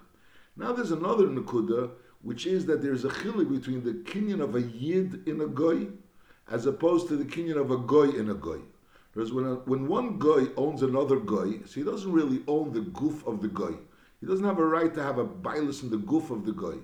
Now 0.56 0.72
there's 0.72 0.92
another 0.92 1.26
nakuda, 1.26 1.90
which 2.24 2.46
is 2.46 2.66
that 2.66 2.82
there's 2.82 3.04
a 3.04 3.12
chili 3.22 3.44
between 3.44 3.84
the 3.84 3.92
kinyan 4.10 4.40
of 4.40 4.56
a 4.56 4.62
yid 4.62 5.28
in 5.28 5.40
a 5.42 5.46
goy, 5.46 5.86
as 6.50 6.66
opposed 6.66 7.06
to 7.08 7.16
the 7.16 7.24
kinyan 7.24 7.56
of 7.56 7.70
a 7.70 7.76
goy 7.76 8.08
in 8.08 8.30
a 8.30 8.34
goy. 8.34 8.58
Because 9.12 9.32
when, 9.32 9.44
a, 9.44 9.54
when 9.66 9.86
one 9.86 10.18
goy 10.18 10.46
owns 10.56 10.82
another 10.82 11.20
goy, 11.20 11.60
so 11.66 11.74
he 11.74 11.82
doesn't 11.84 12.10
really 12.10 12.42
own 12.48 12.72
the 12.72 12.80
goof 12.80 13.24
of 13.26 13.40
the 13.40 13.48
goy. 13.48 13.74
He 14.20 14.26
doesn't 14.26 14.44
have 14.44 14.58
a 14.58 14.66
right 14.66 14.92
to 14.94 15.02
have 15.02 15.18
a 15.18 15.24
bailus 15.24 15.82
in 15.82 15.90
the 15.90 15.98
goof 15.98 16.30
of 16.30 16.44
the 16.44 16.52
goy. 16.52 16.78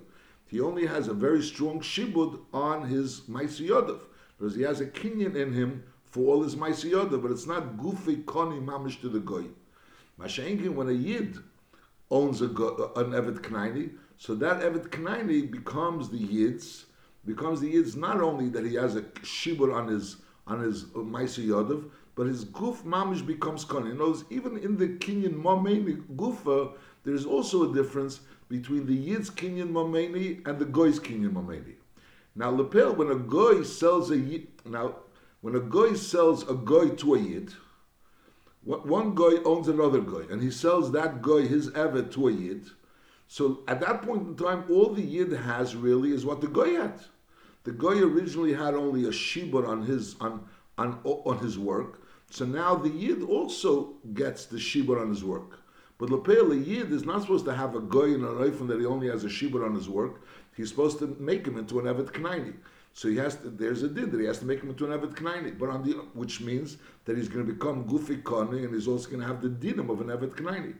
He 0.47 0.61
only 0.61 0.85
has 0.85 1.07
a 1.07 1.13
very 1.13 1.41
strong 1.41 1.81
shibud 1.81 2.39
on 2.53 2.87
his 2.87 3.21
maisiyadav. 3.21 3.99
Because 4.37 4.55
he 4.55 4.61
has 4.61 4.79
a 4.79 4.85
kinyan 4.85 5.35
in 5.35 5.53
him 5.53 5.83
for 6.05 6.27
all 6.27 6.43
his 6.43 6.55
maisiyadav, 6.55 7.21
but 7.21 7.31
it's 7.31 7.47
not 7.47 7.77
goofy 7.77 8.17
koni 8.17 8.59
mamish 8.59 9.01
to 9.01 9.09
the 9.09 9.19
goy. 9.19 9.45
Mashenkin, 10.19 10.75
when 10.75 10.87
a 10.87 10.93
Yid 10.93 11.37
owns 12.11 12.41
a, 12.41 12.45
an 12.45 13.11
Evet 13.13 13.39
Knaini, 13.41 13.91
so 14.21 14.35
that 14.35 14.61
Evet 14.61 14.91
Knaini 14.91 15.49
becomes 15.49 16.09
the 16.09 16.19
Yid's, 16.19 16.85
becomes 17.25 17.59
the 17.59 17.69
Yid's 17.69 17.95
not 17.95 18.21
only 18.21 18.49
that 18.49 18.63
he 18.63 18.75
has 18.75 18.95
a 18.95 19.01
shibur 19.23 19.73
on 19.73 19.87
his 19.87 20.17
on 20.45 20.59
his 20.61 20.83
Maisi 20.93 21.47
Yodav, 21.47 21.89
but 22.13 22.27
his 22.27 22.45
guf 22.45 22.83
mamish 22.83 23.25
becomes 23.25 23.65
kani. 23.65 23.97
Knows 23.97 24.23
even 24.29 24.57
in 24.57 24.77
the 24.77 24.89
kinyan 24.89 25.41
mameni 25.41 26.03
gufa, 26.15 26.73
there's 27.03 27.25
also 27.25 27.71
a 27.71 27.73
difference 27.73 28.19
between 28.47 28.85
the 28.85 28.93
yid's 28.93 29.31
kinyan 29.31 29.71
mameni 29.71 30.47
and 30.47 30.59
the 30.59 30.65
goy's 30.65 30.99
kinyan 30.99 31.31
mameni. 31.31 31.73
Now 32.35 32.51
lepel, 32.51 32.93
when 32.93 33.09
a 33.09 33.15
goy 33.15 33.63
sells 33.63 34.11
a 34.11 34.17
yid, 34.17 34.49
now 34.65 34.97
when 35.41 35.55
a 35.55 35.59
goy 35.59 35.95
sells 35.95 36.47
a 36.47 36.53
goy 36.53 36.89
to 36.89 37.15
a 37.15 37.19
yid, 37.19 37.53
one 38.63 39.15
guy 39.15 39.41
owns 39.45 39.67
another 39.67 40.01
guy, 40.01 40.31
and 40.31 40.43
he 40.43 40.51
sells 40.51 40.91
that 40.91 41.23
guy 41.23 41.41
his 41.41 41.71
evet 41.71 42.11
to 42.11 42.27
a 42.27 42.31
yid. 42.31 42.69
So 43.31 43.63
at 43.65 43.79
that 43.79 44.01
point 44.01 44.27
in 44.27 44.35
time, 44.35 44.65
all 44.69 44.89
the 44.89 45.01
yid 45.01 45.31
has 45.31 45.73
really 45.73 46.11
is 46.11 46.25
what 46.25 46.41
the 46.41 46.47
Goy 46.47 46.75
had. 46.75 46.99
The 47.63 47.71
Goy 47.71 48.03
originally 48.03 48.53
had 48.53 48.73
only 48.73 49.05
a 49.05 49.13
shibur 49.25 49.65
on 49.65 49.83
his 49.83 50.17
on 50.19 50.49
on 50.77 50.99
on 51.05 51.37
his 51.37 51.57
work. 51.57 52.01
So 52.29 52.43
now 52.43 52.75
the 52.75 52.89
yid 52.89 53.23
also 53.23 53.93
gets 54.13 54.47
the 54.47 54.57
shibur 54.57 54.99
on 55.01 55.07
his 55.07 55.23
work. 55.23 55.59
But 55.97 56.09
Lepel, 56.09 56.51
a 56.51 56.55
yid 56.57 56.91
is 56.91 57.05
not 57.05 57.21
supposed 57.21 57.45
to 57.45 57.55
have 57.55 57.73
a 57.73 57.79
Goy 57.79 58.13
in 58.15 58.25
an 58.25 58.35
oifen 58.35 58.67
that 58.67 58.81
he 58.81 58.85
only 58.85 59.07
has 59.07 59.23
a 59.23 59.29
shibur 59.29 59.65
on 59.65 59.75
his 59.75 59.87
work. 59.87 60.23
He's 60.57 60.67
supposed 60.67 60.99
to 60.99 61.15
make 61.17 61.47
him 61.47 61.57
into 61.57 61.79
an 61.79 61.85
evet 61.85 62.11
knaini. 62.11 62.55
So 62.93 63.07
he 63.07 63.15
has 63.15 63.37
to, 63.37 63.49
there's 63.49 63.83
a 63.83 63.87
din 63.87 64.11
that 64.11 64.19
he 64.19 64.25
has 64.25 64.39
to 64.39 64.45
make 64.45 64.61
him 64.61 64.69
into 64.69 64.91
an 64.91 64.99
Evet 64.99 65.13
Knaini, 65.13 65.57
but 65.57 65.69
on 65.69 65.81
the, 65.81 65.93
which 66.13 66.41
means 66.41 66.75
that 67.05 67.15
he's 67.15 67.29
going 67.29 67.45
to 67.45 67.53
become 67.53 67.85
Gufi 67.85 68.21
Kani 68.21 68.65
and 68.65 68.73
he's 68.73 68.85
also 68.89 69.09
going 69.09 69.21
to 69.21 69.27
have 69.27 69.41
the 69.41 69.47
dinim 69.47 69.89
of 69.89 70.01
an 70.01 70.07
Evet 70.07 70.35
Knaini. 70.35 70.75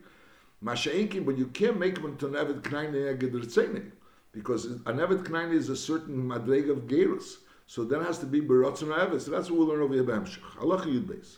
But 0.61 0.85
you 0.85 1.49
can't 1.53 1.79
make 1.79 1.97
him 1.97 2.05
into 2.05 2.27
an 2.27 2.33
Evet 2.33 2.61
Knaini 2.61 3.91
because 4.31 4.65
an 4.65 4.81
Evet 4.85 5.23
Knaini 5.23 5.53
is 5.53 5.69
a 5.69 5.75
certain 5.75 6.23
Madreg 6.23 6.69
of 6.69 6.87
Gerus. 6.87 7.37
So 7.67 7.83
that 7.85 8.01
has 8.03 8.19
to 8.19 8.25
be 8.25 8.41
Beratzon 8.41 8.95
Evet. 8.95 9.21
So 9.21 9.31
that's 9.31 9.49
what 9.49 9.59
we'll 9.59 9.67
learn 9.69 9.81
over 9.81 9.93
here 9.93 10.03
by 10.03 10.13
Hamshach. 10.13 10.61
Allah 10.61 10.85
Yud 10.85 11.05
Beis. 11.05 11.37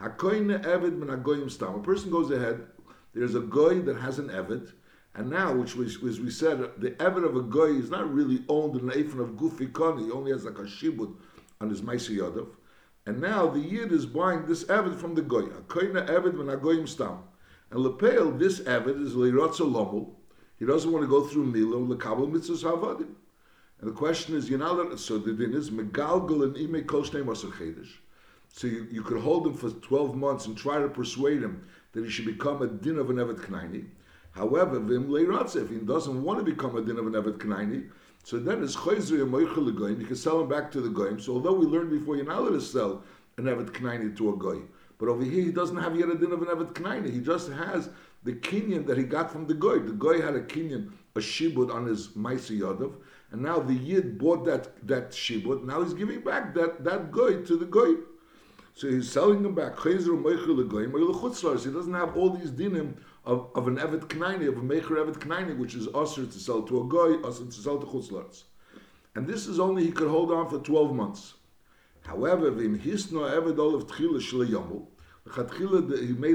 Hakoine 0.00 0.64
Evet 0.64 0.96
min 0.96 1.08
Hagoyim 1.08 1.50
Stam. 1.50 1.74
A 1.74 1.82
person 1.82 2.10
goes 2.10 2.30
ahead, 2.30 2.66
there's 3.14 3.34
a 3.34 3.40
goy 3.40 3.80
that 3.80 3.96
has 3.96 4.18
an 4.18 4.28
Evet, 4.28 4.72
and 5.14 5.28
now, 5.28 5.52
which 5.52 5.74
was, 5.74 5.96
as 6.04 6.20
we 6.20 6.30
said, 6.30 6.60
the 6.78 6.92
Evid 6.92 7.24
of 7.24 7.36
a 7.36 7.42
Goy 7.42 7.72
is 7.72 7.90
not 7.90 8.12
really 8.12 8.44
owned 8.48 8.76
in 8.80 8.86
the 8.86 8.92
Ephon 8.92 9.20
of 9.20 9.30
Gufi 9.30 9.70
Kani, 9.70 10.06
he 10.06 10.12
only 10.12 10.30
has 10.30 10.44
like 10.44 10.58
a 10.58 10.62
Shibud 10.62 11.14
on 11.60 11.68
his 11.68 11.82
Maisi 11.82 12.18
Yadav. 12.18 12.48
And 13.06 13.20
now 13.20 13.48
the 13.48 13.58
Yid 13.58 13.92
is 13.92 14.06
buying 14.06 14.46
this 14.46 14.64
Evid 14.64 15.00
from 15.00 15.14
the 15.14 15.22
Goy. 15.22 15.40
A 15.40 15.62
Koina 15.62 16.06
Evid 16.08 16.38
when 16.38 16.46
Agoyim 16.46 16.88
Stam. 16.88 17.18
And 17.70 17.84
Lepel, 17.84 18.32
this 18.32 18.60
Evid 18.60 19.04
is 19.04 19.14
Leirotza 19.14 19.60
Lomel. 19.60 20.10
He 20.58 20.66
doesn't 20.66 20.90
want 20.90 21.04
to 21.04 21.08
go 21.08 21.24
through 21.24 21.44
Milo, 21.44 21.78
Lekabel 21.78 22.30
Mitzvahs 22.30 22.64
Havadim. 22.64 23.14
And 23.80 23.88
the 23.88 23.94
question 23.94 24.36
is, 24.36 24.50
you 24.50 24.58
know, 24.58 24.94
so 24.96 25.18
the 25.18 25.32
din 25.32 25.54
is 25.54 25.70
Megalgal 25.70 26.42
and 26.44 26.56
Ime 26.56 26.84
Koshnei 26.84 27.24
Masar 27.24 27.86
So 28.48 28.66
you, 28.66 28.86
you 28.90 29.02
could 29.02 29.22
hold 29.22 29.46
him 29.46 29.54
for 29.54 29.70
12 29.70 30.16
months 30.16 30.46
and 30.46 30.56
try 30.56 30.78
to 30.78 30.88
persuade 30.88 31.42
him 31.42 31.66
that 31.92 32.04
he 32.04 32.10
should 32.10 32.26
become 32.26 32.60
a 32.60 32.66
din 32.66 32.98
of 32.98 33.08
an 33.08 33.16
Evet 33.16 33.38
Knaini. 33.38 33.86
However, 34.32 34.78
Vim 34.78 35.08
Leiratze, 35.08 35.68
he 35.68 35.76
doesn't 35.76 36.22
want 36.22 36.38
to 36.38 36.44
become 36.44 36.76
a 36.76 36.82
din 36.82 36.98
of 36.98 37.06
an 37.06 37.14
Evet 37.14 37.38
Knaini, 37.38 37.88
so 38.22 38.38
then 38.38 38.62
it's 38.62 38.76
Chayzri 38.76 39.22
and 39.22 39.32
Moichel 39.32 39.74
Goyim, 39.74 39.98
you 39.98 40.06
can 40.06 40.16
sell 40.16 40.40
him 40.40 40.48
back 40.48 40.70
to 40.72 40.80
the 40.80 40.90
Goyim. 40.90 41.18
So 41.18 41.32
although 41.32 41.54
we 41.54 41.66
learned 41.66 41.90
before, 41.90 42.16
you're 42.16 42.26
not 42.26 42.38
allowed 42.38 42.50
to 42.50 42.60
sell 42.60 43.02
an 43.38 43.44
Evet 43.44 43.70
Knaini 43.70 44.16
to 44.18 44.34
a 44.34 44.36
Goy. 44.36 44.60
But 45.00 45.08
over 45.08 45.24
here, 45.24 45.42
he 45.42 45.50
doesn't 45.50 45.78
have 45.78 45.96
yet 45.96 46.10
a 46.10 46.14
din 46.14 46.30
of 46.30 46.42
an 46.42 46.48
Evet 46.48 46.74
Knaini. 46.74 47.10
He 47.10 47.20
just 47.20 47.50
has 47.50 47.88
the 48.22 48.34
kinyan 48.34 48.86
that 48.86 48.98
he 48.98 49.04
got 49.04 49.32
from 49.32 49.46
the 49.46 49.54
Goy. 49.54 49.78
The 49.78 49.92
Goy 49.92 50.20
had 50.20 50.34
a 50.34 50.42
kinyan, 50.42 50.92
a 51.16 51.20
shibud 51.20 51.74
on 51.74 51.86
his 51.86 52.08
Maisi 52.08 52.60
Yadav, 52.60 52.92
and 53.32 53.40
now 53.40 53.58
the 53.58 53.72
Yid 53.72 54.18
bought 54.18 54.44
that, 54.44 54.86
that 54.86 55.12
shibud. 55.12 55.64
Now 55.64 55.82
he's 55.82 55.94
giving 55.94 56.20
back 56.20 56.54
that, 56.54 56.84
that 56.84 57.10
Goy 57.10 57.42
to 57.44 57.56
the 57.56 57.64
Goy. 57.64 57.94
So 58.74 58.88
he's 58.88 59.10
selling 59.10 59.42
him 59.44 59.54
back. 59.54 59.80
He 59.80 59.94
doesn't 59.94 60.24
have 61.94 62.16
all 62.16 62.30
these 62.30 62.50
dinim 62.50 62.94
of, 63.24 63.50
of 63.54 63.68
an 63.68 63.78
Evet 63.78 64.06
Knaini, 64.08 64.48
of 64.48 64.58
a 64.58 64.60
Mecher 64.60 64.98
Evet 64.98 65.18
Knaini, 65.18 65.56
which 65.56 65.74
is 65.74 65.88
usher 65.94 66.26
to 66.26 66.38
sell 66.38 66.62
to 66.62 66.82
a 66.82 66.84
Goy, 66.84 67.14
usher 67.26 67.46
to 67.46 67.52
sell 67.52 67.78
to 67.78 67.86
Chutzlars. 67.86 68.44
And 69.14 69.26
this 69.26 69.46
is 69.46 69.58
only 69.58 69.84
he 69.84 69.92
could 69.92 70.08
hold 70.08 70.30
on 70.30 70.50
for 70.50 70.58
12 70.58 70.94
months. 70.94 71.34
However, 72.10 72.50
he 72.60 72.66
made 72.66 72.80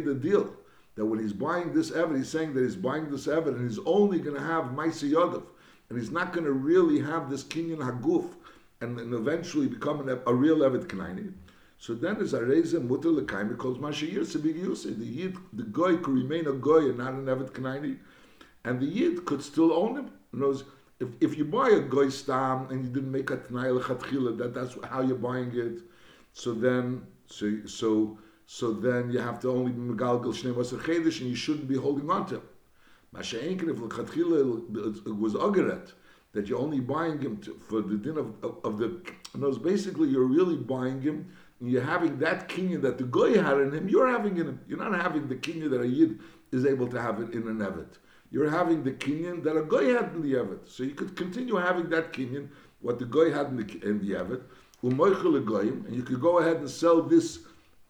the 0.05 0.17
deal 0.17 0.53
that 0.95 1.05
when 1.05 1.19
he's 1.19 1.33
buying 1.33 1.73
this 1.73 1.91
Evid, 1.91 2.15
he's 2.15 2.29
saying 2.29 2.53
that 2.53 2.63
he's 2.63 2.77
buying 2.77 3.11
this 3.11 3.27
Evid 3.27 3.57
and 3.57 3.69
he's 3.69 3.79
only 3.85 4.19
going 4.19 4.37
to 4.37 4.41
have 4.41 4.67
Maisi 4.67 5.11
Yadav, 5.11 5.43
and 5.89 5.99
he's 5.99 6.11
not 6.11 6.31
going 6.31 6.45
to 6.45 6.53
really 6.53 7.01
have 7.01 7.29
this 7.29 7.43
Kinyan 7.43 7.79
Haguf 7.79 8.35
and, 8.79 8.97
and 8.97 9.13
eventually 9.13 9.67
become 9.67 10.07
an, 10.07 10.17
a 10.25 10.33
real 10.33 10.59
Evid 10.59 10.85
Knaini. 10.85 11.33
So 11.77 11.93
then 11.93 12.21
is 12.21 12.31
Areza 12.31 12.81
Mutter 12.81 13.09
Lekaim 13.09 13.49
because 13.49 13.77
Mashayir 13.77 14.21
Sabig 14.21 14.63
Yusei. 14.63 14.97
The 14.97 15.05
Yid, 15.05 15.35
the 15.51 15.63
Goy 15.63 15.97
could 15.97 16.13
remain 16.13 16.47
a 16.47 16.53
Goy 16.53 16.87
and 16.87 16.99
not 16.99 17.15
an 17.15 17.25
Evet 17.25 17.51
Knaini, 17.51 17.97
and 18.63 18.79
the 18.79 18.85
Yid 18.85 19.25
could 19.25 19.43
still 19.43 19.73
own 19.73 19.97
him. 19.97 20.11
If, 20.99 21.09
if 21.21 21.37
you 21.37 21.45
buy 21.45 21.69
a 21.69 21.79
Goy 21.79 22.09
Stam 22.09 22.67
and 22.69 22.83
you 22.83 22.89
didn't 22.89 23.11
make 23.11 23.29
a 23.29 23.37
Tnai 23.37 23.79
Lechatchila, 23.79 24.37
that 24.37 24.53
that's 24.53 24.75
how 24.89 25.01
you're 25.01 25.17
buying 25.17 25.51
it. 25.53 25.81
So 26.33 26.53
then, 26.53 27.05
so 27.27 27.51
so 27.65 28.17
so 28.45 28.73
then 28.73 29.09
you 29.09 29.19
have 29.19 29.39
to 29.41 29.49
only 29.49 29.71
be 29.71 29.79
Megalgal 29.79 30.33
Shnei 30.33 30.53
Chedesh 30.53 31.21
and 31.21 31.29
you 31.29 31.35
shouldn't 31.35 31.67
be 31.67 31.75
holding 31.75 32.09
on 32.09 32.27
to. 32.27 32.41
Masha'enkin, 33.13 33.69
if 33.69 33.77
Lechatchila 33.77 35.17
was 35.17 35.33
Ageret, 35.33 35.93
that 36.33 36.47
you're 36.47 36.59
only 36.59 36.79
buying 36.79 37.19
him 37.19 37.37
to, 37.37 37.57
for 37.67 37.81
the 37.81 37.95
din 37.95 38.17
of, 38.17 38.35
of, 38.43 38.57
of 38.63 38.77
the, 38.77 39.01
knows 39.35 39.57
basically 39.57 40.09
you're 40.09 40.25
really 40.25 40.57
buying 40.57 41.01
him 41.01 41.31
you're 41.61 41.81
having 41.81 42.19
that 42.19 42.49
kinyan 42.49 42.81
that 42.81 42.97
the 42.97 43.03
goy 43.03 43.41
had 43.41 43.59
in 43.59 43.71
him, 43.71 43.87
you're 43.87 44.07
having 44.07 44.37
in 44.37 44.47
him. 44.47 44.59
You're 44.67 44.77
not 44.77 44.99
having 45.01 45.27
the 45.27 45.35
kinyan 45.35 45.69
that 45.71 45.81
a 45.81 45.87
yid 45.87 46.19
is 46.51 46.65
able 46.65 46.87
to 46.87 47.01
have 47.01 47.21
it 47.21 47.33
in 47.33 47.47
an 47.47 47.59
evet. 47.59 47.97
You're 48.35 48.49
having 48.49 48.83
the 48.83 48.91
kinyan 48.91 49.43
that 49.45 49.55
a 49.55 49.61
goy 49.61 49.93
had 49.93 50.11
in 50.13 50.21
the 50.21 50.33
evet. 50.33 50.67
So 50.67 50.83
you 50.83 50.93
could 50.93 51.15
continue 51.15 51.55
having 51.55 51.89
that 51.91 52.11
kinyan, 52.11 52.49
what 52.81 52.99
the 52.99 53.05
goy 53.05 53.31
had 53.31 53.47
in 53.47 53.55
the, 53.55 53.63
in 53.87 54.05
the 54.05 54.15
evet, 54.15 54.41
and 54.83 55.95
you 55.95 56.03
could 56.03 56.19
go 56.19 56.39
ahead 56.39 56.57
and 56.57 56.69
sell 56.69 57.01
this 57.01 57.39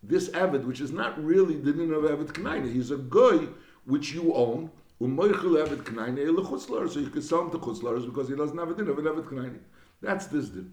this 0.03 0.29
evet, 0.29 0.63
which 0.63 0.81
is 0.81 0.91
not 0.91 1.17
really 1.25 1.55
the 1.55 1.73
din 1.73 1.91
of 1.91 2.03
evet 2.03 2.27
knaine. 2.33 2.71
He's 2.71 2.91
a 2.91 2.97
goy 2.97 3.47
which 3.85 4.13
you 4.13 4.35
own. 4.35 4.69
Umoichel 5.01 5.65
Eved 5.65 5.81
Knaina 5.83 6.37
lechutzlar. 6.37 6.87
So 6.91 6.99
you 6.99 7.09
could 7.09 7.23
sell 7.23 7.41
him 7.41 7.49
to 7.49 7.57
chutzlars 7.57 8.05
because 8.05 8.29
he 8.29 8.35
doesn't 8.35 8.55
have 8.55 8.69
a 8.69 8.75
din 8.75 8.87
of 8.87 8.99
an 8.99 9.05
knaine. 9.05 9.57
That's 9.99 10.27
this 10.27 10.49
din. 10.49 10.71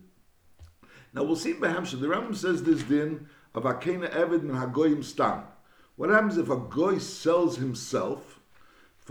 Now 1.14 1.22
we'll 1.22 1.34
see 1.34 1.54
Behamsha. 1.54 1.98
The 1.98 2.08
Rambam 2.08 2.36
says 2.36 2.62
this 2.62 2.82
din 2.82 3.26
of 3.54 3.62
Akena 3.62 4.10
Eved 4.10 4.42
min 4.42 4.54
Hagoyim 4.54 5.02
Stam. 5.02 5.44
What 5.96 6.10
happens 6.10 6.36
if 6.36 6.50
a 6.50 6.56
goy 6.56 6.98
sells 6.98 7.56
himself? 7.56 8.31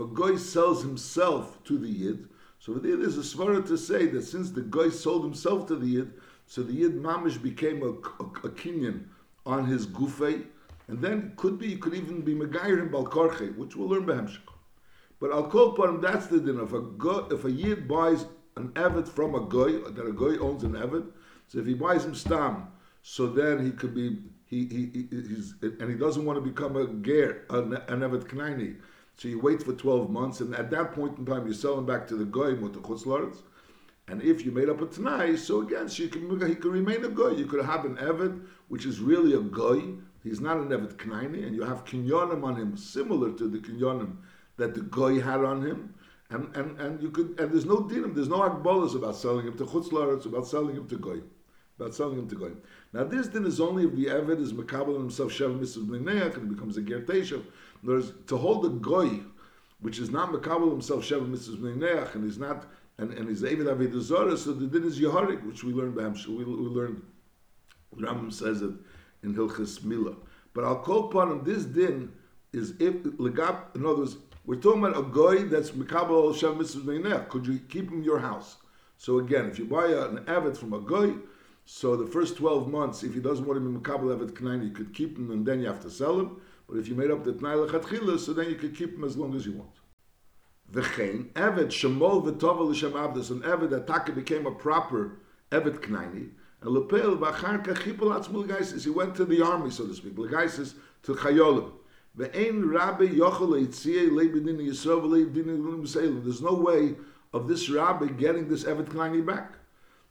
A 0.00 0.04
goy 0.04 0.36
sells 0.36 0.82
himself 0.82 1.62
to 1.64 1.78
the 1.78 1.88
yid, 1.88 2.28
so 2.58 2.74
there 2.74 3.00
is 3.00 3.18
a 3.18 3.20
svara 3.20 3.66
to 3.66 3.76
say 3.76 4.06
that 4.06 4.22
since 4.22 4.50
the 4.50 4.62
goy 4.62 4.88
sold 4.88 5.22
himself 5.22 5.66
to 5.68 5.76
the 5.76 5.86
yid, 5.86 6.12
so 6.46 6.62
the 6.62 6.72
yid 6.72 6.94
mamish 6.94 7.40
became 7.42 7.82
a, 7.82 7.88
a, 7.88 8.26
a 8.46 8.50
kinyan 8.50 9.04
on 9.44 9.66
his 9.66 9.86
gufay, 9.86 10.44
and 10.88 11.00
then 11.02 11.34
could 11.36 11.58
be 11.58 11.76
could 11.76 11.94
even 11.94 12.22
be 12.22 12.34
megayer 12.34 12.80
in 12.80 12.88
balkarche, 12.88 13.56
which 13.56 13.76
we'll 13.76 13.88
learn 13.88 14.06
Behamsha. 14.06 14.38
But 15.20 15.30
call 15.50 15.72
upon 15.72 15.96
him. 15.96 16.00
That's 16.00 16.26
the 16.26 16.40
din. 16.40 16.58
If 16.58 16.72
a 16.72 16.80
go, 16.80 17.28
if 17.30 17.44
a 17.44 17.50
yid 17.50 17.86
buys 17.86 18.24
an 18.56 18.70
eved 18.70 19.08
from 19.08 19.34
a 19.34 19.40
goy 19.40 19.78
that 19.78 20.06
a 20.06 20.12
goy 20.12 20.36
owns 20.38 20.64
an 20.64 20.72
eved, 20.72 21.12
so 21.48 21.58
if 21.58 21.66
he 21.66 21.74
buys 21.74 22.04
him 22.04 22.14
stam, 22.14 22.68
so 23.02 23.26
then 23.26 23.64
he 23.64 23.70
could 23.70 23.94
be 23.94 24.18
he, 24.46 24.66
he 24.66 25.06
he's 25.10 25.54
and 25.62 25.88
he 25.90 25.96
doesn't 25.96 26.24
want 26.24 26.42
to 26.42 26.50
become 26.50 26.76
a 26.76 26.86
ger 27.02 27.44
an 27.50 28.02
evet 28.02 28.24
knaini. 28.24 28.76
So 29.22 29.28
you 29.28 29.38
wait 29.38 29.62
for 29.62 29.72
twelve 29.72 30.10
months, 30.10 30.40
and 30.40 30.52
at 30.56 30.68
that 30.72 30.90
point 30.90 31.16
in 31.16 31.24
time, 31.24 31.46
you 31.46 31.52
sell 31.52 31.78
him 31.78 31.86
back 31.86 32.08
to 32.08 32.16
the 32.16 32.24
the 32.24 32.80
chutzlaritz. 32.80 33.42
And 34.08 34.20
if 34.20 34.44
you 34.44 34.50
made 34.50 34.68
up 34.68 34.80
a 34.80 34.86
tanai, 34.86 35.36
so 35.36 35.60
again, 35.60 35.88
so 35.88 36.08
can 36.08 36.44
he 36.44 36.56
can 36.56 36.72
remain 36.72 37.04
a 37.04 37.08
goy. 37.08 37.28
You 37.28 37.46
could 37.46 37.64
have 37.64 37.84
an 37.84 37.98
evet, 37.98 38.36
which 38.66 38.84
is 38.84 38.98
really 38.98 39.34
a 39.34 39.38
goy. 39.38 39.94
He's 40.24 40.40
not 40.40 40.56
an 40.56 40.70
evet 40.70 40.96
knaini, 40.96 41.46
and 41.46 41.54
you 41.54 41.62
have 41.62 41.84
kinyonim 41.84 42.42
on 42.42 42.56
him, 42.56 42.76
similar 42.76 43.30
to 43.34 43.46
the 43.46 43.58
kinyonim 43.58 44.16
that 44.56 44.74
the 44.74 44.80
goy 44.80 45.20
had 45.20 45.44
on 45.44 45.64
him. 45.64 45.94
And, 46.30 46.56
and, 46.56 46.80
and 46.80 47.00
you 47.00 47.12
could 47.12 47.38
and 47.38 47.52
there's 47.52 47.64
no 47.64 47.76
dinim, 47.76 48.16
there's 48.16 48.28
no 48.28 48.40
akbolas 48.40 48.96
about 48.96 49.14
selling 49.14 49.46
him 49.46 49.56
to 49.56 49.64
chutzlaritz, 49.66 50.26
about 50.26 50.48
selling 50.48 50.74
him 50.74 50.88
to 50.88 50.96
goy 50.96 51.20
about 51.82 51.94
selling 51.94 52.18
him 52.18 52.28
to 52.28 52.36
goyim. 52.36 52.60
Now 52.92 53.04
this 53.04 53.28
din 53.28 53.46
is 53.46 53.60
only 53.60 53.84
if 53.84 53.94
the 53.94 54.06
Eved 54.06 54.40
is 54.40 54.52
makabel 54.52 54.96
himself 54.96 55.32
Sheva 55.32 55.58
Mitzvah 55.58 55.84
B'nei 55.84 56.36
and 56.36 56.48
becomes 56.48 56.76
a 56.76 56.82
Ger 56.82 57.00
Teshav. 57.84 58.26
to 58.26 58.36
hold 58.36 58.64
a 58.66 58.68
goy, 58.68 59.20
which 59.80 59.98
is 59.98 60.10
not 60.10 60.30
makabel 60.32 60.70
himself 60.70 61.04
Sheva 61.04 61.28
Mitzvah 61.28 61.56
B'nei 61.56 62.14
and 62.14 62.24
he's 62.24 62.38
not 62.38 62.66
and, 62.98 63.12
and 63.14 63.28
he's 63.28 63.42
Eved 63.42 63.70
Avid 63.70 63.94
Zora, 64.00 64.36
so 64.36 64.52
the 64.52 64.66
din 64.66 64.86
is 64.86 65.00
Yehorik, 65.00 65.44
which 65.44 65.64
we 65.64 65.72
learned. 65.72 65.96
We, 65.96 66.44
we 66.44 66.44
learned, 66.44 67.02
Rambam 67.96 68.32
says 68.32 68.62
it 68.62 68.72
in 69.22 69.34
Hilchas 69.34 69.82
Mila. 69.82 70.14
But 70.54 70.64
I'll 70.64 70.80
call 70.80 71.08
upon 71.08 71.32
him, 71.32 71.44
this 71.44 71.64
din 71.64 72.12
is 72.52 72.72
if, 72.78 72.94
legab, 73.02 73.74
in 73.74 73.86
other 73.86 73.96
words, 73.96 74.16
we're 74.44 74.56
talking 74.56 74.84
about 74.84 74.98
a 74.98 75.02
goy 75.02 75.44
that's 75.44 75.70
makabel 75.70 76.34
Sheva 76.34 76.56
Mitzvah 76.56 76.92
B'nei 76.92 77.28
Could 77.28 77.46
you 77.46 77.58
keep 77.68 77.90
him 77.90 77.98
in 77.98 78.04
your 78.04 78.18
house? 78.18 78.56
So 78.98 79.18
again, 79.18 79.46
if 79.46 79.58
you 79.58 79.64
buy 79.64 79.86
an 79.86 80.18
Eved 80.26 80.56
from 80.56 80.74
a 80.74 80.80
goy, 80.80 81.14
so 81.64 81.96
the 81.96 82.06
first 82.06 82.36
12 82.36 82.68
months, 82.68 83.02
if 83.02 83.14
he 83.14 83.20
doesn't 83.20 83.46
want 83.46 83.56
him 83.56 83.74
in 83.74 83.80
Makabal 83.80 84.16
Evet 84.16 84.32
Knaini, 84.32 84.64
you 84.64 84.70
could 84.70 84.92
keep 84.92 85.16
him 85.16 85.30
and 85.30 85.46
then 85.46 85.60
you 85.60 85.66
have 85.66 85.80
to 85.80 85.90
sell 85.90 86.18
him. 86.18 86.40
But 86.72 86.80
if 86.80 86.88
you 86.88 86.94
made 86.94 87.10
up 87.10 87.22
the 87.22 87.34
Tnai 87.34 87.68
Lechatchila, 87.68 88.18
so 88.18 88.32
then 88.32 88.48
you 88.48 88.54
could 88.54 88.74
keep 88.74 88.96
him 88.96 89.04
as 89.04 89.14
long 89.14 89.34
as 89.34 89.44
you 89.44 89.52
want. 89.52 89.74
V'chein, 90.72 91.30
Evet 91.34 91.68
Shemol 91.68 92.24
V'tovel 92.24 92.70
L'Shem 92.70 92.92
Avdus, 92.92 93.30
an 93.30 93.42
Evet 93.42 93.68
that 93.68 93.86
Taka 93.86 94.10
became 94.12 94.46
a 94.46 94.50
proper 94.50 95.18
Evet 95.50 95.82
Knaini, 95.82 96.30
and 96.62 96.70
Lepel 96.70 97.18
V'achar 97.18 97.62
Kachipol 97.62 98.18
Atzmul 98.18 98.48
Geisis, 98.48 98.84
he 98.84 98.88
went 98.88 99.14
to 99.14 99.26
the 99.26 99.42
army, 99.42 99.70
so 99.70 99.86
to 99.86 99.94
speak, 99.94 100.16
L'Geisis 100.16 100.72
to 101.02 101.12
Chayolim. 101.12 101.72
Ve'ein 102.16 102.72
Rabbi 102.72 103.04
Yochel 103.04 103.66
Eitzieh 103.66 104.08
Le'bedin 104.08 104.56
Yisrael 104.66 105.02
Le'bedin 105.02 106.24
There's 106.24 106.40
no 106.40 106.54
way 106.54 106.94
of 107.34 107.48
this 107.48 107.68
rabbi 107.68 108.06
getting 108.06 108.48
this 108.48 108.64
Evet 108.64 108.86
Knaini 108.86 109.26
back. 109.26 109.56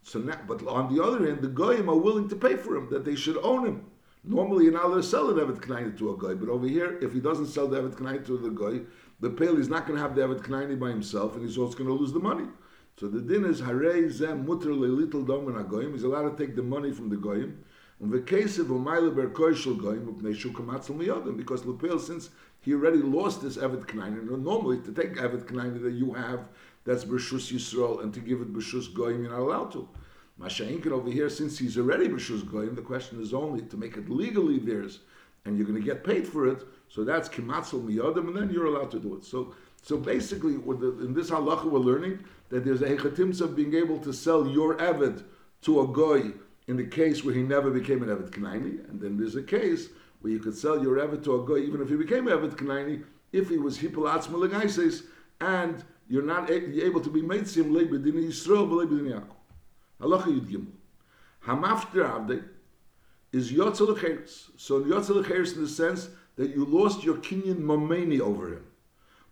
So 0.04 0.20
now, 0.20 0.38
but 0.48 0.64
on 0.68 0.96
the 0.96 1.04
other 1.04 1.26
hand, 1.26 1.42
the 1.42 1.48
goyim 1.48 1.90
are 1.90 1.98
willing 1.98 2.30
to 2.30 2.36
pay 2.36 2.56
for 2.56 2.76
him, 2.76 2.88
that 2.92 3.04
they 3.04 3.16
should 3.16 3.38
own 3.38 3.66
him. 3.66 3.91
Normally, 4.24 4.66
you're 4.66 4.74
not 4.74 4.86
allowed 4.86 4.98
to 4.98 5.04
sell 5.04 5.30
an 5.30 5.38
Evet 5.38 5.62
Knaini 5.62 5.98
to 5.98 6.14
a 6.14 6.18
guy, 6.18 6.36
but 6.36 6.48
over 6.48 6.68
here, 6.68 7.00
if 7.02 7.12
he 7.12 7.20
doesn't 7.20 7.48
sell 7.48 7.68
the 7.68 7.82
Evet 7.82 7.96
Knaini 7.96 8.26
to 8.28 8.38
the 8.38 8.50
guy, 8.50 8.82
the 9.20 9.32
pale 9.32 9.58
is 9.58 9.68
not 9.68 9.88
going 9.88 9.98
to 9.98 10.02
have 10.02 10.16
the 10.16 10.22
Evet 10.22 10.42
Knaini 10.42 10.80
by 10.80 10.90
himself, 10.90 11.36
and 11.36 11.44
he's 11.44 11.58
also 11.58 11.76
going 11.76 11.88
to 11.88 11.96
lose 11.96 12.14
the 12.14 12.20
money. 12.20 12.46
So 13.00 13.08
the 13.08 13.20
din 13.20 13.46
is 13.46 13.62
Harei 13.62 14.12
Zem 14.12 14.46
Mutter 14.46 14.74
little 14.74 15.24
Domin 15.24 15.64
Agoyim. 15.66 15.94
He's 15.94 16.04
allowed 16.04 16.38
to 16.38 16.46
take 16.46 16.56
the 16.56 16.62
money 16.62 16.92
from 16.92 17.10
the 17.10 17.16
goyim. 17.16 17.64
In 18.00 18.12
the 18.12 18.22
case 18.22 18.60
of 18.60 18.68
Umayla 18.68 19.16
Ber 19.16 19.30
Koishel 19.30 19.80
Goyim, 19.80 21.38
because 21.38 21.66
Lepel, 21.66 22.00
since 22.00 22.30
he 22.60 22.74
already 22.76 22.98
lost 22.98 23.42
this 23.42 23.58
Evet 23.58 23.86
Knaini, 23.88 24.24
normally 24.44 24.80
to 24.82 24.92
take 24.92 25.16
Evet 25.16 25.46
Knaini 25.46 25.82
that 25.82 25.94
you 25.94 26.14
have 26.14 26.42
that's 26.84 27.06
Bershus 27.06 27.52
Yisrael, 27.52 28.04
and 28.04 28.14
to 28.14 28.20
give 28.20 28.42
it 28.42 28.54
Bershus 28.54 28.94
Goyim, 28.94 29.24
you're 29.24 29.32
not 29.32 29.40
allowed 29.40 29.72
to. 29.72 29.88
Masha'inkin 30.40 30.92
over 30.92 31.10
here, 31.10 31.30
since 31.30 31.58
he's 31.58 31.78
already 31.78 32.08
Bershus 32.08 32.50
Goyim, 32.50 32.76
the 32.76 32.82
question 32.82 33.22
is 33.22 33.34
only 33.34 33.62
to 33.64 33.78
make 33.78 33.98
it 33.98 34.10
legally 34.10 34.60
theirs, 34.60 35.00
and 35.46 35.58
you're 35.58 35.68
going 35.68 35.80
to 35.80 35.86
get 35.86 36.04
paid 36.04 36.28
for 36.28 36.48
it, 36.48 36.64
so 36.88 37.04
that's 37.04 37.30
Kimatzel 37.30 37.84
Miyadim, 37.84 38.28
and 38.28 38.36
then 38.36 38.50
you're 38.50 38.66
allowed 38.66 38.92
to 38.92 39.00
do 39.00 39.16
it. 39.16 39.26
So 39.26 39.54
so 39.84 39.98
basically, 39.98 40.54
in 40.54 41.14
this 41.14 41.32
halacha, 41.32 41.66
we're 41.66 41.80
learning 41.80 42.20
that 42.50 42.64
there's 42.64 42.82
a 42.82 42.96
hechatimsa 42.96 43.42
of 43.42 43.56
being 43.56 43.74
able 43.74 43.98
to 44.00 44.14
sell 44.14 44.48
your 44.48 44.76
Eved 44.76 45.24
to 45.64 45.82
a 45.82 45.88
Goy 45.88 46.32
in 46.68 46.78
the 46.78 46.86
case 46.86 47.24
where 47.24 47.34
he 47.34 47.42
never 47.42 47.72
became 47.72 48.04
an 48.04 48.10
Eved 48.10 48.30
Knaini, 48.30 48.88
and 48.90 49.02
then 49.02 49.18
there's 49.18 49.36
a 49.36 49.42
case 49.42 49.90
where 50.22 50.32
you 50.32 50.40
could 50.40 50.56
sell 50.56 50.82
your 50.84 50.98
Eved 50.98 51.24
to 51.24 51.42
a 51.42 51.44
Goy 51.44 51.60
even 51.60 51.82
if 51.82 51.90
he 51.90 51.96
became 51.96 52.26
Eved 52.26 52.56
Knaini, 52.58 53.04
if 53.32 53.50
he 53.50 53.58
was 53.58 53.80
hipolatzma 53.80 54.34
legaises, 54.34 55.04
and 55.40 55.84
you're 56.08 56.22
not 56.22 56.52
able 56.52 57.02
to 57.02 57.10
be 57.10 57.22
made 57.22 57.48
sim 57.48 57.74
lebedin 57.74 58.14
Yisrael 58.24 58.68
lebedin 58.70 59.10
Yaakov. 59.10 59.41
Halacha 60.02 60.28
Yud 60.28 60.50
Gimel. 60.50 60.68
Hamafter 61.46 62.06
Avde 62.10 62.44
is 63.32 63.52
Yotzel 63.52 63.96
Lecheres. 63.96 64.50
So 64.58 64.82
Yotzel 64.82 65.24
Lecheres 65.24 65.56
in 65.56 65.64
the 65.64 65.70
sense 65.70 66.10
that 66.36 66.50
you 66.52 66.66
lost 66.66 67.04
your 67.04 67.18
Kenyan 67.18 67.60
Mameni 67.60 68.20
over 68.20 68.48
him. 68.48 68.66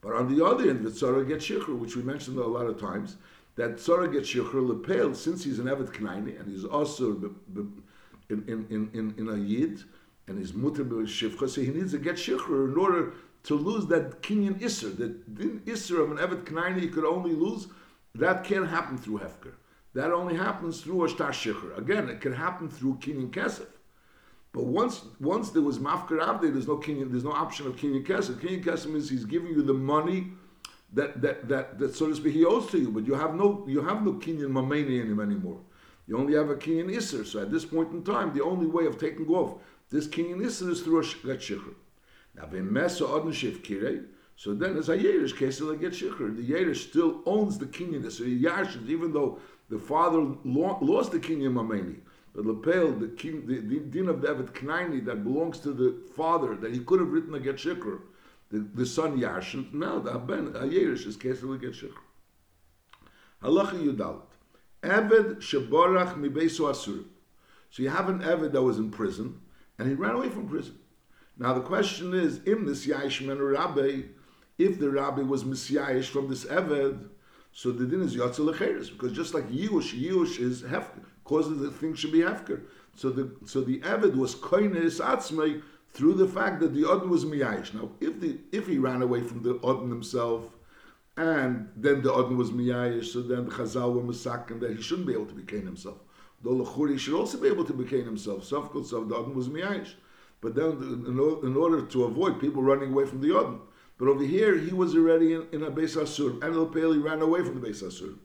But 0.02 0.14
on 0.14 0.34
the 0.34 0.46
other 0.46 0.70
end, 0.70 0.86
Tzara 0.86 1.28
gets 1.28 1.46
Shikhr, 1.46 1.78
which 1.78 1.96
we 1.96 2.04
mentioned 2.04 2.38
a 2.38 2.46
lot 2.46 2.68
of 2.68 2.80
times, 2.80 3.18
that 3.56 3.76
Tzara 3.76 4.12
gets 4.12 4.30
Shikhr 4.34 4.66
Lepel, 4.66 5.14
since 5.14 5.44
he's 5.44 5.60
an 5.60 5.66
Evet 5.66 5.92
Knaini, 5.92 6.40
and 6.40 6.50
he's 6.50 6.64
also 6.64 7.34
in, 8.30 8.46
in, 8.48 8.90
in, 8.94 9.14
in, 9.18 9.30
a 9.30 9.36
Yid, 9.36 9.84
and 10.28 10.38
he's 10.38 10.54
Mutter 10.54 10.86
Shifcha, 10.86 11.50
so 11.50 11.62
he 11.62 11.68
needs 11.68 11.92
to 11.92 11.98
get 11.98 12.16
Shikhr 12.16 12.72
in 12.72 12.78
order 12.78 13.14
to 13.44 13.56
lose 13.56 13.88
that 13.88 14.22
Kenyan 14.22 14.60
Isser. 14.62 14.96
That 14.96 15.66
Isser 15.66 16.02
of 16.02 16.12
an 16.12 16.18
Evet 16.18 16.46
Knaini 16.46 16.84
you 16.84 16.90
could 16.90 17.06
only 17.06 17.34
lose, 17.34 17.68
that 18.16 18.46
can't 18.46 18.70
happen 18.70 18.98
through 18.98 19.20
Hefker. 19.20 19.54
That 19.94 20.12
only 20.12 20.36
happens 20.36 20.82
through 20.82 21.06
a 21.06 21.10
Shtar. 21.10 21.34
Again, 21.78 22.10
it 22.10 22.22
can 22.22 22.34
happen 22.34 22.70
through 22.70 23.00
kinyan 23.02 23.32
Kesef. 23.32 23.68
But 24.52 24.66
once 24.66 25.04
once 25.20 25.52
there 25.52 25.62
was 25.62 25.78
mafkar 25.78 26.20
avde, 26.20 26.52
there's 26.52 26.68
no 26.68 26.78
kinyan, 26.78 27.12
there's 27.12 27.24
no 27.24 27.32
option 27.32 27.68
of 27.68 27.76
kinyan 27.76 28.06
kesef. 28.06 28.36
Kinyan 28.36 28.64
kesef 28.64 28.88
means 28.88 29.10
he's 29.10 29.26
giving 29.26 29.50
you 29.50 29.62
the 29.62 29.74
money 29.74 30.32
that 30.94 31.22
that 31.22 31.48
that, 31.48 31.78
that 31.78 31.96
so 31.96 32.08
to 32.08 32.16
speak 32.16 32.34
he 32.34 32.46
owes 32.46 32.68
to 32.72 32.80
you, 32.80 32.90
but 32.90 33.06
you 33.06 33.14
have 33.14 33.36
no 33.36 33.64
you 33.68 33.82
have 33.82 34.04
no 34.04 34.14
kinyan 34.14 34.50
mameni 34.50 35.02
in 35.02 35.08
him 35.12 35.20
anymore. 35.20 35.60
You 36.08 36.18
only 36.18 36.34
have 36.34 36.50
a 36.50 36.56
kinyan 36.56 36.96
iser. 36.96 37.24
So 37.26 37.42
at 37.42 37.52
this 37.52 37.64
point 37.66 37.92
in 37.92 38.04
time, 38.04 38.34
the 38.34 38.44
only 38.44 38.66
way 38.66 38.88
of 38.88 38.98
taking 38.98 39.28
off 39.28 39.60
this 39.92 40.08
kinyan 40.08 40.44
iser 40.44 40.72
is 40.72 40.82
through 40.82 41.02
a 41.02 41.04
shikhr. 41.04 41.76
Now 42.36 42.46
v'mesa 42.46 43.08
odin 43.08 43.32
shif 43.32 43.62
kirei. 43.62 44.06
So 44.36 44.56
then, 44.56 44.78
as 44.78 44.88
a 44.88 44.98
Yerish 44.98 45.38
case, 45.38 45.60
like 45.60 45.82
get 45.82 45.92
shikhr, 45.92 46.36
the 46.36 46.50
Yerish 46.50 46.90
still 46.90 47.22
owns 47.28 47.60
the 47.60 47.68
kinyan 47.68 48.04
iser. 48.04 48.26
He 48.26 48.92
even 48.92 49.14
though 49.14 49.38
the 49.70 49.80
father 49.80 50.20
lo- 50.44 50.80
lost 50.82 51.12
the 51.12 51.20
kinyan 51.20 51.54
mameni. 51.54 51.98
But 52.34 52.46
Lepel, 52.46 52.92
the 52.92 53.08
king, 53.08 53.46
the, 53.48 53.60
the 53.60 53.80
din 53.80 54.08
of 54.08 54.22
David 54.22 54.54
Knaini 54.54 55.04
that 55.06 55.24
belongs 55.24 55.60
to 55.60 55.72
the 55.72 56.00
father 56.16 56.56
that 56.56 56.74
he 56.74 56.80
could 56.80 57.00
have 57.00 57.10
written 57.10 57.34
a 57.34 57.40
get 57.40 57.56
shikr, 57.56 58.02
the, 58.52 58.60
the 58.60 58.86
son 58.86 59.20
Yashin. 59.20 59.74
Now 59.74 60.00
the 60.00 60.18
Ben 60.20 60.54
Ayerish 60.54 61.06
uh, 61.06 61.10
is 61.10 61.16
case 61.16 61.42
of 61.42 61.60
get 61.60 61.74
shikr. 61.74 61.94
Halacha 63.44 63.74
Yudalit. 63.74 64.22
Eved 64.84 65.38
sheborach 65.38 66.16
mibeso 66.18 66.72
asur. 66.72 67.04
So 67.72 67.84
you 67.84 67.90
have 67.90 68.10
an 68.10 68.20
Eved 68.20 68.52
that 68.52 68.62
was 68.62 68.78
in 68.78 68.92
prison, 68.92 69.42
and 69.78 69.88
he 69.88 69.96
ran 69.96 70.16
away 70.16 70.30
from 70.30 70.48
prison. 70.48 70.78
Now 71.38 71.54
the 71.54 71.62
question 71.62 72.14
is, 72.14 72.42
im 72.46 72.66
this 72.66 72.86
Ya'ish 72.86 73.26
men 73.26 73.40
Rabbi, 73.40 74.02
if 74.58 74.80
the 74.80 74.90
Rabbi 74.90 75.22
was 75.22 75.44
Misyayish 75.44 76.06
from 76.06 76.28
this 76.28 76.46
Eved, 76.46 77.10
so 77.52 77.72
the 77.72 77.86
din 77.86 78.02
is 78.02 78.16
Yotzel 78.16 78.54
Lecheres, 78.54 78.90
because 78.92 79.12
just 79.12 79.34
like 79.34 79.50
Yush, 79.50 80.00
Yush 80.00 80.40
is 80.40 80.62
Hefker, 80.62 81.04
causes 81.24 81.60
the 81.60 81.72
thing 81.72 81.94
should 81.94 82.12
be 82.12 82.20
Hefker. 82.20 82.62
So 82.96 83.10
the 83.10 83.32
so 83.46 83.62
the 83.62 83.82
Avid 83.84 84.16
was 84.16 84.36
Koines 84.36 85.00
Atzmei 85.00 85.62
through 85.92 86.14
the 86.14 86.28
fact 86.28 86.60
that 86.62 86.74
the 86.74 86.86
Odin 86.86 87.10
was 87.10 87.26
Miyayish. 87.26 87.74
Now, 87.74 87.90
if 88.00 88.20
the 88.20 88.38
if 88.52 88.68
he 88.68 88.78
ran 88.78 89.02
away 89.02 89.22
from 89.22 89.42
the 89.44 89.60
Odin 89.62 89.90
himself, 89.90 90.44
and 91.18 91.70
then 91.76 92.02
the 92.02 92.14
Odin 92.14 92.38
was 92.38 92.52
Miyayish, 92.52 93.06
so 93.06 93.22
then 93.22 93.46
the 93.46 93.52
Chazal 93.52 93.94
were 93.94 94.02
Masak, 94.02 94.52
and 94.52 94.62
that 94.62 94.76
he 94.76 94.82
shouldn't 94.82 95.08
be 95.08 95.14
able 95.14 95.26
to 95.26 95.34
become 95.34 95.66
himself. 95.66 95.98
The 96.44 96.50
Lechuri 96.50 96.98
should 96.98 97.16
also 97.16 97.38
be 97.38 97.48
able 97.48 97.66
to 97.66 97.74
become 97.74 98.06
himself. 98.06 98.46
So 98.46 98.58
of 98.58 98.70
course, 98.70 98.92
the 98.92 98.98
Odin 98.98 99.34
was 99.34 99.50
Miyayish. 99.50 99.94
But 100.42 100.56
then, 100.56 100.72
in, 100.72 101.20
in 101.48 101.58
order 101.58 101.82
to 101.82 102.04
avoid 102.06 102.40
people 102.40 102.64
running 102.64 102.92
away 102.94 103.06
from 103.06 103.20
the 103.20 103.36
Odin. 103.36 103.60
But 104.00 104.08
over 104.08 104.24
here, 104.24 104.58
he 104.58 104.74
was 104.74 104.96
already 104.96 105.34
in, 105.34 105.46
in 105.52 105.62
a 105.62 105.70
Beis 105.70 105.98
Asur, 105.98 106.42
and 106.42 106.56
El 106.56 106.68
Peli 106.68 106.98
ran 106.98 107.22
away 107.22 107.44
from 107.44 107.60
the 107.60 107.68
Beis 107.68 107.84
Asur. 107.84 108.16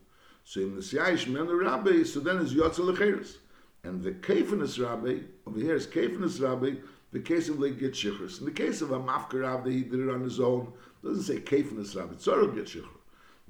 So 0.45 0.61
in 0.61 0.75
the 0.75 0.81
Siyayish, 0.81 1.27
men 1.27 1.47
the 1.47 1.55
Rabbi, 1.55 2.03
so 2.03 2.21
then 2.21 2.37
is 2.37 2.53
Yotzel 2.53 2.95
Lecheres. 2.95 3.37
And 3.83 4.01
the 4.01 4.11
Kefenis 4.11 4.81
Rabbi, 4.81 5.19
over 5.45 5.59
here 5.59 5.75
is 5.75 5.85
Kefenis 5.85 6.41
Rabbi, 6.41 6.75
the 7.11 7.19
case 7.19 7.49
of 7.49 7.59
Leit 7.59 7.77
Get. 7.77 8.01
In 8.39 8.45
the 8.45 8.51
case 8.51 8.81
of 8.81 8.91
a 8.91 8.99
Mafkar 8.99 9.41
Rabbi, 9.41 9.69
he 9.69 9.81
did 9.81 9.99
it 9.99 10.09
on 10.09 10.21
his 10.21 10.39
own. 10.39 10.71
It 11.03 11.07
doesn't 11.07 11.23
say 11.23 11.41
Kefenis 11.41 11.95
Rabbi, 11.95 12.13
it's 12.13 12.25
Tzorah 12.25 12.55
Get 12.55 12.65
Shichris. 12.65 12.87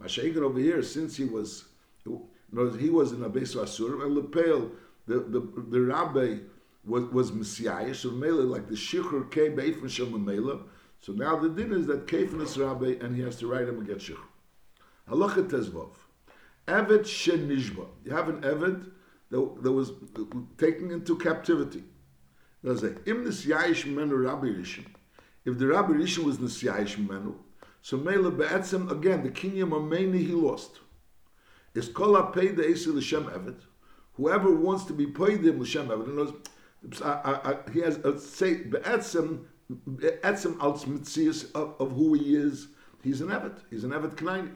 Mashiach 0.02 0.36
over 0.38 0.60
here, 0.60 0.82
since 0.82 1.16
he 1.16 1.26
was, 1.26 1.66
he 2.04 2.90
was 2.90 3.12
in 3.12 3.24
a 3.24 3.30
Beis 3.30 3.56
Asur, 3.56 4.04
and 4.04 4.16
Lepel, 4.16 4.72
the, 5.06 5.20
the, 5.20 5.40
the 5.70 5.82
Rabbi 5.82 6.38
was, 6.86 7.04
was 7.06 7.32
Messiah, 7.32 7.94
so 7.94 8.10
Mela, 8.10 8.42
like 8.42 8.68
the 8.68 8.76
Shichur 8.76 9.30
came 9.30 9.56
Beifin 9.56 9.90
Shem 9.90 10.26
Mela. 10.26 10.62
So 11.06 11.14
now 11.14 11.36
the 11.36 11.50
din 11.50 11.72
is 11.72 11.86
that 11.86 12.08
Kefenis 12.08 12.60
Rabbi, 12.60 12.96
and 13.00 13.16
he 13.16 13.22
has 13.22 13.36
to 13.36 13.46
write 13.46 13.70
him 13.70 13.78
and 13.78 13.86
get 13.86 14.00
Shichur. 14.00 14.18
Halacha 15.08 15.48
Tezvov. 15.48 15.92
Eved 16.68 17.02
Shenishba. 17.02 17.86
You 18.04 18.12
have 18.12 18.28
an 18.28 18.42
Eved 18.42 18.90
that, 19.30 19.58
that 19.62 19.72
was 19.72 19.92
taken 20.58 20.90
into 20.90 21.16
captivity. 21.16 21.84
There's 22.64 22.82
a 22.82 22.96
Im 23.08 23.24
Nisyayish 23.24 23.86
Menu 23.86 24.16
Rabbi. 24.16 24.48
If 25.46 25.60
the 25.60 25.68
Rabbi 25.68 25.94
Rishon 25.94 26.24
was 26.24 26.40
Nisyayish 26.40 26.98
Menu, 26.98 27.36
so 27.84 27.98
Mela 27.98 28.32
Be'etzem, 28.32 28.90
again, 28.90 29.22
the 29.22 29.30
Kinyam 29.30 29.74
Ameni 29.74 30.24
he 30.24 30.34
lost. 30.34 30.80
Is 31.76 31.88
Kol 31.88 32.14
HaPei 32.14 32.56
De'esi 32.56 32.92
L'Shem 32.92 33.26
Eved. 33.26 33.62
Whoever 34.14 34.56
wants 34.56 34.86
to 34.86 34.94
be 34.94 35.06
paid 35.06 35.46
him 35.46 35.60
L'Shem 35.60 35.92
I, 37.04 37.58
he 37.72 37.82
has 37.82 37.98
a 37.98 38.20
say 38.20 38.56
Be'etzem, 38.64 39.46
Be'etzem 39.70 40.60
als 40.60 40.86
Mitzias 40.86 41.52
of, 41.54 41.80
of 41.80 41.92
who 41.92 42.14
he 42.14 42.36
is. 42.36 42.68
He's 43.04 43.22
an 43.22 43.30
Evet. 43.30 43.58
He's 43.70 43.84
an 43.84 43.92
Evet 43.92 44.16
Knaini. 44.16 44.52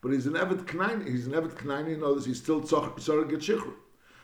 But 0.00 0.12
he's 0.12 0.26
an 0.26 0.34
Evet 0.34 0.64
Knaini. 0.66 1.08
He's 1.08 1.26
an 1.26 1.34
Evet 1.34 1.54
Knaini 1.56 1.94
in 1.94 2.02
others. 2.02 2.24
He's 2.24 2.42
still 2.42 2.60
Get 2.60 3.40
Shichur. 3.40 3.74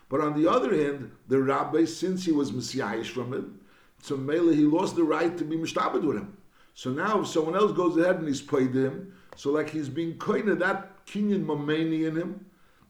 But 0.08 0.20
on 0.20 0.40
the 0.40 0.50
other 0.50 0.74
hand, 0.74 1.12
the 1.28 1.40
rabbi, 1.40 1.84
since 1.84 2.24
he 2.24 2.32
was 2.32 2.50
messiahish 2.50 3.06
from 3.06 3.32
him, 3.32 3.60
so 4.02 4.16
Mele, 4.16 4.48
he 4.48 4.64
lost 4.64 4.96
the 4.96 5.04
right 5.04 5.36
to 5.38 5.44
be 5.44 5.56
mishtabed 5.56 6.02
with 6.02 6.16
him. 6.16 6.36
So 6.74 6.90
now 6.90 7.20
if 7.20 7.28
someone 7.28 7.54
else 7.54 7.72
goes 7.72 7.96
ahead 7.96 8.16
and 8.16 8.26
he's 8.26 8.40
paid 8.42 8.74
him, 8.74 9.12
so 9.36 9.50
like 9.50 9.70
he's 9.70 9.88
being 9.88 10.14
koine 10.14 10.58
that 10.58 11.06
kinyan 11.06 11.44
mameni 11.44 12.08
in 12.08 12.16
him, 12.16 12.46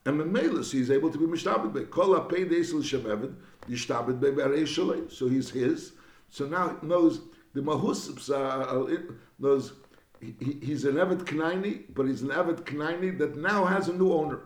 and 0.06 0.36
so 0.64 0.76
he's 0.76 0.90
able 0.90 1.10
to 1.10 1.18
be 1.18 1.26
mishtabed 1.26 1.74
by. 1.74 1.82
Kol 1.82 2.14
ha-pei 2.14 2.46
deisel 2.46 2.82
shemevet, 2.82 3.34
yishtabed 3.68 4.20
by. 4.20 5.14
So 5.14 5.28
he's 5.28 5.50
his. 5.50 5.92
So 6.30 6.46
now 6.46 6.78
knows 6.82 7.20
the 7.54 7.60
mahus 7.60 8.30
uh, 8.30 9.06
knows 9.38 9.72
he, 10.20 10.34
he- 10.38 10.60
he's 10.62 10.84
an 10.84 10.96
Evet 10.96 11.24
Knaini, 11.24 11.84
but 11.94 12.06
he's 12.06 12.22
an 12.22 12.28
Evet 12.30 12.64
Knaini 12.64 13.18
that 13.18 13.36
now 13.36 13.64
has 13.64 13.88
a 13.88 13.92
new 13.92 14.12
owner. 14.12 14.40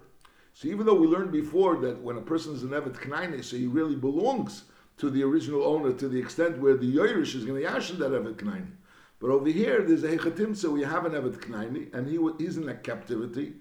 So 0.55 0.69
even 0.69 0.87
though 0.87 0.95
we 0.95 1.07
learned 1.07 1.33
before 1.33 1.77
that 1.79 2.01
when 2.01 2.17
a 2.17 2.21
person 2.23 2.55
is 2.55 2.63
an 2.63 2.71
Evet 2.71 2.95
Knaini, 2.95 3.43
so 3.45 3.57
he 3.57 3.67
really 3.67 3.97
belongs 3.97 4.65
to 4.99 5.11
the 5.11 5.23
original 5.25 5.65
owner 5.65 5.93
to 5.93 6.09
the 6.09 6.19
extent 6.19 6.59
where 6.59 6.77
the 6.77 6.97
Yoirish 6.97 7.35
is 7.35 7.45
going 7.45 7.61
to 7.61 7.69
yashin 7.69 7.99
that 7.99 8.13
Evet 8.13 8.37
Knaini. 8.37 8.71
But 9.21 9.31
over 9.31 9.49
here, 9.49 9.83
there's 9.83 10.05
a 10.05 10.17
Hechatim, 10.17 10.57
so 10.57 10.71
we 10.71 10.83
have 10.83 11.05
an 11.07 11.13
Evet 11.13 11.39
Knaini, 11.41 11.93
and 11.93 12.07
he 12.07 12.19
he's 12.43 12.57
in 12.57 12.69
a 12.69 12.75
captivity. 12.75 13.55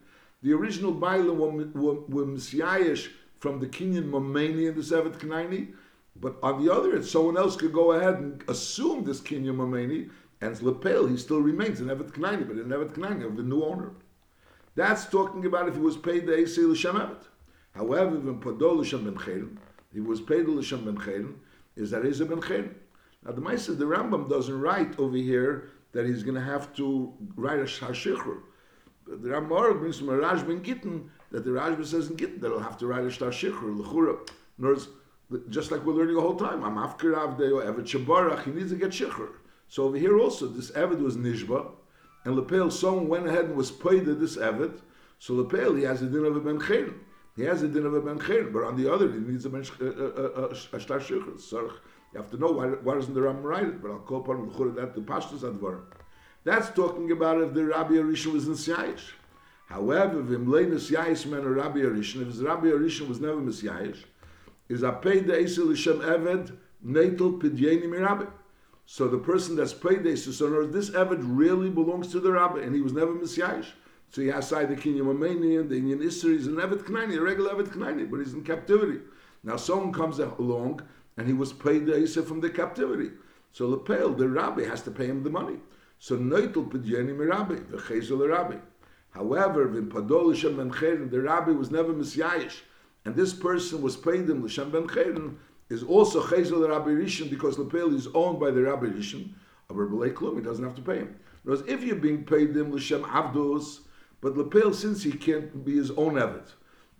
The 0.43 0.53
original 0.53 0.93
Bailam 0.93 1.37
were, 1.73 2.01
were, 2.01 2.95
from 3.39 3.59
the 3.59 3.67
Kenyan 3.67 4.09
Mamani 4.09 4.67
in 4.69 4.75
the 4.75 4.81
Evet 4.81 5.17
Knaini, 5.19 5.73
but 6.16 6.38
on 6.43 6.64
the 6.64 6.72
other 6.72 6.91
hand, 6.91 7.05
someone 7.05 7.38
else 7.38 7.55
could 7.55 7.74
go 7.74 7.93
ahead 7.93 8.16
and 8.16 8.43
assume 8.47 9.03
this 9.03 9.22
Kenyan 9.22 9.55
Mamani, 9.55 10.09
and 10.41 10.61
Lepel, 10.61 11.07
he 11.07 11.18
still 11.18 11.41
remains 11.41 11.80
an 11.80 11.88
Evet 11.88 12.11
Knaini, 12.11 12.47
but 12.47 12.57
an 12.57 12.70
Evet 12.70 12.93
Knaini 12.93 13.26
of 13.26 13.38
the 13.38 13.43
new 13.43 13.64
owner. 13.64 13.91
That's 14.76 15.05
talking 15.05 15.45
about 15.45 15.68
if 15.68 15.76
he 15.76 15.80
was 15.80 15.97
paid 15.97 16.26
the 16.26 16.34
Eisei 16.34 16.68
L'Shem 16.70 16.95
Evet. 16.95 17.24
However, 17.74 18.18
when 18.18 18.39
Podol 18.39 18.78
L'Shem 18.78 19.05
Ben 19.05 19.16
Chedin, 19.16 19.57
he 19.93 19.99
was 19.99 20.22
paid 20.22 20.47
L'Shem 20.47 20.86
Ben 20.86 20.97
Chedin, 20.97 21.36
is 21.76 21.91
that 21.91 22.03
Eisei 22.03 22.28
Ben 22.28 22.41
Chedin. 22.41 22.74
Now 23.26 23.32
the 23.32 23.41
Maisa, 23.41 23.78
the 23.78 23.86
Rambam 23.86 24.30
doesn't 24.30 24.59
write 24.59 24.99
over 24.99 25.18
here 25.18 25.70
that 25.93 26.05
he's 26.05 26.24
going 26.24 26.36
to 26.36 26.41
have 26.41 26.74
to 26.76 27.14
write 27.36 27.59
a 27.59 27.64
Shashichr. 27.64 28.39
The 29.05 29.30
Rambam 29.30 29.80
brings 29.80 29.99
from 29.99 30.09
a 30.09 30.18
Raj 30.18 30.45
Ben 30.45 30.61
Gittin 30.61 31.09
that 31.32 31.43
the 31.45 31.51
Rajba 31.51 31.86
says 31.86 32.09
in 32.09 32.18
Gittin 32.18 32.39
that 32.41 32.49
he'll 32.49 32.59
have 32.59 32.78
to 32.78 32.88
write 32.88 33.03
a 33.03 33.07
Shashichr, 33.07 33.78
L'chura. 33.78 34.18
In 34.59 34.66
just 35.49 35.71
like 35.71 35.84
we're 35.86 35.93
learning 35.93 36.15
the 36.15 36.21
whole 36.21 36.36
time, 36.36 36.63
I'm 36.63 36.75
Afkir 36.75 37.15
Avdei 37.15 37.51
or 37.53 37.63
Evet 37.63 37.86
Shabarach, 37.86 38.43
he 38.43 38.51
needs 38.51 38.71
to 38.71 38.77
get 38.77 38.91
Shichr. 38.91 39.29
So 39.67 39.84
over 39.84 39.97
here 39.97 40.19
also, 40.19 40.47
this 40.47 40.71
Evid 40.71 40.99
was 40.99 41.17
Nishba, 41.17 41.71
and 42.25 42.36
Lepel, 42.36 42.71
someone 42.71 43.07
went 43.07 43.27
ahead 43.27 43.45
and 43.45 43.55
was 43.55 43.71
paid 43.71 44.05
to 44.05 44.15
this 44.15 44.38
Evid, 44.38 44.79
so 45.19 45.34
Lepel, 45.34 45.75
he 45.75 45.84
has 45.84 46.01
a 46.01 46.05
din 46.07 46.25
of 46.25 46.36
a 46.36 46.39
Ben 46.39 46.59
Chedin. 46.59 46.93
He 47.36 47.43
has 47.43 47.63
a 47.63 47.67
din 47.67 47.86
of 47.86 47.93
a 47.93 48.01
Ben 48.01 48.19
Chedin, 48.19 48.51
but 48.53 48.63
on 48.63 48.75
the 48.75 48.91
other, 48.93 49.11
he 49.11 49.19
needs 49.19 49.45
a 49.45 49.49
Ben 49.49 49.63
Sh- 49.63 49.71
a- 49.79 49.86
a- 49.86 50.45
a- 50.45 50.49
a 50.49 50.79
Shtar 50.79 50.99
Shichr. 50.99 51.39
So 51.39 51.61
you 52.13 52.19
have 52.21 52.29
to 52.31 52.38
know 52.38 52.51
why, 52.51 52.67
why 52.67 52.95
doesn't 52.95 53.13
the 53.13 53.21
write 53.21 53.63
it? 53.63 53.81
But 53.81 53.91
I'll 53.91 53.99
call 53.99 54.21
upon 54.21 54.47
L'chura 54.47 54.75
that 54.75 54.93
the 54.93 55.01
Pashtas 55.01 55.39
Advarim. 55.39 55.84
That's 56.43 56.69
talking 56.71 57.11
about 57.11 57.41
if 57.41 57.53
the 57.53 57.65
Rabbi 57.65 57.95
Arisha 57.95 58.29
was 58.31 58.47
in 58.47 58.53
Siyayish. 58.53 59.13
However, 59.67 60.19
if 60.19 60.27
Imlei 60.27 60.67
Nisyayish 60.67 61.25
man 61.25 61.45
or 61.45 61.53
Rabbi 61.53 61.79
Arisha, 61.79 62.21
if 62.21 62.27
his 62.27 62.43
Rabbi 62.43 62.67
Arisha 62.67 63.07
was 63.07 63.19
never 63.19 63.41
Misyayish, 63.41 64.03
is 64.70 64.84
a 64.84 64.91
paid 64.91 65.28
Esel 65.28 65.70
Hashem 65.70 65.99
Eved 65.99 66.55
Natal 66.82 67.34
Pidyeni 67.34 67.84
Mirabbi. 67.84 68.28
So 68.86 69.07
the 69.07 69.18
person 69.18 69.55
that's 69.55 69.74
paid 69.74 70.03
this, 70.03 70.26
so 70.38 70.66
this 70.66 70.89
Eved 70.91 71.22
really 71.22 71.70
belongs 71.70 72.11
to 72.11 72.20
the 72.20 72.32
rabbi, 72.32 72.59
and 72.59 72.76
he 72.76 72.82
was 72.82 72.93
never 72.93 73.14
Messiah. 73.14 73.64
So 74.09 74.22
he 74.22 74.28
has 74.28 74.49
side 74.49 74.70
the 74.70 74.76
Kinyan 74.76 75.05
Romanian, 75.05 75.70
the 75.70 75.78
Indian 75.78 75.99
Isser, 75.99 76.34
he's 76.34 76.47
an 76.47 76.57
Evet 76.57 76.84
Knaini, 76.84 77.18
a 77.18 77.22
regular 77.22 77.55
Evet 77.55 77.70
Knaini, 77.70 78.09
but 78.09 78.18
he's 78.18 78.34
in 78.34 78.43
captivity. 78.43 78.99
Now 79.43 79.55
someone 79.55 79.91
comes 79.91 80.20
along 80.20 80.82
and 81.18 81.28
he 81.28 81.34
was 81.34 81.51
paid 81.51 81.86
the 81.86 81.93
Isser 81.93 82.24
from 82.24 82.39
the 82.39 82.49
captivity. 82.49 83.11
So 83.53 83.70
the 83.70 83.78
Lepel, 83.78 84.14
the 84.14 84.28
rabbi, 84.28 84.66
has 84.66 84.82
to 84.84 84.91
pay 84.91 85.07
him 85.07 85.24
the 85.24 85.30
money. 85.30 85.57
So 85.99 86.18
Neutel 86.18 86.70
Pidjeni 86.70 87.18
Rabbi, 87.18 87.55
the 87.72 87.78
Chezel 87.78 88.28
Rabbi. 88.30 88.57
However, 89.11 89.68
Vim 89.68 89.89
Padol 89.89 90.32
L'Shem 90.32 90.57
Ben 90.57 90.70
Cheren, 90.70 91.09
the 91.09 91.22
rabbi 91.22 91.51
was 91.51 91.72
never 91.72 91.93
Messiahish, 91.93 92.61
and 93.05 93.15
this 93.15 93.33
person 93.33 93.81
was 93.81 93.97
paid 93.97 94.29
him 94.29 94.43
L'Shem 94.43 94.71
Ben 94.71 94.87
Cheren, 94.87 95.35
is 95.69 95.83
also 95.83 96.21
Chezel 96.21 96.67
Rabbi 96.67 96.89
Rishon 96.89 97.29
because 97.29 97.57
Lepel 97.57 97.95
is 97.95 98.07
owned 98.13 98.39
by 98.39 98.51
the 98.51 98.61
Rabbi 98.61 98.87
Rishon. 98.87 99.33
Aber 99.69 99.87
B'lei 99.87 100.13
Klum, 100.13 100.37
he 100.37 100.43
doesn't 100.43 100.63
have 100.63 100.75
to 100.75 100.81
pay 100.81 100.99
him. 100.99 101.15
Whereas 101.43 101.63
if 101.67 101.83
you're 101.83 101.95
being 101.95 102.23
paid 102.23 102.55
him 102.55 102.71
L'Shem 102.71 103.03
Avdos, 103.03 103.79
but 104.21 104.37
Lepel, 104.37 104.73
since 104.73 105.03
he 105.03 105.11
can't 105.11 105.65
be 105.65 105.75
his 105.75 105.91
own 105.91 106.13
Eved, 106.13 106.47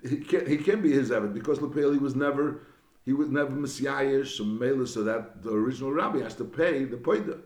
he 0.02 0.18
can 0.18 0.46
he 0.46 0.58
can 0.58 0.82
be 0.82 0.92
his 0.92 1.10
Eved 1.10 1.34
because 1.34 1.62
Lepel 1.62 1.92
he 1.94 2.00
was 2.00 2.16
never 2.16 2.62
he 3.06 3.14
was 3.14 3.30
never 3.30 3.52
Messiahish, 3.52 4.38
so 4.38 4.44
Mela, 4.44 4.88
so 4.88 5.04
that 5.04 5.44
the 5.44 5.52
original 5.52 5.92
rabbi 5.92 6.20
has 6.20 6.36
to 6.36 6.46
pay 6.46 6.86
the 6.86 6.98
Poida. 6.98 7.40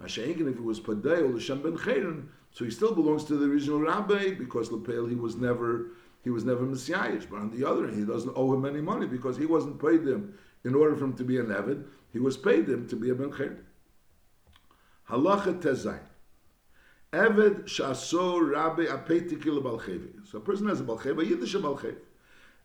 Mashenkin, 0.00 0.50
if 0.50 0.56
it 0.56 0.62
was 0.62 0.80
Padei 0.80 1.32
L'Shem 1.32 1.62
Ben 1.62 1.76
Cheren, 1.76 2.26
so 2.50 2.64
he 2.64 2.70
still 2.70 2.94
belongs 2.94 3.24
to 3.24 3.36
the 3.36 3.46
original 3.46 3.80
rabbi 3.80 4.30
because 4.30 4.72
Lepel 4.72 5.06
he 5.06 5.14
was 5.14 5.36
never 5.36 5.92
he 6.22 6.30
was 6.30 6.44
never 6.44 6.64
Messiahish. 6.64 7.28
But 7.28 7.40
on 7.40 7.50
the 7.50 7.68
other 7.68 7.86
hand, 7.86 7.98
he 7.98 8.04
doesn't 8.04 8.32
owe 8.36 8.52
him 8.54 8.64
any 8.64 8.80
money 8.80 9.06
because 9.06 9.36
he 9.36 9.46
wasn't 9.46 9.80
paid 9.80 10.06
him 10.06 10.38
in 10.64 10.74
order 10.74 10.96
for 10.96 11.04
him 11.04 11.14
to 11.14 11.24
be 11.24 11.38
an 11.38 11.46
Eved. 11.46 11.84
He 12.12 12.18
was 12.18 12.36
paid 12.36 12.68
him 12.68 12.88
to 12.88 12.96
be 12.96 13.10
a 13.10 13.14
Ben 13.14 13.30
Cheren. 13.30 13.58
Halacha 15.08 15.60
Tezayin. 15.60 16.00
Eved 17.12 17.64
shaso 17.64 18.40
rabbi 18.52 18.86
apetikil 18.86 19.62
balchevi. 19.62 20.26
So 20.30 20.38
a 20.38 20.40
person 20.40 20.68
has 20.68 20.80
a 20.80 20.84
balchevi, 20.84 21.22
a 21.22 21.26
Yiddish 21.26 21.54
balchevi, 21.54 21.96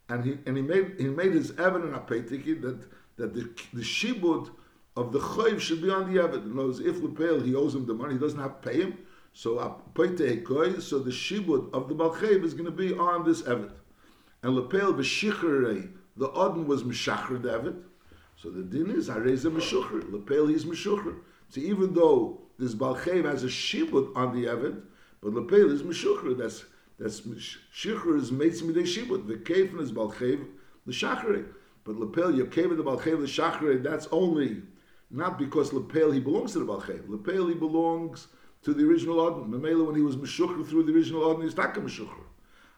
and 0.07 0.23
he 0.23 0.37
and 0.45 0.55
he 0.55 0.63
made 0.63 0.95
he 0.97 1.07
made 1.07 1.33
his 1.33 1.51
Eved 1.53 1.83
an 1.83 1.93
apetiki 1.93 2.61
that 2.61 2.79
that 3.17 3.33
the 3.33 3.49
the 3.73 3.81
shibud 3.81 4.49
of 4.95 5.11
the 5.11 5.19
chayv 5.19 5.59
should 5.59 5.81
be 5.81 5.89
on 5.89 6.13
the 6.13 6.21
Eved. 6.21 6.45
In 6.45 6.53
other 6.53 6.67
words, 6.67 6.79
if 6.79 7.01
Lepel 7.01 7.41
he 7.41 7.55
owes 7.55 7.75
him 7.75 7.85
the 7.85 7.93
money, 7.93 8.13
he 8.13 8.19
doesn't 8.19 8.39
have 8.39 8.61
to 8.61 8.69
pay 8.69 8.81
him. 8.81 8.97
So 9.37 9.59
uh, 9.59 9.75
apete 9.93 10.81
so 10.81 10.97
the 10.97 11.11
shibud 11.11 11.71
of 11.71 11.87
the 11.89 11.93
balchev 11.93 12.43
is 12.43 12.55
going 12.55 12.65
to 12.65 12.71
be 12.71 12.91
on 12.95 13.23
this 13.23 13.43
Eved. 13.43 13.69
And 14.41 14.55
Lepel 14.55 14.95
b'shichrei, 14.95 15.91
the 16.15 16.31
Odin 16.31 16.65
was 16.65 16.81
mishacher 16.81 17.39
the 17.39 17.49
Eved. 17.49 17.83
So 18.35 18.49
the 18.49 18.63
din 18.63 18.89
is 18.89 19.09
hareza 19.09 19.51
mishucher. 19.51 20.11
Lepel 20.11 20.49
is 20.49 20.65
mishucher. 20.65 21.19
So 21.49 21.61
even 21.61 21.93
though 21.93 22.41
this 22.57 22.73
Balchev 22.73 23.25
has 23.25 23.43
a 23.43 23.47
shibud 23.47 24.17
on 24.17 24.33
the 24.33 24.47
Evid, 24.47 24.81
but 25.21 25.33
Lepel 25.35 25.71
is 25.71 25.83
Meshuchra. 25.83 26.35
That's 26.35 26.65
that's 26.97 27.21
Shichra 27.21 28.19
is 28.19 28.31
Meitz 28.31 28.63
Midei 28.63 28.87
Shibud. 28.87 29.27
The 29.27 29.35
Kefin 29.35 29.79
is 29.79 29.91
Balchev, 29.91 30.47
the 30.87 30.91
Shachrei. 30.91 31.45
But 31.83 31.99
Lepel, 31.99 32.35
your 32.35 32.47
Kevin, 32.47 32.75
the 32.75 32.83
Balchev, 32.83 33.21
the 33.21 33.27
Shachrei, 33.27 33.83
that's 33.83 34.07
only 34.11 34.63
not 35.11 35.37
because 35.37 35.73
Lepel 35.73 36.11
he 36.11 36.19
belongs 36.19 36.53
to 36.53 36.59
the 36.59 36.65
Balchev. 36.65 37.07
Lepel 37.07 37.47
he 37.49 37.53
belongs 37.53 38.27
to 38.67 38.73
the 38.73 38.83
original 38.83 39.21
Odin. 39.21 39.45
Mamela, 39.49 39.85
when 39.85 39.95
he 39.95 40.01
was 40.01 40.17
Meshuchra 40.17 40.67
through 40.67 40.83
the 40.83 40.91
original 40.93 41.23
Odin, 41.23 41.43
he's 41.43 41.53
Taka 41.53 41.79
Meshuchra. 41.79 42.25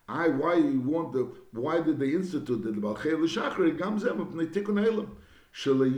I, 0.08 0.28
why 0.28 0.54
you 0.54 0.82
want 0.82 1.14
the, 1.14 1.32
why 1.52 1.82
did 1.82 1.98
they 1.98 2.14
institute 2.14 2.62
the 2.62 2.70
Balchev, 2.70 3.20
the 3.20 3.26
Shachrei, 3.26 3.76
Gamzem, 3.76 4.20
Tikkun 4.54 4.86
Elam. 4.86 5.18
So 5.52 5.72
in 5.72 5.90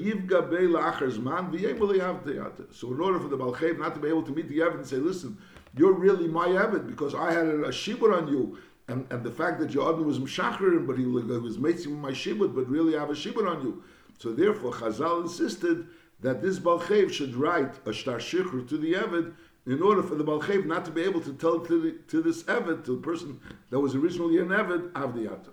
order 3.01 3.19
for 3.19 3.27
the 3.27 3.37
Balchev 3.37 3.79
not 3.79 3.93
to 3.93 3.99
be 3.99 4.07
able 4.07 4.23
to 4.23 4.31
meet 4.31 4.47
the 4.47 4.59
Evid 4.59 4.75
and 4.75 4.87
say, 4.87 4.95
listen, 4.95 5.37
you're 5.75 5.91
really 5.91 6.29
my 6.29 6.47
Evid 6.47 6.87
because 6.87 7.13
I 7.13 7.33
had 7.33 7.47
a, 7.47 7.65
a 7.65 7.69
shibur 7.69 8.15
on 8.17 8.29
you, 8.29 8.57
and, 8.87 9.05
and 9.11 9.25
the 9.25 9.31
fact 9.31 9.59
that 9.59 9.73
your 9.73 9.89
Adon 9.89 10.07
was 10.07 10.19
Mshachrin, 10.19 10.87
but 10.87 10.97
he, 10.97 11.05
was 11.05 11.57
mating 11.57 11.91
with 11.91 11.99
my 11.99 12.11
shibud, 12.11 12.55
but 12.55 12.69
really 12.69 12.95
I 12.95 13.01
have 13.01 13.09
a 13.09 13.13
shibur 13.13 13.45
on 13.45 13.61
you. 13.61 13.83
So 14.19 14.31
therefore 14.31 14.71
Chazal 14.71 15.23
insisted 15.23 15.85
that 16.21 16.41
this 16.41 16.59
Balchev 16.59 17.11
should 17.11 17.35
write 17.35 17.75
a 17.85 17.91
Shtar 17.91 18.19
Shichr 18.19 18.69
to 18.69 18.77
the 18.77 18.93
Evid 18.93 19.33
in 19.65 19.81
order 19.81 20.01
for 20.01 20.15
the 20.15 20.23
Balchev 20.23 20.65
not 20.65 20.85
to 20.85 20.91
be 20.91 21.01
able 21.03 21.21
to 21.21 21.33
tell 21.33 21.59
to, 21.59 21.81
the, 21.81 21.91
to 22.09 22.21
this 22.21 22.43
Evid, 22.43 22.83
to 22.85 22.95
the 22.95 23.01
person 23.01 23.39
that 23.69 23.79
was 23.79 23.95
originally 23.95 24.39
an 24.39 24.49
Evid, 24.49 24.91
Avdiyata. 24.91 25.49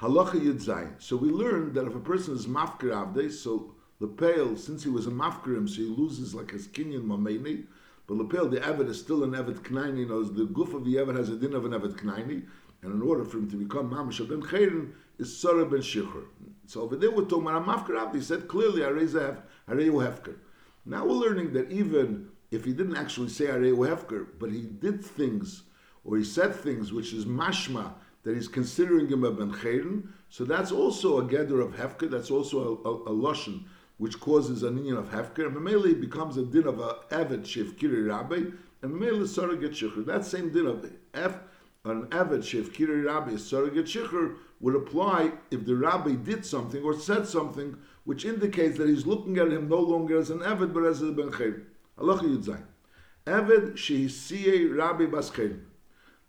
Halacha 0.00 0.34
Yud 0.34 0.64
Zayin. 0.64 1.00
So 1.00 1.16
we 1.16 1.28
learned 1.28 1.74
that 1.74 1.86
if 1.86 1.94
a 1.94 2.00
person 2.00 2.34
is 2.34 2.46
mafkir 2.46 2.90
avde, 2.90 3.30
so 3.30 3.74
pale, 4.08 4.56
since 4.56 4.82
he 4.82 4.90
was 4.90 5.06
a 5.06 5.10
mafkirim, 5.10 5.68
so 5.68 5.76
he 5.76 5.84
loses 5.84 6.34
like 6.34 6.50
his 6.50 6.66
kinyan 6.66 7.04
mameni, 7.04 7.66
but 8.08 8.28
pale, 8.28 8.48
the 8.48 8.58
evet 8.58 8.88
is 8.88 8.98
still 8.98 9.22
an 9.22 9.30
evet 9.30 9.62
knaini, 9.62 10.08
knows 10.08 10.34
the 10.34 10.46
goof 10.46 10.74
of 10.74 10.84
the 10.84 10.96
evet 10.96 11.16
has 11.16 11.28
a 11.28 11.36
din 11.36 11.54
of 11.54 11.64
an 11.64 11.72
evet 11.72 11.94
knaini, 11.98 12.42
and 12.82 12.92
in 12.92 13.00
order 13.00 13.24
for 13.24 13.38
him 13.38 13.48
to 13.48 13.56
become 13.56 13.90
mamash 13.90 14.28
ben 14.28 14.42
chayrin, 14.42 14.90
is 15.18 15.30
sorah 15.40 15.70
ben 15.70 15.78
shichur. 15.78 16.24
So 16.66 16.80
over 16.80 16.96
there 16.96 17.12
we're 17.12 17.26
talking 17.26 17.46
about 17.46 17.62
a 17.62 17.64
mafkir 17.64 17.96
avde, 17.96 18.16
he 18.16 18.22
said 18.22 18.48
clearly, 18.48 18.80
areu 18.80 19.46
hefker. 19.68 20.34
Now 20.84 21.06
we're 21.06 21.12
learning 21.12 21.52
that 21.52 21.70
even 21.70 22.31
if 22.52 22.66
he 22.66 22.72
didn't 22.72 22.96
actually 22.96 23.30
say 23.30 23.46
areu 23.46 23.76
hefker, 23.78 24.26
but 24.38 24.50
he 24.50 24.62
did 24.62 25.04
things, 25.04 25.62
or 26.04 26.18
he 26.18 26.24
said 26.24 26.54
things 26.54 26.92
which 26.92 27.12
is 27.12 27.24
mashma, 27.24 27.94
that 28.22 28.34
he's 28.34 28.46
considering 28.46 29.08
him 29.08 29.24
a 29.24 29.32
ben 29.32 29.50
chayrin, 29.50 30.06
so 30.28 30.44
that's 30.44 30.70
also 30.70 31.18
a 31.18 31.24
gather 31.24 31.60
of 31.60 31.72
hefker. 31.72 32.10
That's 32.10 32.30
also 32.30 32.80
a, 32.84 32.88
a, 32.88 32.94
a 32.94 33.10
lashon 33.10 33.64
which 33.98 34.20
causes 34.20 34.62
an 34.62 34.76
union 34.76 34.96
of 34.96 35.10
hefker. 35.10 35.46
And 35.46 35.56
Mameli 35.56 36.00
becomes 36.00 36.36
a 36.36 36.44
din 36.44 36.66
of 36.66 36.78
a 36.78 36.96
evet 37.10 37.42
shevkiri 37.42 38.08
rabbi, 38.08 38.36
and 38.82 38.92
Mameli 38.92 39.26
surrogate 39.26 39.72
shikhr. 39.72 40.04
That 40.06 40.24
same 40.24 40.52
din 40.52 40.66
of 40.66 40.90
f 41.14 41.38
an 41.84 42.06
evet 42.12 42.42
shevkiri 42.42 43.06
rabbi 43.06 43.36
surrogate 43.36 43.86
shikhr 43.86 44.36
would 44.60 44.76
apply 44.76 45.32
if 45.50 45.64
the 45.64 45.74
rabbi 45.74 46.12
did 46.12 46.46
something 46.46 46.82
or 46.82 46.94
said 46.98 47.26
something 47.26 47.76
which 48.04 48.24
indicates 48.24 48.78
that 48.78 48.88
he's 48.88 49.06
looking 49.06 49.38
at 49.38 49.50
him 49.52 49.68
no 49.68 49.80
longer 49.80 50.18
as 50.18 50.30
an 50.30 50.40
evet 50.40 50.72
but 50.72 50.84
as 50.84 51.02
a 51.02 51.10
ben. 51.12 51.30
Allah 51.98 52.18
Yud 52.22 52.44
Zayin. 52.44 52.64
Evet 53.26 53.76
shehisiyeh 53.76 54.76
rabbi 54.76 55.04
baschein. 55.04 55.60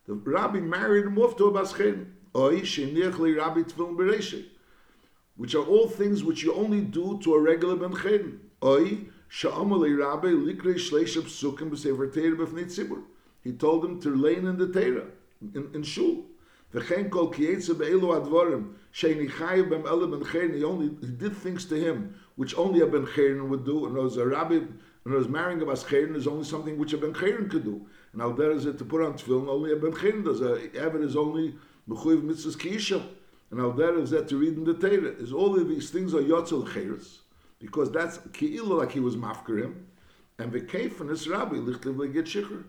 The 0.05 0.14
rabbi 0.14 0.59
married 0.59 1.05
him 1.05 1.18
off 1.18 1.38
to 1.38 1.45
a 1.45 1.51
baschen. 1.51 2.05
Oy 2.36 2.61
sheniach 2.61 3.18
rabbi 3.38 3.61
tefillin 3.61 3.95
bereshi. 3.95 4.45
Which 5.36 5.55
are 5.55 5.66
all 5.66 5.88
things 5.88 6.24
which 6.24 6.43
you 6.43 6.53
only 6.53 6.82
do 6.82 7.20
to 7.24 7.34
a 7.36 7.41
regular 7.41 7.76
ben 7.76 7.95
chen. 7.95 8.39
Oy 8.61 8.99
sha'amal 9.30 9.97
rabbi 9.97 10.28
likrei 10.28 10.76
shleisha 10.76 11.22
psukim 11.22 11.72
b'sefer 11.72 12.14
teira 12.14 12.36
b'fnei 12.36 12.66
tzibur. 12.66 13.01
He 13.43 13.53
told 13.53 13.84
him 13.84 13.99
to 14.01 14.16
lay 14.16 14.36
in 14.36 14.57
the 14.57 14.68
teira, 14.68 15.05
in, 15.53 15.70
in 15.74 15.84
shul. 15.84 16.26
V'chein 16.74 17.09
kol 17.09 17.32
kiyetze 17.32 17.78
be'elu 17.78 18.22
advarim 18.22 18.74
sheini 18.93 19.30
chayiv 19.30 19.70
b'em 19.70 19.86
ele. 19.88 20.53
He 20.55 20.64
only 20.64 20.91
he 21.01 21.07
did 21.07 21.36
things 21.36 21.66
to 21.66 21.76
him 21.76 22.16
which 22.36 22.57
only 22.57 22.82
a 22.82 22.88
Benchein 22.88 23.47
would 23.47 23.66
do. 23.66 23.86
And 23.86 23.97
as 23.97 24.18
a 24.18 24.26
rabbi, 24.26 24.59
and 25.05 25.15
as 25.15 25.27
marrying 25.27 25.61
a 25.61 25.65
baschen 25.65 26.15
is 26.15 26.27
only 26.27 26.45
something 26.45 26.77
which 26.77 26.93
a 26.93 26.97
ben 26.97 27.13
could 27.13 27.49
do. 27.63 27.85
And 28.13 28.21
Now 28.21 28.31
there 28.31 28.51
is 28.51 28.65
it 28.65 28.77
to 28.77 28.85
put 28.85 29.01
on 29.01 29.13
tefillin 29.13 29.49
only 29.49 29.73
a 29.73 29.75
ben 29.75 29.93
chin 29.95 30.23
does. 30.23 30.41
A 30.41 30.73
Evan 30.75 31.03
is 31.03 31.15
only 31.15 31.55
mechuyev 31.89 32.23
mitzvahs 32.23 32.57
kiisha. 32.57 33.05
And 33.51 33.59
now 33.59 33.71
there 33.71 33.97
is 33.99 34.11
that 34.11 34.29
to 34.29 34.37
read 34.37 34.55
in 34.55 34.63
the 34.63 34.73
Torah. 34.73 35.11
Is 35.11 35.33
all 35.33 35.59
of 35.59 35.67
these 35.67 35.89
things 35.89 36.13
are 36.13 36.21
yotzel 36.21 36.71
cheres 36.73 37.19
because 37.59 37.91
that's 37.91 38.17
ki'ilu 38.31 38.79
like 38.79 38.91
he 38.93 38.99
was 38.99 39.17
mafkirim. 39.17 39.75
and 40.39 40.51
the 40.51 40.61
kefin 40.61 41.11
is 41.11 41.27
rabbi 41.27 41.57
lichtliv 41.57 42.13
get 42.13 42.25
shikr. 42.25 42.63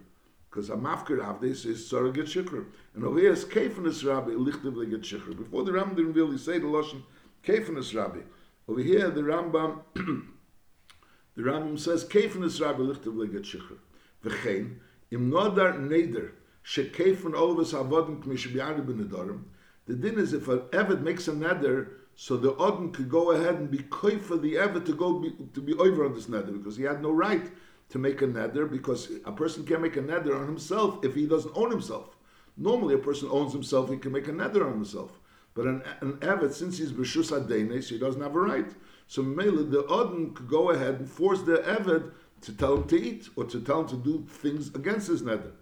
Because 0.50 0.70
a 0.70 0.76
mafker 0.76 1.20
of 1.20 1.40
this 1.40 1.64
is 1.64 1.88
sorry 1.88 2.12
get 2.12 2.26
shikr. 2.26 2.66
And 2.94 3.04
over 3.04 3.20
here 3.20 3.32
is 3.32 3.44
kefin 3.44 3.86
is 3.86 4.04
rabbi 4.04 4.32
lichtliv 4.32 4.90
get 4.90 5.02
shikr. 5.02 5.36
Before 5.36 5.62
the 5.62 5.70
Rambam 5.70 5.94
didn't 5.94 6.14
really 6.14 6.38
say 6.38 6.58
the 6.58 6.66
lashon 6.66 7.02
kefin 7.44 7.78
is 7.78 7.94
rabbi. 7.94 8.20
Over 8.68 8.80
here 8.80 9.10
the 9.10 9.22
Rambam 9.22 9.82
the 11.36 11.42
Rambam 11.42 11.78
says 11.78 12.04
kefin 12.04 12.44
is 12.44 12.60
rabbi 12.60 12.82
lichtliv 12.82 13.32
get 13.32 13.42
shikr. 13.42 13.78
V'chein 14.24 14.76
Im 15.10 15.30
nodar 15.30 15.78
neder 15.78 16.30
shekeifen 16.64 17.34
olvus 17.34 17.72
avodim 17.72 18.22
k'mishbiyani 18.22 18.84
b'nedarim. 18.84 19.42
The 19.86 19.94
din 19.94 20.18
is 20.18 20.32
if 20.32 20.48
an 20.48 20.60
Eved 20.72 21.02
makes 21.02 21.28
a 21.28 21.32
neder, 21.32 21.88
so 22.16 22.36
the 22.36 22.54
Odin 22.56 22.92
could 22.92 23.08
go 23.08 23.32
ahead 23.32 23.56
and 23.56 23.70
be 23.70 23.78
koi 23.78 24.18
for 24.18 24.36
the 24.36 24.54
Eved 24.54 24.86
to 24.86 24.94
go 24.94 25.18
be, 25.18 25.34
to 25.52 25.60
be 25.60 25.74
over 25.74 26.04
on 26.04 26.14
this 26.14 26.26
neder 26.26 26.56
because 26.56 26.76
he 26.76 26.84
had 26.84 27.02
no 27.02 27.10
right 27.10 27.50
to 27.90 27.98
make 27.98 28.22
a 28.22 28.26
neder 28.26 28.70
because 28.70 29.10
a 29.24 29.32
person 29.32 29.64
can't 29.66 29.82
make 29.82 29.96
a 29.96 30.02
neder 30.02 30.40
on 30.40 30.46
himself 30.46 31.04
if 31.04 31.14
he 31.14 31.26
doesn't 31.26 31.56
own 31.56 31.70
himself. 31.70 32.16
Normally, 32.56 32.94
a 32.94 32.98
person 32.98 33.28
owns 33.30 33.52
himself; 33.52 33.90
he 33.90 33.96
can 33.96 34.12
make 34.12 34.28
a 34.28 34.32
neder 34.32 34.64
on 34.64 34.72
himself. 34.72 35.20
But 35.54 35.66
an, 35.66 35.82
an 36.00 36.14
Eved, 36.14 36.52
since 36.54 36.78
he's 36.78 36.92
b'shus 36.92 37.30
adene, 37.30 37.82
so 37.82 37.94
he 37.94 37.98
doesn't 37.98 38.22
have 38.22 38.34
a 38.34 38.40
right. 38.40 38.72
So 39.06 39.22
Mele, 39.22 39.64
the 39.64 39.86
Odin 39.86 40.34
could 40.34 40.48
go 40.48 40.70
ahead 40.70 40.94
and 40.96 41.08
force 41.08 41.42
the 41.42 41.58
Eved 41.58 42.12
to 42.42 42.52
tell 42.52 42.76
him 42.76 42.88
to 42.88 43.00
eat 43.00 43.28
or 43.36 43.44
to 43.44 43.60
tell 43.60 43.80
him 43.80 43.88
to 43.88 43.96
do 43.96 44.26
things 44.28 44.68
against 44.74 45.08
his 45.08 45.22
neder. 45.22 45.52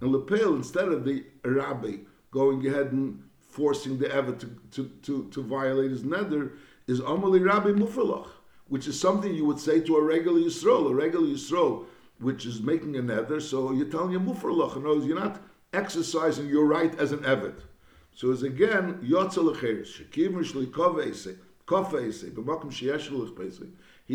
And 0.00 0.12
Lepel, 0.12 0.54
instead 0.54 0.88
of 0.88 1.04
the 1.04 1.24
rabbi 1.44 1.98
going 2.30 2.66
ahead 2.66 2.92
and 2.92 3.22
forcing 3.48 3.98
the 3.98 4.12
Ever 4.14 4.32
to, 4.32 4.46
to, 4.72 4.90
to, 5.02 5.28
to 5.30 5.42
violate 5.42 5.90
his 5.90 6.02
neder, 6.02 6.52
is 6.86 7.00
Amali 7.00 7.44
Rabbi 7.44 7.70
Mufalach, 7.70 8.28
which 8.68 8.86
is 8.86 9.00
something 9.00 9.34
you 9.34 9.44
would 9.46 9.58
say 9.58 9.80
to 9.80 9.96
a 9.96 10.02
regular 10.02 10.40
Yisrael, 10.40 10.90
a 10.90 10.94
regular 10.94 11.26
Yisrael, 11.26 11.86
which 12.18 12.46
is 12.46 12.60
making 12.62 12.96
a 12.96 13.02
nether. 13.02 13.40
So 13.40 13.72
you're 13.72 13.88
telling 13.88 14.18
mufer 14.18 14.52
loch. 14.52 14.76
In 14.76 14.82
other 14.82 14.94
words, 14.94 15.06
you're 15.06 15.18
not 15.18 15.42
exercising 15.72 16.48
your 16.48 16.64
right 16.64 16.98
as 16.98 17.12
an 17.12 17.20
eved. 17.20 17.60
So 18.14 18.30
it's 18.30 18.42
again 18.42 18.94
yotzel 19.04 19.52
lecheres 19.54 19.88
shekim 19.88 20.34
shli 20.36 20.66
He 21.68 21.74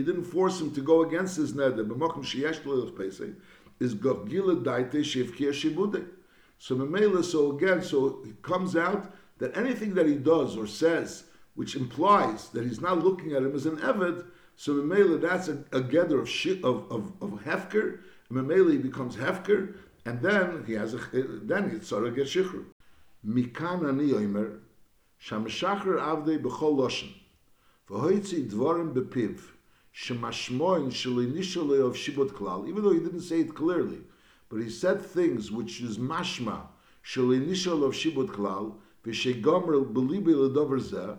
didn't 0.02 0.24
force 0.24 0.62
him 0.62 0.72
to 0.72 0.82
go 0.82 1.04
against 1.04 1.38
his 1.38 1.56
l'chpese. 1.56 3.36
Is 3.80 3.96
gogila 3.96 4.64
daite 4.64 5.02
shivkia 5.02 5.52
shibude. 5.52 6.06
So. 6.60 7.22
So 7.24 7.58
again, 7.58 7.82
so 7.82 8.20
it 8.24 8.42
comes 8.42 8.76
out 8.76 9.14
that 9.40 9.58
anything 9.58 9.96
that 9.96 10.06
he 10.06 10.16
does 10.16 10.56
or 10.56 10.68
says, 10.68 11.24
which 11.56 11.76
implies 11.76 12.50
that 12.50 12.64
he's 12.64 12.80
not 12.80 13.04
looking 13.04 13.34
at 13.34 13.42
him 13.42 13.56
as 13.56 13.66
an 13.66 13.78
eved, 13.78 14.24
so 14.56 14.80
that's 15.18 15.48
a, 15.48 15.64
a 15.72 15.82
gather 15.82 16.20
of 16.20 16.30
of, 16.64 16.92
of, 16.92 17.12
of 17.22 17.40
Hefker. 17.44 18.02
Memela, 18.32 18.74
he 18.74 18.78
becomes 18.78 19.16
Hefker, 19.16 19.74
and 20.06 20.22
then 20.22 20.64
he 20.68 20.74
has 20.74 20.94
a 20.94 21.00
then 21.14 21.72
he 21.72 21.80
sort 21.84 22.06
of 22.06 22.16
gets 22.16 22.30
Shikhr. 22.30 22.66
Mikan 23.28 23.88
ani 23.88 24.12
oimer, 24.12 24.60
avdei 25.28 26.40
b'chol 26.40 26.78
loshen, 26.78 27.12
v'hoitzi 27.92 28.50
dvorim 28.50 28.94
bepiv, 28.94 29.42
shemashmoin 29.94 30.90
shelinishale 30.92 31.86
of 31.86 31.96
shibot 31.96 32.30
klal, 32.30 32.68
even 32.68 32.84
though 32.84 32.94
he 32.94 33.00
didn't 33.00 33.22
say 33.22 33.42
it 33.42 33.54
clearly, 33.54 34.00
but 34.50 34.62
he 34.62 34.70
said 34.70 35.02
things 35.02 35.52
which 35.52 35.82
is 35.82 35.98
mashma, 35.98 36.62
shelinishal 37.04 37.84
of 37.84 37.94
shibot 37.94 38.30
klal, 38.30 38.76
v'shegomer 39.06 39.86
belibi 39.92 40.34
ledover 40.34 40.80
zeh, 40.80 41.18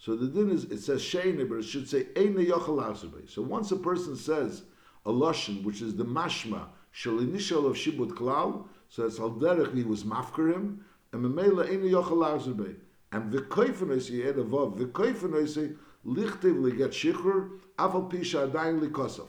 so 0.00 0.16
the 0.16 0.28
din 0.28 0.50
is, 0.50 0.64
it 0.64 0.78
says 0.78 1.02
sheine, 1.02 1.46
but 1.46 1.56
it 1.56 1.64
should 1.64 1.86
say 1.86 2.06
eine 2.16 2.46
yochel 2.46 3.28
So 3.28 3.42
once 3.42 3.70
a 3.70 3.76
person 3.76 4.16
says 4.16 4.62
a 5.04 5.10
lashon, 5.10 5.62
which 5.62 5.82
is 5.82 5.94
the 5.94 6.06
mashma, 6.06 6.68
shel 6.90 7.18
initial 7.18 7.66
of 7.66 7.76
shibut 7.76 8.12
klal, 8.12 8.66
so 8.88 9.04
it's 9.04 9.20
al 9.20 9.32
derech 9.32 9.74
he 9.74 9.84
was 9.84 10.04
mafkarim, 10.04 10.78
and 11.12 11.22
memela 11.22 11.68
eine 11.68 11.90
yochel 11.90 12.76
And 13.12 13.30
the 13.30 13.42
koifenes 13.42 14.08
he 14.08 14.20
had 14.20 14.38
above, 14.38 14.78
the 14.78 14.86
koifenes 14.86 15.76
lichtev 16.06 16.62
li 16.62 16.72
get 16.72 16.90
shichur, 16.90 17.50
afal 17.78 18.10
pisha 18.10 18.50
adayin 18.50 18.80
li 18.80 18.88
kosov. 18.88 19.28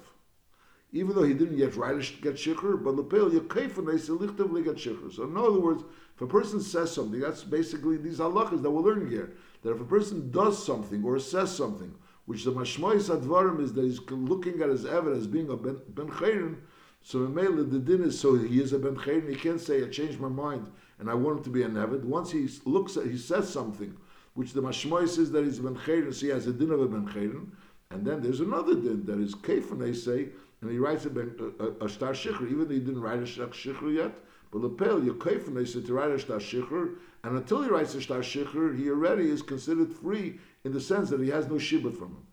Even 0.93 1.15
though 1.15 1.23
he 1.23 1.33
didn't 1.33 1.57
yet 1.57 1.75
write 1.75 1.95
get 2.21 2.35
shichur, 2.35 2.83
but 2.83 2.95
lepel 2.95 3.29
yokeifenes 3.29 4.09
lichtev 4.09 4.51
li 4.51 4.63
get 4.63 4.75
shichur. 4.75 5.13
So 5.13 5.23
in 5.23 5.37
other 5.37 5.59
words, 5.59 5.83
if 6.15 6.21
a 6.21 6.27
person 6.27 6.61
says 6.61 6.91
something, 6.91 7.19
that's 7.19 7.43
basically 7.43 7.97
these 7.97 8.19
halachas 8.19 8.61
that 8.61 8.69
we're 8.69 8.81
learning 8.81 9.09
here 9.09 9.33
that 9.63 9.71
if 9.71 9.81
a 9.81 9.85
person 9.85 10.31
does 10.31 10.63
something 10.63 11.03
or 11.03 11.19
says 11.19 11.55
something, 11.55 11.93
which 12.25 12.43
the 12.43 12.51
mashmois 12.51 13.09
advarim 13.15 13.61
is 13.61 13.73
that 13.73 13.83
he's 13.83 13.99
looking 14.09 14.61
at 14.61 14.69
his 14.69 14.85
evidence 14.85 15.21
as 15.21 15.27
being 15.27 15.49
a 15.49 15.55
ben, 15.55 15.79
ben 15.89 16.07
chayrin, 16.07 16.57
so 17.03 17.19
Mele, 17.19 17.63
the 17.63 17.79
din 17.79 18.03
is 18.03 18.19
so 18.19 18.35
he 18.37 18.61
is 18.61 18.73
a 18.73 18.79
ben 18.79 18.95
chayrin. 18.95 19.29
He 19.29 19.35
can't 19.35 19.59
say 19.59 19.83
I 19.83 19.87
changed 19.87 20.19
my 20.19 20.29
mind 20.29 20.67
and 20.99 21.09
I 21.09 21.15
want 21.15 21.39
him 21.39 21.43
to 21.45 21.49
be 21.49 21.63
an 21.63 21.73
evid. 21.73 22.03
Once 22.03 22.31
he 22.31 22.47
looks 22.65 22.95
at, 22.95 23.07
he 23.07 23.17
says 23.17 23.49
something, 23.49 23.97
which 24.33 24.53
the 24.53 24.61
Mashmoy 24.61 25.07
says 25.07 25.31
that 25.31 25.43
he's 25.43 25.59
ben 25.59 25.75
chayrin, 25.75 26.13
so 26.13 26.25
he 26.25 26.31
has 26.31 26.47
a 26.47 26.53
din 26.53 26.71
of 26.71 26.81
a 26.81 26.87
ben 26.87 27.07
chayrin. 27.07 27.47
And 27.89 28.05
then 28.05 28.21
there's 28.21 28.39
another 28.39 28.75
din 28.75 29.05
that 29.05 29.19
is 29.19 29.35
kefan. 29.35 29.79
They 29.79 29.93
say, 29.93 30.27
and 30.61 30.71
he 30.71 30.77
writes 30.77 31.05
a, 31.05 31.09
ben, 31.09 31.35
a, 31.59 31.85
a, 31.85 31.89
star 31.89 32.13
shikhr, 32.13 32.49
even 32.49 32.67
though 32.67 32.73
he 32.73 32.79
didn't 32.79 33.01
write 33.01 33.19
a 33.19 33.27
star 33.27 33.47
shikhr 33.47 33.93
yet. 33.93 34.11
But 34.51 34.61
lepel, 34.61 35.03
you're 35.03 35.15
kefan. 35.15 35.55
They 35.55 35.65
said 35.65 35.85
to 35.87 35.93
write 35.93 36.11
a 36.11 36.19
star 36.19 36.37
shikhr, 36.37 36.95
and 37.23 37.37
until 37.37 37.61
he 37.61 37.69
writes 37.69 37.93
a 37.95 38.01
star 38.01 38.19
Shikhr, 38.19 38.77
he 38.77 38.89
already 38.89 39.29
is 39.29 39.41
considered 39.41 39.93
free 39.93 40.39
in 40.63 40.71
the 40.71 40.81
sense 40.81 41.09
that 41.09 41.21
he 41.21 41.29
has 41.29 41.47
no 41.47 41.55
shibud 41.55 41.95
from 41.95 42.09
him. 42.09 42.25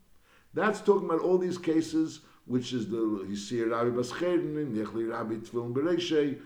That's 0.55 0.81
talking 0.81 1.09
about 1.09 1.21
all 1.21 1.39
these 1.39 1.59
cases, 1.59 2.21
which 2.47 2.73
is 2.73 2.89
the 2.89 2.97
Yisir 2.97 3.71
Rabbi 3.71 3.91
Bascheden, 3.91 4.75
Yechli 4.75 5.11
Rabbi 5.11 5.35
Tfilin 5.35 5.75
Bereshe, 5.75 6.41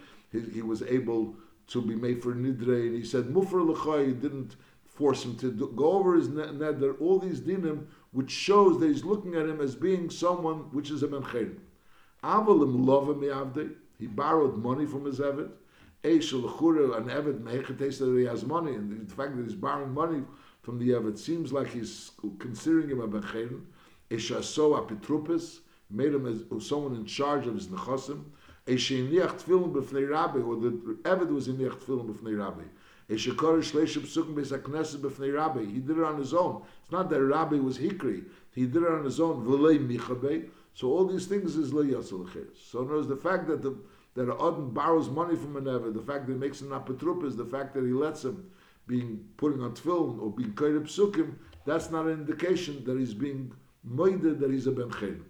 he 0.53 0.62
was 0.62 0.82
able 0.82 1.36
to 1.68 1.82
be 1.82 1.94
made 1.94 2.22
for 2.22 2.34
Nidre, 2.34 2.86
and 2.88 2.96
he 2.96 3.05
said, 3.05 3.26
Mufar 3.26 3.64
L'chai, 3.64 4.07
he 4.07 4.12
didn't 4.12 4.57
force 4.95 5.24
him 5.24 5.36
to 5.36 5.51
do, 5.51 5.72
go 5.74 5.93
over 5.93 6.14
his 6.14 6.28
nether, 6.28 6.95
all 6.95 7.18
these 7.18 7.40
dinim, 7.40 7.86
which 8.12 8.30
shows 8.30 8.78
that 8.78 8.86
he's 8.88 9.05
looking 9.05 9.34
at 9.34 9.49
him 9.49 9.61
as 9.61 9.74
being 9.74 10.11
someone 10.11 10.59
which 10.72 10.90
is 10.90 11.03
a 11.03 11.09
Ben 11.09 11.22
Chayim. 11.22 11.57
Avalim 12.22 12.84
Lovim 12.84 13.74
he 13.99 14.07
borrowed 14.07 14.59
money 14.59 14.84
from 14.84 15.05
his 15.05 15.18
Eved, 15.20 15.51
Eishel 16.05 16.59
Chure, 16.59 16.97
an 16.97 17.05
Eved 17.05 17.40
Mechetes 17.40 17.99
that 17.99 18.16
he 18.18 18.24
has 18.24 18.45
money, 18.45 18.74
and 18.74 19.09
the 19.09 19.14
fact 19.14 19.36
that 19.36 19.45
he's 19.45 19.55
borrowing 19.55 19.95
money 19.95 20.22
from 20.62 20.78
the 20.78 20.90
Eved 20.90 21.18
seems 21.18 21.53
like 21.53 21.68
he's 21.68 22.11
considering 22.38 22.88
him 22.88 23.01
a 23.01 23.09
Bechein. 23.09 23.62
Eshaso 24.11 24.76
Apitrupis, 24.78 25.61
made 25.88 26.12
him 26.12 26.26
as 26.26 26.66
someone 26.66 26.95
in 26.95 27.05
charge 27.05 27.47
of 27.47 27.55
his 27.55 27.68
Nechosim. 27.68 28.24
Esheiniach 28.66 29.43
Tfilim 29.43 29.72
B'fnei 29.72 30.11
Rabbi, 30.11 30.38
or 30.38 30.57
the 30.57 30.70
Eved 31.05 31.32
was 31.32 31.49
in 31.49 31.57
Niach 31.57 31.78
Tfilim 31.78 32.12
B'fnei 32.12 32.38
Rabbi. 32.38 32.64
He 33.09 33.16
did 33.16 33.34
it 35.98 36.05
on 36.05 36.18
his 36.18 36.34
own. 36.34 36.62
It's 36.82 36.92
not 36.92 37.11
that 37.11 37.22
Rabbi 37.22 37.57
was 37.57 37.78
Hikri. 37.78 38.24
He 38.55 38.66
did 38.66 38.82
it 38.82 38.88
on 38.90 39.05
his 39.05 39.20
own. 39.20 39.44
So 40.74 40.88
all 40.88 41.07
these 41.07 41.26
things 41.26 41.57
is 41.57 41.72
Le 41.72 41.84
Yasel 41.84 42.28
So 42.57 42.82
notice 42.82 43.07
the 43.07 43.16
fact 43.16 43.46
that 43.48 43.62
the 43.62 43.76
that 44.14 44.30
Odin 44.30 44.70
borrows 44.70 45.09
money 45.09 45.36
from 45.36 45.57
an 45.57 45.64
the 45.64 46.03
fact 46.03 46.26
that 46.26 46.32
he 46.34 46.38
makes 46.38 46.61
an 46.61 46.68
apotrup 46.68 47.24
is 47.24 47.34
the 47.34 47.46
fact 47.46 47.72
that 47.74 47.84
he 47.84 47.92
lets 47.92 48.24
him 48.24 48.50
being 48.86 49.24
putting 49.36 49.62
on 49.62 49.72
tefillin 49.74 50.20
or 50.20 50.30
being 50.30 50.53
kairib 50.53 50.84
psukim, 50.84 51.34
that's 51.64 51.90
not 51.90 52.07
an 52.07 52.12
indication 52.12 52.84
that 52.84 52.98
he's 52.98 53.14
being 53.14 53.53
moided, 53.88 54.38
that 54.40 54.50
he's 54.50 54.66
a 54.66 54.72
ben 54.72 54.90
chen. 54.90 55.24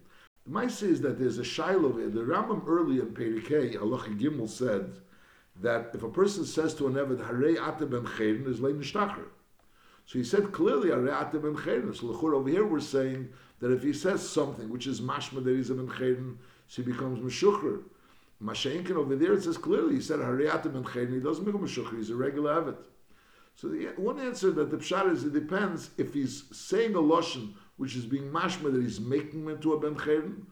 The 0.47 0.51
Maisa 0.51 0.85
is 0.85 1.01
that 1.03 1.19
there's 1.19 1.39
a 1.39 1.45
shiloh. 1.45 1.93
The 1.93 2.21
Rambam 2.21 2.67
earlier 2.67 3.03
in 3.03 3.15
Perikei, 3.15 3.81
Allah 3.81 4.05
Gimel 4.09 4.49
said 4.49 4.97
that 5.61 5.91
if 5.95 6.03
a 6.03 6.09
person 6.09 6.45
says 6.45 6.75
to 6.75 6.87
an 6.87 6.95
Eved, 6.95 7.21
ate 7.21 7.91
ben 7.91 8.07
chen, 8.17 8.45
is 8.47 8.61
lein 8.61 8.81
nishtacher. 8.81 9.27
So 10.07 10.19
he 10.19 10.25
said 10.25 10.53
clearly, 10.53 10.89
Harei 10.89 11.21
ate 11.21 11.41
ben 11.43 11.57
chen. 11.63 11.95
So 11.95 12.09
over 12.35 12.49
here 12.49 12.67
we're 12.67 12.81
saying 12.81 13.29
that 13.61 13.73
if 13.73 13.83
he 13.83 13.93
says 13.93 14.29
something 14.29 14.69
which 14.69 14.87
is 14.87 15.01
mashma 15.01 15.45
that 15.45 15.55
he's 15.55 15.71
a 15.71 15.75
ben 15.75 16.39
so 16.69 16.83
he 16.83 16.91
becomes 16.91 17.19
meshucher. 17.21 17.83
Mashenkin 18.43 18.97
over 18.97 19.15
there, 19.15 19.35
it 19.35 19.45
says 19.45 19.57
clearly, 19.57 19.97
he 19.97 20.01
said, 20.01 20.19
Hariyatim 20.19 20.75
and 20.75 20.87
Chen, 20.93 21.13
he 21.13 21.21
doesn't 21.21 21.45
become 21.45 21.67
shukri, 21.67 21.99
he's 21.99 22.11
a 22.11 22.17
regular 22.17 22.53
avid. 22.53 22.77
So 23.55 23.69
the 23.69 23.87
one 23.97 24.19
answer 24.19 24.51
that 24.51 24.71
the 24.71 24.79
pshat 24.79 25.13
is, 25.13 25.25
it 25.25 25.33
depends 25.33 25.91
if 25.97 26.15
he's 26.15 26.45
saying 26.51 26.95
a 26.95 26.99
lashon 26.99 27.53
which 27.77 27.95
is 27.95 28.05
being 28.05 28.31
mashma 28.31 28.73
that 28.73 28.83
he's 28.83 29.01
making 29.01 29.43
him 29.43 29.49
into 29.49 29.75
a 29.75 29.81
ben 29.81 29.95
chayrin, 29.95 30.43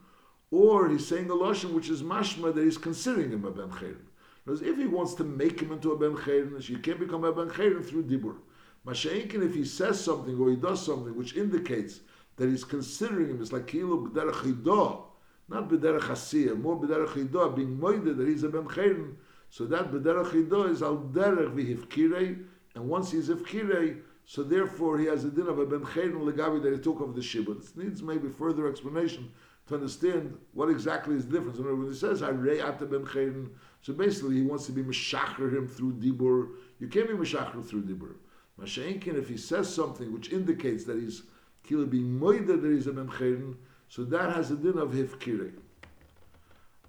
or 0.51 0.87
he's 0.89 1.07
saying 1.07 1.29
a 1.29 1.33
lashon 1.33 1.73
which 1.73 1.89
is 1.89 2.03
mashma 2.03 2.53
that 2.53 2.63
he's 2.63 2.77
considering 2.77 3.31
him 3.31 3.43
a 3.43 3.51
ben 3.51 3.69
chayrin. 3.69 4.05
Because 4.43 4.61
if 4.61 4.77
he 4.77 4.87
wants 4.87 5.13
to 5.15 5.23
make 5.23 5.59
him 5.59 5.71
into 5.71 5.91
a 5.91 5.97
ben 5.97 6.15
chayrin, 6.15 6.67
you 6.67 6.79
can't 6.79 6.99
become 6.99 7.23
a 7.23 7.31
ben 7.31 7.49
chayrin 7.49 7.85
through 7.85 8.03
dibur. 8.03 8.37
Mashenkin, 8.85 9.45
if 9.45 9.53
he 9.53 9.63
says 9.63 10.03
something 10.03 10.37
or 10.39 10.49
he 10.49 10.55
does 10.55 10.83
something 10.83 11.15
which 11.15 11.35
indicates 11.35 11.99
that 12.37 12.49
he's 12.49 12.63
considering 12.63 13.29
him, 13.29 13.41
it's 13.41 13.51
like 13.51 13.67
kilu 13.67 14.11
b'derech 14.11 15.05
not 15.47 15.69
b'derech 15.69 16.01
hasiyah, 16.01 16.59
more 16.59 16.79
b'derech 16.79 17.55
being 17.55 17.77
moided 17.77 18.17
that 18.17 18.27
he's 18.27 18.43
a 18.43 18.49
ben 18.49 18.63
chayrin. 18.63 19.15
So 19.49 19.65
that 19.65 19.91
b'derech 19.91 20.31
hidah 20.31 20.71
is 20.71 20.81
al 20.81 20.97
derech 20.97 21.53
v'hivkirei, 21.53 22.43
and 22.75 22.87
once 22.87 23.11
he's 23.11 23.29
hivkirei, 23.29 24.01
so 24.25 24.43
therefore 24.43 24.97
he 24.97 25.05
has 25.05 25.25
a 25.25 25.29
din 25.29 25.47
of 25.47 25.59
a 25.59 25.65
ben 25.65 25.81
chayrin 25.81 26.23
legavi 26.23 26.63
that 26.63 26.71
he 26.73 26.79
took 26.79 27.01
of 27.01 27.15
the 27.15 27.21
shibud. 27.21 27.69
It 27.69 27.77
needs 27.77 28.01
maybe 28.01 28.29
further 28.29 28.67
explanation 28.67 29.31
to 29.67 29.75
understand 29.75 30.37
what 30.53 30.69
exactly 30.69 31.15
is 31.15 31.27
the 31.27 31.37
difference. 31.37 31.59
when 31.59 31.87
he 31.87 31.93
says 31.93 32.23
ata 32.23 32.85
ben 32.85 33.05
chayrin, 33.05 33.49
so 33.81 33.93
basically 33.93 34.35
he 34.35 34.41
wants 34.43 34.65
to 34.67 34.71
be 34.71 34.83
mishacher 34.83 35.55
him 35.55 35.67
through 35.67 35.93
dibur. 35.93 36.49
You 36.79 36.87
can't 36.87 37.07
be 37.07 37.13
mishacher 37.13 37.65
through 37.65 37.83
dibur. 37.83 38.15
Masha'inkin, 38.59 39.17
if 39.17 39.27
he 39.27 39.37
says 39.37 39.73
something 39.73 40.13
which 40.13 40.31
indicates 40.31 40.83
that 40.85 40.99
he's 40.99 41.23
kila 41.63 41.85
being 41.85 42.19
moided 42.19 42.61
that 42.61 42.71
he's 42.71 42.87
a 42.87 42.93
ben 42.93 43.07
chayrin, 43.07 43.55
so 43.89 44.03
that 44.03 44.33
has 44.33 44.51
a 44.51 44.55
din 44.55 44.77
of 44.77 44.91
hifkiri. 44.91 45.51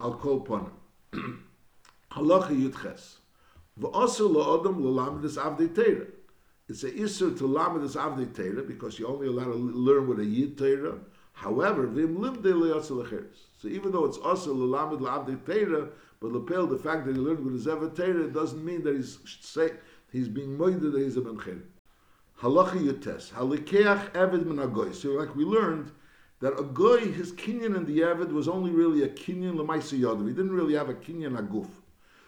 I'll 0.01 0.15
call 0.15 0.39
upon 0.39 0.71
him. 1.13 1.45
Halacha 2.13 2.51
Yudches. 2.51 3.17
V'osir 3.81 4.31
la'odam 4.31 4.81
l'lamidus 4.81 5.39
avdei 5.39 5.75
Torah. 5.75 6.07
It's 6.69 6.85
a 6.85 6.91
isur 6.91 7.37
to 7.39 7.45
lamidus 7.45 7.97
avdei 7.97 8.35
Torah 8.35 8.63
because 8.63 8.99
you're 8.99 9.09
only 9.09 9.29
allowed 9.29 9.53
to 9.53 9.57
learn 9.57 10.07
with 10.07 10.21
a 10.21 10.25
yid 10.25 10.59
Torah. 10.59 10.99
However, 11.33 11.87
v'im 11.87 12.19
limdei 12.19 12.55
l'cheres. 12.55 13.47
So 13.61 13.69
even 13.69 13.93
though 13.93 14.05
it's 14.05 14.19
osir 14.19 14.55
l'lamid 14.55 15.01
l'avdei 15.01 15.45
Torah, 15.47 15.89
but 16.23 16.33
lepel, 16.33 16.69
the 16.69 16.79
fact 16.79 17.05
that 17.05 17.17
he 17.17 17.21
learned 17.21 17.45
with 17.45 17.55
his 17.55 17.65
Torah 17.65 18.29
doesn't 18.29 18.65
mean 18.65 18.85
that 18.85 18.95
he's 18.95 19.19
say, 19.41 19.73
he's 20.13 20.29
being 20.29 20.57
moided 20.57 20.93
that 20.93 21.03
he's 21.03 21.17
a 21.17 21.21
ben 21.21 21.37
Halacha 22.41 22.79
Yudches. 22.79 23.33
Halikeach 23.33 24.13
eved 24.13 24.47
min 24.47 24.95
So 24.95 25.11
like 25.11 25.35
we 25.35 25.45
learned, 25.45 25.91
that 26.41 26.53
a 26.53 26.99
his 27.13 27.33
kinyan 27.33 27.77
in 27.77 27.85
the 27.85 28.05
Avid 28.05 28.33
was 28.33 28.49
only 28.49 28.71
really 28.71 29.03
a 29.03 29.09
kinyan 29.09 29.55
lemaisa 29.57 29.99
yadav. 29.99 30.27
He 30.27 30.33
didn't 30.33 30.53
really 30.53 30.75
have 30.75 30.89
a 30.89 30.95
kinyan 30.95 31.37
aguf. 31.37 31.69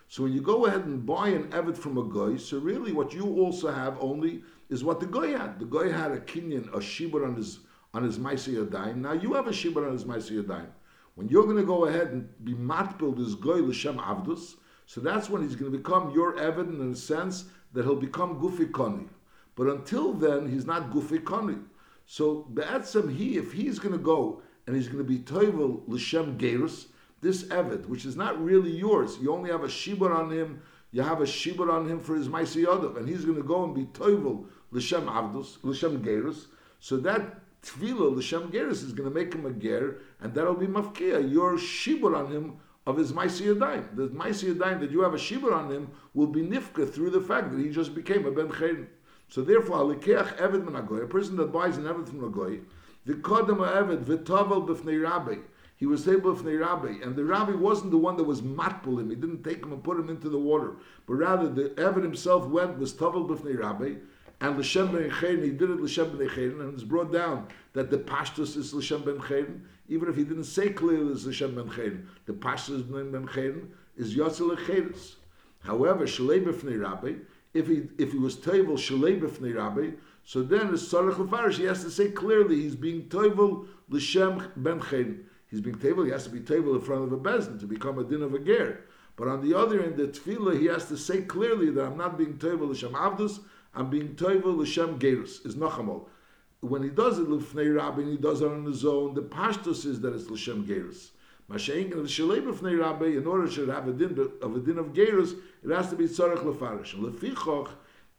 So 0.09 0.25
when 0.25 0.33
you 0.33 0.41
go 0.41 0.67
ahead 0.67 0.85
and 0.85 1.07
buy 1.07 1.29
an 1.29 1.53
Avid 1.53 1.79
from 1.79 1.97
a 1.97 2.05
goy, 2.05 2.37
so 2.37 2.59
really 2.59 2.93
what 2.93 3.13
you 3.13 3.25
also 3.41 3.73
have 3.73 3.97
only 4.01 4.43
is 4.71 4.85
what 4.85 5.01
the 5.01 5.07
goy 5.07 5.37
had. 5.37 5.59
The 5.59 5.65
goy 5.65 5.91
had 5.91 6.11
a 6.11 6.19
kinyan, 6.19 6.69
a 6.75 6.79
shibur 6.79 7.27
on 7.27 7.37
his 7.37 7.61
on 7.95 8.03
his 8.03 8.19
Yadayim. 8.19 8.97
Now 8.97 9.13
you 9.13 9.35
have 9.35 9.47
a 9.47 9.51
Shibur 9.51 9.87
on 9.87 9.93
his 9.93 10.05
Maisi 10.05 10.43
Yadayim. 10.43 10.67
When 11.15 11.29
you're 11.29 11.45
going 11.45 11.57
to 11.57 11.65
go 11.65 11.87
ahead 11.87 12.09
and 12.09 12.29
be 12.45 12.55
matpil 12.55 13.17
this 13.17 13.35
goy 13.35 13.61
l'shem 13.61 13.99
avdus, 13.99 14.57
so 14.87 15.01
that's 15.01 15.31
when 15.31 15.43
he's 15.43 15.57
going 15.57 15.71
to 15.71 15.79
become 15.79 16.11
your 16.11 16.39
evidence 16.39 16.81
in 16.81 16.91
the 16.91 16.97
sense 16.97 17.45
that 17.73 17.85
he'll 17.85 17.97
become 17.97 18.41
gufi 18.41 18.71
koni. 18.71 19.07
But 19.55 19.69
until 19.69 20.12
then, 20.12 20.51
he's 20.51 20.67
not 20.67 20.91
gufi 20.91 21.23
koni. 21.25 21.59
So 22.07 22.47
be'etzem 22.53 23.15
he, 23.15 23.37
if 23.37 23.53
he's 23.53 23.79
going 23.79 23.93
to 23.93 24.03
go 24.03 24.43
and 24.67 24.75
he's 24.75 24.89
going 24.89 24.99
to 24.99 25.05
be 25.05 25.19
toivel 25.19 25.83
l'shem 25.87 26.37
gerus, 26.37 26.87
this 27.21 27.45
evid, 27.45 27.87
which 27.87 28.05
is 28.05 28.17
not 28.17 28.43
really 28.45 28.71
yours, 28.71 29.17
you 29.21 29.33
only 29.33 29.51
have 29.51 29.65
a 29.65 29.69
shibur 29.69 30.15
on 30.15 30.31
him. 30.31 30.61
You 30.93 31.03
have 31.03 31.21
a 31.21 31.25
shibur 31.25 31.73
on 31.73 31.89
him 31.89 31.99
for 32.01 32.15
his 32.15 32.29
maisi 32.29 32.67
and 32.97 33.09
he's 33.09 33.25
going 33.25 33.39
to 33.39 33.43
go 33.43 33.65
and 33.65 33.75
be 33.75 33.85
toivel 33.87 34.47
l'shem 34.73 35.07
avdus, 35.07 35.57
l'shem 35.62 36.03
gerus. 36.05 36.47
So 36.81 36.99
that 36.99 37.41
Tvila 37.65 38.15
l'shem 38.15 38.51
geris 38.53 38.85
is 38.85 38.93
going 38.93 39.09
to 39.09 39.15
make 39.15 39.33
him 39.35 39.47
a 39.47 39.51
ger, 39.51 39.97
and 40.21 40.35
that'll 40.35 40.55
be 40.55 40.67
mafkia. 40.67 41.33
Your 41.33 41.55
shibur 41.55 42.15
on 42.15 42.31
him 42.31 42.57
of 42.87 42.99
his 42.99 43.12
maisi 43.12 43.47
yadayim. 43.47 43.97
The 43.97 44.09
maisi 44.09 44.55
yadayim 44.55 44.81
that 44.81 44.91
you 44.91 45.01
have 45.01 45.15
a 45.15 45.19
shibur 45.19 45.53
on 45.53 45.71
him 45.71 45.89
will 46.12 46.27
be 46.27 46.43
nifka 46.43 46.93
through 46.93 47.11
the 47.11 47.23
fact 47.23 47.51
that 47.53 47.59
he 47.59 47.71
just 47.71 47.95
became 47.95 48.27
a 48.27 48.31
ben 48.31 48.49
chayim. 48.49 48.87
So 49.29 49.41
therefore, 49.41 49.79
alikeach 49.79 50.37
eved 50.37 50.65
min 50.65 50.77
a 50.77 51.07
person 51.07 51.37
that 51.37 51.53
buys 51.53 51.79
an 51.79 51.85
eved 51.85 52.09
from 52.09 52.23
a 52.25 52.29
goy, 52.29 52.61
the 53.07 53.15
kodem 53.15 53.59
eved 53.59 54.05
v'tovel 54.05 54.69
b'fnei 54.69 55.03
rabbi. 55.03 55.37
He 55.77 55.87
was 55.87 56.07
able 56.07 56.35
b'fnei 56.35 56.61
rabbi, 56.61 57.03
and 57.03 57.17
the 57.17 57.25
rabbi 57.25 57.53
wasn't 57.53 57.93
the 57.93 57.99
one 57.99 58.17
that 58.19 58.25
was 58.25 58.43
matpul 58.43 59.01
him. 59.01 59.09
He 59.09 59.17
didn't 59.17 59.43
take 59.43 59.62
him 59.62 59.73
and 59.73 59.83
put 59.83 59.99
him 59.99 60.11
into 60.11 60.29
the 60.29 60.39
water, 60.39 60.75
but 61.07 61.15
rather 61.15 61.49
the 61.49 61.71
eved 61.71 62.03
himself 62.03 62.47
went 62.47 62.79
was 62.79 62.93
tovel 62.93 63.27
b'fnei 63.27 63.59
rabbi 63.59 63.95
and 64.45 64.59
L'Shem 64.59 64.93
Ben 64.93 65.11
he 65.43 65.51
did 65.51 65.71
it 65.71 65.81
L'Shem 65.81 66.19
Ben 66.19 66.29
and 66.29 66.75
it's 66.75 66.83
brought 66.83 67.11
down 67.11 67.49
that 67.73 67.91
the 67.91 67.97
Pashtus 67.97 68.57
is 68.57 68.75
L'Shem 68.75 69.03
Ben 69.03 69.63
even 69.89 70.09
if 70.09 70.17
he 70.17 70.25
didn't 70.25 70.45
say 70.45 70.69
clearly 70.69 71.13
it's 71.13 71.25
L'Shem 71.25 71.55
Ben. 71.55 72.09
The 72.27 72.33
Pashtus 72.35 72.83
Ben 72.91 73.69
is 73.97 74.15
Yotzel 74.15 74.57
Chayris. 74.67 75.15
However, 75.61 76.05
Shalei 76.05 76.45
B'fnei 76.45 76.83
Rabbi, 76.83 77.15
if 77.55 77.69
he, 77.69 77.85
if 77.97 78.13
he 78.13 78.19
was 78.19 78.37
Tevel 78.37 78.77
Shalei 78.77 79.19
B'fnei 79.19 79.57
Rabbi, 79.57 79.93
so 80.25 80.43
then 80.43 80.75
as 80.75 80.83
Sarach 80.83 81.15
Lefarish, 81.15 81.57
he 81.57 81.65
has 81.65 81.83
to 81.83 81.91
say 81.91 82.11
clearly 82.11 82.57
he's 82.57 82.77
being 82.77 83.09
Tevel 83.09 83.67
L'Shem 83.89 84.53
Ben. 84.57 85.25
He's 85.51 85.63
being 85.63 85.77
Tevel, 85.77 86.05
he 86.05 86.13
has 86.13 86.25
to 86.25 86.31
be 86.31 86.41
Tevel 86.41 86.75
in 86.75 86.83
front 86.83 87.05
of 87.05 87.13
a 87.13 87.19
bezin 87.19 87.59
to 87.61 87.67
become 87.67 87.99
a 87.99 88.05
din 88.05 88.23
of 88.23 88.35
a 88.35 88.39
ger. 88.39 88.81
But 89.17 89.29
on 89.29 89.49
the 89.49 89.57
other 89.57 89.83
end, 89.83 89.97
the 89.97 90.09
tefillah, 90.09 90.59
he 90.59 90.67
has 90.67 90.89
to 90.89 90.99
say 90.99 91.23
clearly 91.23 91.71
that 91.71 91.85
I'm 91.85 91.97
not 91.97 92.19
being 92.19 92.35
Tevel 92.35 92.69
L'Shem 92.69 92.93
Avdus, 92.93 93.41
I'm 93.75 93.91
being 93.91 94.14
toivel 94.14 94.57
l'shem 94.57 94.99
gerus 94.99 95.45
is 95.45 95.57
nachamol. 95.57 96.07
When 96.61 96.83
he 96.83 96.89
does 96.89 97.18
it 97.18 97.29
l'fnei 97.29 97.75
rabbi, 97.75 98.03
and 98.03 98.11
he 98.12 98.16
does 98.16 98.41
it 98.41 98.51
on 98.51 98.64
his 98.64 98.85
own. 98.85 99.14
The 99.14 99.22
pashtus 99.22 99.85
is 99.85 100.01
that 100.01 100.14
it's 100.14 100.31
l'shem 100.31 100.64
gerus. 100.64 101.11
Mashayin 101.51 101.93
of 101.93 102.07
shalei 102.07 102.41
b'fnei 102.41 102.79
rabbi, 102.81 103.07
in 103.07 103.27
order 103.27 103.49
to 103.49 103.66
have 103.66 103.87
a 103.89 103.93
din 103.93 104.18
of 104.41 104.57
a 104.57 104.61
din 104.61 104.79
of 104.79 104.95
gerus, 104.95 105.35
it 105.62 105.70
has 105.70 105.91
to 105.91 105.97
be 105.97 106.05
tzarech 106.05 106.39
lefarish. 106.39 106.95
Lefichoch, 106.95 107.70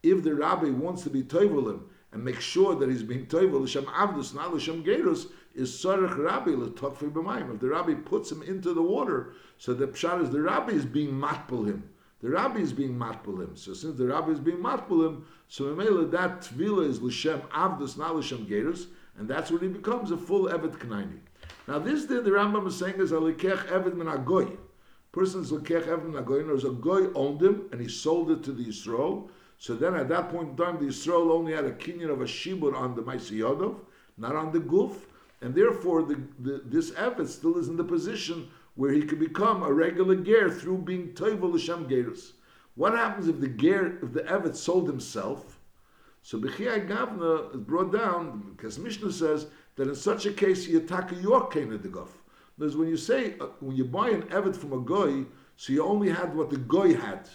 if 0.04 0.24
the 0.24 0.36
rabbi 0.36 0.70
wants 0.70 1.04
to 1.04 1.10
be 1.10 1.24
toivel 1.24 1.72
him 1.72 1.90
and 2.12 2.24
make 2.24 2.40
sure 2.40 2.76
that 2.76 2.90
he's 2.90 3.02
being 3.02 3.26
toivel 3.26 3.62
l'shem 3.62 3.86
avdus, 3.86 4.36
not 4.36 4.54
l'shem 4.54 4.84
gerus, 4.84 5.28
is 5.56 5.72
tzarech 5.72 6.18
rabbi 6.18 6.52
l'tokfi 6.52 7.10
b'mayim. 7.12 7.56
If 7.56 7.62
the 7.62 7.70
rabbi 7.70 7.96
puts 7.96 8.32
him 8.32 8.44
into 8.44 8.74
the 8.74 8.84
water, 8.84 9.34
so 9.58 9.74
the 9.74 9.88
pshat 9.88 10.22
is 10.22 10.30
the 10.30 10.42
rabbi 10.42 10.74
is 10.74 10.86
being 10.86 11.12
matpul 11.12 11.66
him. 11.66 11.90
The 12.26 12.32
rabbi 12.32 12.58
is 12.58 12.74
being 12.74 12.98
matpulim. 12.98 13.56
So 13.56 13.76
since 13.76 14.00
the 14.00 14.08
rabbi 14.08 14.32
is 14.32 14.40
being 14.40 14.58
matpulim, 14.58 15.22
so 15.48 15.66
Mamela 15.66 16.10
that 16.10 16.42
tvila 16.42 16.90
is 16.90 17.00
l'shem 17.00 17.40
avdus, 17.54 18.00
not 18.00 18.16
l'shem 18.16 18.48
gerus, 18.48 18.88
and 19.20 19.30
that's 19.30 19.52
when 19.52 19.62
he 19.62 19.68
becomes 19.68 20.10
a 20.10 20.18
full 20.18 20.50
evet 20.50 20.72
knaini. 20.80 21.20
Now 21.68 21.78
this 21.78 22.06
thing 22.06 22.24
the 22.24 22.32
Rambam 22.32 22.66
is 22.66 22.76
saying 22.78 22.96
is 22.96 23.12
a 23.12 23.18
lekech 23.18 23.68
evet 23.68 23.96
min 23.96 24.08
agoy. 24.08 24.58
Person's 25.12 25.52
lekech 25.52 25.86
evet 25.86 26.04
min 26.04 26.20
agoy. 26.20 26.48
There's 26.48 26.64
a 26.64 26.72
goy 26.72 27.14
owned 27.14 27.44
him 27.44 27.70
and 27.72 27.80
he 27.80 27.88
sold 27.88 28.32
it 28.32 28.44
to 28.46 28.54
the 28.54 28.66
Yisrael. 28.66 29.30
So 29.60 29.76
then 29.76 29.94
at 29.94 30.10
that 30.10 30.32
point 30.32 30.50
in 30.50 30.58
time, 30.58 30.80
the 30.80 30.86
Yisrael 30.86 31.30
only 31.30 31.54
had 31.54 31.66
a 31.66 31.74
kinyan 31.74 32.10
of 32.10 32.22
a 32.22 32.26
shibur 32.26 32.76
on 32.76 32.96
the 32.96 33.04
Maisiyodov, 33.04 33.76
not 34.18 34.36
on 34.36 34.52
the 34.52 34.62
guf, 34.62 34.96
and 35.42 35.54
therefore 35.54 36.02
the, 36.02 36.20
the, 36.40 36.64
this 36.66 36.90
evet 36.94 37.28
still 37.28 37.60
is 37.60 37.68
in 37.68 37.78
the 37.78 37.84
position 37.84 38.50
where 38.76 38.92
he 38.92 39.02
could 39.02 39.20
become 39.20 39.64
a 39.64 39.72
regular 39.72 40.16
ger 40.16 40.50
through 40.50 40.78
being 40.78 41.10
toivel 41.14 41.54
l'shem 41.54 41.88
gerus. 41.88 42.34
What 42.76 42.94
happens 42.94 43.28
if 43.28 43.40
the 43.40 43.48
ger, 43.48 43.98
if 44.04 44.14
the 44.14 44.22
evet 44.24 44.56
sold 44.56 44.88
himself? 44.88 45.60
So 46.22 46.40
Bechiyai 46.40 46.88
Gavna 46.88 47.54
is 47.54 47.62
brought 47.62 47.92
down 47.94 48.54
because 48.56 48.80
Mishnah 48.80 49.12
says 49.12 49.48
that 49.76 49.88
in 49.88 49.96
such 49.96 50.26
a 50.26 50.34
case 50.34 50.68
you 50.68 50.80
attack 50.80 51.12
your 51.22 51.48
kain 51.48 51.70
the 51.70 51.78
guf. 51.88 52.10
Because 52.58 52.76
when 52.76 52.88
you 52.88 52.98
say 52.98 53.36
uh, 53.40 53.48
when 53.60 53.76
you 53.76 53.86
buy 53.86 54.10
an 54.10 54.24
evet 54.32 54.56
from 54.56 54.74
a 54.74 54.80
goy, 54.80 55.26
so 55.56 55.72
you 55.72 55.84
only 55.84 56.10
had 56.10 56.36
what 56.36 56.50
the 56.50 56.58
goy 56.58 56.96
had. 56.96 57.30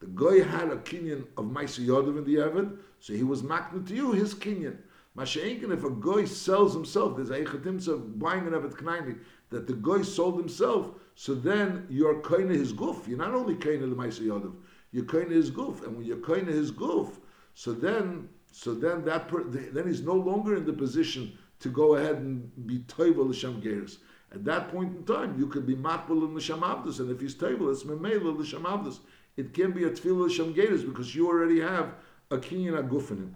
The 0.00 0.06
goy 0.08 0.44
had 0.44 0.70
a 0.70 0.76
kinyan 0.76 1.26
of 1.38 1.46
Maisa 1.46 1.84
Yodav 1.84 2.18
in 2.18 2.24
the 2.24 2.36
evet, 2.36 2.76
so 3.00 3.14
he 3.14 3.22
was 3.22 3.42
makna 3.42 3.86
to 3.88 3.94
you 3.94 4.12
his 4.12 4.34
kinyan. 4.34 4.76
Masha'inkin, 5.16 5.72
if 5.72 5.84
a 5.84 5.90
goy 5.90 6.26
sells 6.26 6.74
himself, 6.74 7.16
there's 7.16 7.30
a 7.30 7.40
echatimsa 7.42 8.18
buying 8.18 8.46
an 8.46 8.52
evet 8.52 8.74
knaini, 8.74 9.18
that 9.50 9.66
the 9.66 9.74
guy 9.74 10.02
sold 10.02 10.38
himself, 10.38 10.90
so 11.14 11.34
then 11.34 11.86
you're 11.88 12.20
kind 12.20 12.50
of 12.50 12.56
his 12.56 12.72
goof. 12.72 13.06
You're 13.08 13.18
not 13.18 13.34
only 13.34 13.54
kind 13.54 13.82
of 13.82 13.90
the 13.90 13.96
Maisa 13.96 14.52
you're 14.92 15.04
kind 15.04 15.24
of 15.24 15.30
his 15.30 15.50
goof. 15.50 15.82
And 15.84 15.96
when 15.96 16.06
you're 16.06 16.18
kind 16.18 16.48
of 16.48 16.54
his 16.54 16.70
goof, 16.70 17.18
so 17.54 17.72
then 17.72 18.28
so 18.52 18.74
then 18.74 19.04
that 19.04 19.28
per, 19.28 19.44
then 19.44 19.86
he's 19.86 20.02
no 20.02 20.14
longer 20.14 20.56
in 20.56 20.64
the 20.64 20.72
position 20.72 21.36
to 21.60 21.68
go 21.68 21.96
ahead 21.96 22.16
and 22.16 22.66
be 22.66 22.78
toivel 22.80 23.28
l'sham 23.28 23.60
gears. 23.60 23.98
At 24.32 24.44
that 24.44 24.70
point 24.70 24.96
in 24.96 25.04
time, 25.04 25.38
you 25.38 25.46
could 25.46 25.66
be 25.66 25.76
matbul 25.76 26.34
l'sham 26.34 26.60
avdus, 26.60 27.00
and 27.00 27.10
if 27.10 27.20
he's 27.20 27.34
toivel, 27.34 27.70
it's 27.70 27.84
memela 27.84 28.36
l'sham 28.38 28.62
avdus. 28.62 29.00
It 29.36 29.52
can 29.52 29.72
be 29.72 29.84
a 29.84 29.90
tefillah 29.90 30.26
l'sham 30.26 30.54
gears 30.54 30.82
because 30.82 31.14
you 31.14 31.28
already 31.28 31.60
have 31.60 31.94
a 32.30 32.38
kinyan 32.38 32.82
aguf 32.82 33.10
in 33.10 33.18
him. 33.18 33.34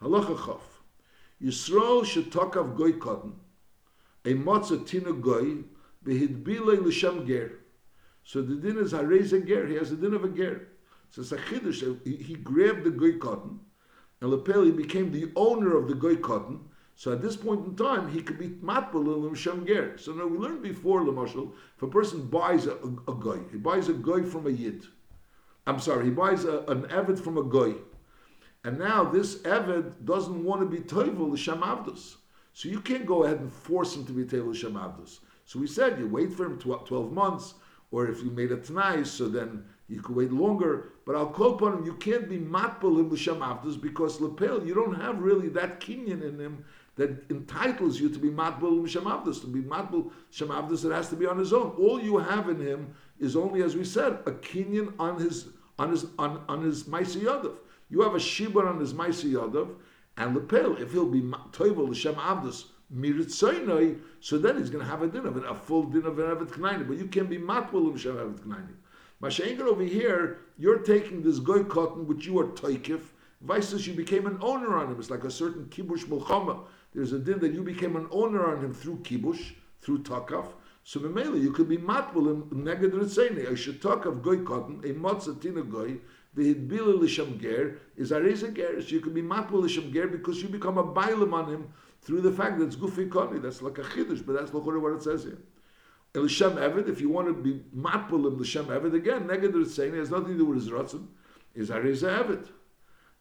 Halacha 0.00 0.36
chaf. 0.46 0.82
Yisrael 1.42 2.04
should 2.04 2.30
talk 2.30 2.54
of 2.56 2.76
goy 2.76 2.92
cotton 2.92 3.34
a 4.24 4.34
matzah 4.34 4.86
tinu 4.86 5.20
goy 5.20 5.64
behidbile 6.04 6.82
l'shem 6.84 7.26
ger. 7.26 7.60
So 8.22 8.42
the 8.42 8.54
din 8.56 8.78
is 8.78 8.92
hareza 8.92 9.46
ger. 9.46 9.66
He 9.66 9.74
has 9.74 9.92
a 9.92 9.96
din 9.96 10.14
of 10.14 10.24
a 10.24 10.28
ger. 10.28 10.68
So 11.10 11.22
it's 11.22 11.32
a 11.32 11.36
chiddush. 11.36 12.00
He, 12.04 12.16
he 12.16 12.34
grabbed 12.34 12.84
the 12.84 12.90
goy 12.90 13.18
cotton, 13.18 13.60
and 14.20 14.30
lapel 14.30 14.64
he 14.64 14.70
became 14.70 15.12
the 15.12 15.30
owner 15.36 15.76
of 15.76 15.88
the 15.88 15.94
goy 15.94 16.16
cotton. 16.16 16.60
So 16.96 17.12
at 17.12 17.22
this 17.22 17.36
point 17.36 17.66
in 17.66 17.76
time, 17.76 18.10
he 18.10 18.22
could 18.22 18.38
be 18.38 18.48
matbel 18.48 19.04
l'shem 19.04 19.66
ger. 19.66 19.98
So 19.98 20.12
now 20.12 20.26
we 20.26 20.38
learned 20.38 20.62
before 20.62 21.02
l'mashal, 21.02 21.52
if 21.76 21.82
a 21.82 21.88
person 21.88 22.28
buys 22.28 22.66
a, 22.66 22.74
a, 22.74 23.12
a 23.12 23.14
goy, 23.14 23.40
he 23.50 23.58
buys 23.58 23.88
a 23.88 23.94
goy 23.94 24.22
from 24.22 24.46
a 24.46 24.50
yid. 24.50 24.84
I'm 25.66 25.80
sorry, 25.80 26.04
he 26.04 26.10
buys 26.10 26.44
a, 26.44 26.58
an 26.68 26.82
eved 26.84 27.18
from 27.18 27.38
a 27.38 27.42
goy. 27.42 27.74
And 28.64 28.78
now 28.78 29.04
this 29.04 29.36
Eved 29.42 30.04
doesn't 30.04 30.42
want 30.42 30.62
to 30.62 30.66
be 30.66 30.82
Toivel 30.82 31.32
L'Shem 31.32 31.60
Avdus. 31.60 32.16
So 32.54 32.68
you 32.68 32.80
can't 32.80 33.04
go 33.04 33.24
ahead 33.24 33.40
and 33.40 33.52
force 33.52 33.96
him 33.96 34.06
to 34.06 34.12
be 34.12 34.22
Tevel 34.24 34.54
Shem 34.54 34.74
Abdus. 34.74 35.18
So 35.44 35.58
we 35.58 35.66
said 35.66 35.98
you 35.98 36.06
wait 36.06 36.32
for 36.32 36.46
him 36.46 36.58
12 36.58 37.12
months, 37.12 37.54
or 37.90 38.06
if 38.06 38.22
you 38.22 38.30
made 38.30 38.52
a 38.52 38.56
Tanai, 38.56 39.04
so 39.04 39.28
then 39.28 39.64
you 39.88 40.00
could 40.00 40.14
wait 40.14 40.32
longer. 40.32 40.92
But 41.04 41.16
I'll 41.16 41.26
call 41.30 41.56
upon 41.56 41.78
him, 41.78 41.84
you 41.84 41.94
can't 41.94 42.28
be 42.28 42.38
Matbal 42.38 42.98
him 42.98 43.10
L'Shem 43.10 43.40
Abdus 43.40 43.80
because 43.80 44.20
Lepel, 44.20 44.64
you 44.64 44.72
don't 44.72 44.94
have 44.94 45.18
really 45.18 45.48
that 45.50 45.80
kinyan 45.80 46.22
in 46.22 46.38
him 46.38 46.64
that 46.96 47.28
entitles 47.28 48.00
you 48.00 48.08
to 48.08 48.20
be 48.20 48.30
Matbal 48.30 48.84
L'Shem 48.84 49.04
Abdus. 49.04 49.40
To 49.40 49.48
be 49.48 49.60
Matbal 49.60 50.12
Shem 50.30 50.48
Abdus, 50.48 50.84
it 50.84 50.92
has 50.92 51.08
to 51.10 51.16
be 51.16 51.26
on 51.26 51.36
his 51.36 51.52
own. 51.52 51.74
All 51.76 52.00
you 52.00 52.18
have 52.18 52.48
in 52.48 52.60
him 52.60 52.94
is 53.18 53.34
only, 53.34 53.62
as 53.62 53.74
we 53.74 53.84
said, 53.84 54.12
a 54.26 54.32
kinyan 54.32 54.94
on 55.00 55.18
his 55.18 55.48
on 55.76 55.90
his 55.90 56.06
on, 56.20 56.40
on 56.48 56.62
his 56.62 56.84
Maisi 56.84 57.22
Yadav. 57.22 57.56
You 57.90 58.02
have 58.02 58.14
a 58.14 58.18
Shibur 58.18 58.64
on 58.66 58.78
his 58.78 58.94
Maisi 58.94 59.32
Yadav, 59.32 59.74
and 60.16 60.34
lepel, 60.34 60.76
if 60.76 60.92
he'll 60.92 61.06
be 61.06 61.22
toivel 61.22 61.88
l'shem 61.88 62.14
avdus 62.14 62.66
miritzoinoi, 62.94 63.98
so 64.20 64.38
then 64.38 64.58
he's 64.58 64.70
going 64.70 64.84
to 64.84 64.90
have 64.90 65.02
a 65.02 65.08
din 65.08 65.26
of 65.26 65.36
it, 65.36 65.44
a 65.48 65.54
full 65.54 65.84
din 65.84 66.04
of 66.06 66.18
an 66.18 66.36
evet. 66.36 66.86
But 66.86 66.96
you 66.96 67.06
can 67.06 67.26
be 67.26 67.38
matbul 67.38 67.94
l'shem 67.94 68.16
evet 68.16 68.40
knaini. 68.46 68.74
Mashenker 69.22 69.62
over 69.62 69.82
here, 69.82 70.38
you're 70.58 70.78
taking 70.78 71.22
this 71.22 71.38
goy 71.38 71.64
cotton 71.64 72.06
which 72.06 72.26
you 72.26 72.38
are 72.38 72.46
toikif. 72.48 73.00
Vices, 73.40 73.86
you 73.86 73.94
became 73.94 74.26
an 74.26 74.38
owner 74.40 74.76
on 74.76 74.90
him. 74.90 74.98
It's 74.98 75.10
like 75.10 75.24
a 75.24 75.30
certain 75.30 75.64
kibush 75.66 76.04
mulchama. 76.04 76.64
There's 76.94 77.12
a 77.12 77.18
din 77.18 77.38
that 77.40 77.52
you 77.52 77.62
became 77.62 77.96
an 77.96 78.06
owner 78.10 78.46
on 78.46 78.64
him 78.64 78.72
through 78.72 78.98
kibush, 78.98 79.52
through 79.80 80.02
takaf. 80.02 80.48
So 80.84 81.00
memela, 81.00 81.40
you 81.40 81.52
could 81.52 81.68
be 81.68 81.76
him 81.76 81.84
neged 81.86 83.56
should 83.56 83.80
talk 83.80 84.04
of 84.04 84.22
goy 84.22 84.38
cotton, 84.38 84.80
a 84.84 84.92
matzah 84.92 85.40
tina 85.40 85.62
goy, 85.62 85.98
the 86.34 86.54
hidbila 86.54 87.00
l'shem 87.00 87.38
ger 87.38 87.78
is 87.96 88.12
a 88.12 88.20
reza 88.20 88.50
ger. 88.50 88.80
So 88.80 88.88
you 88.88 89.00
can 89.00 89.14
be 89.14 89.22
matbul 89.22 89.62
l'shem 89.62 89.92
ger 89.92 90.06
because 90.06 90.42
you 90.42 90.48
become 90.48 90.78
a 90.78 90.84
bailam 90.84 91.32
on 91.32 91.52
him 91.52 91.72
through 92.02 92.20
the 92.20 92.32
fact 92.32 92.58
that 92.58 92.66
it's 92.66 92.76
gufi 92.76 93.10
koni. 93.10 93.38
That's 93.38 93.62
like 93.62 93.78
a 93.78 93.82
chiddush, 93.82 94.24
but 94.24 94.34
that's 94.34 94.52
what 94.52 94.92
it 94.92 95.02
says 95.02 95.24
here. 95.24 95.38
L'shem 96.14 96.52
eved, 96.52 96.88
if 96.88 97.00
you 97.00 97.08
want 97.08 97.28
to 97.28 97.34
be 97.34 97.62
matbul 97.76 98.26
him 98.26 98.38
l'shem 98.38 98.66
eved 98.66 98.94
again, 98.94 99.24
neged 99.24 99.52
ritzeni 99.52 99.98
has 99.98 100.10
nothing 100.10 100.32
to 100.32 100.38
do 100.38 100.44
with 100.46 100.58
his 100.58 100.70
ratzon. 100.70 101.06
Is 101.54 101.70
a 101.70 101.80
reza 101.80 102.06
eved. 102.08 102.48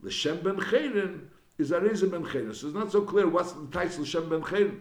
L'shem 0.01 0.41
ben 0.41 0.57
chayrin 0.57 1.21
is 1.57 1.71
Areza 1.71 2.09
ben 2.09 2.23
Chayrin. 2.23 2.55
So 2.55 2.67
it's 2.67 2.75
not 2.75 2.91
so 2.91 3.01
clear 3.01 3.27
what's 3.27 3.51
the 3.53 3.67
title 3.67 4.03
L'Shem 4.03 4.29
ben 4.29 4.41
Chayrin. 4.41 4.79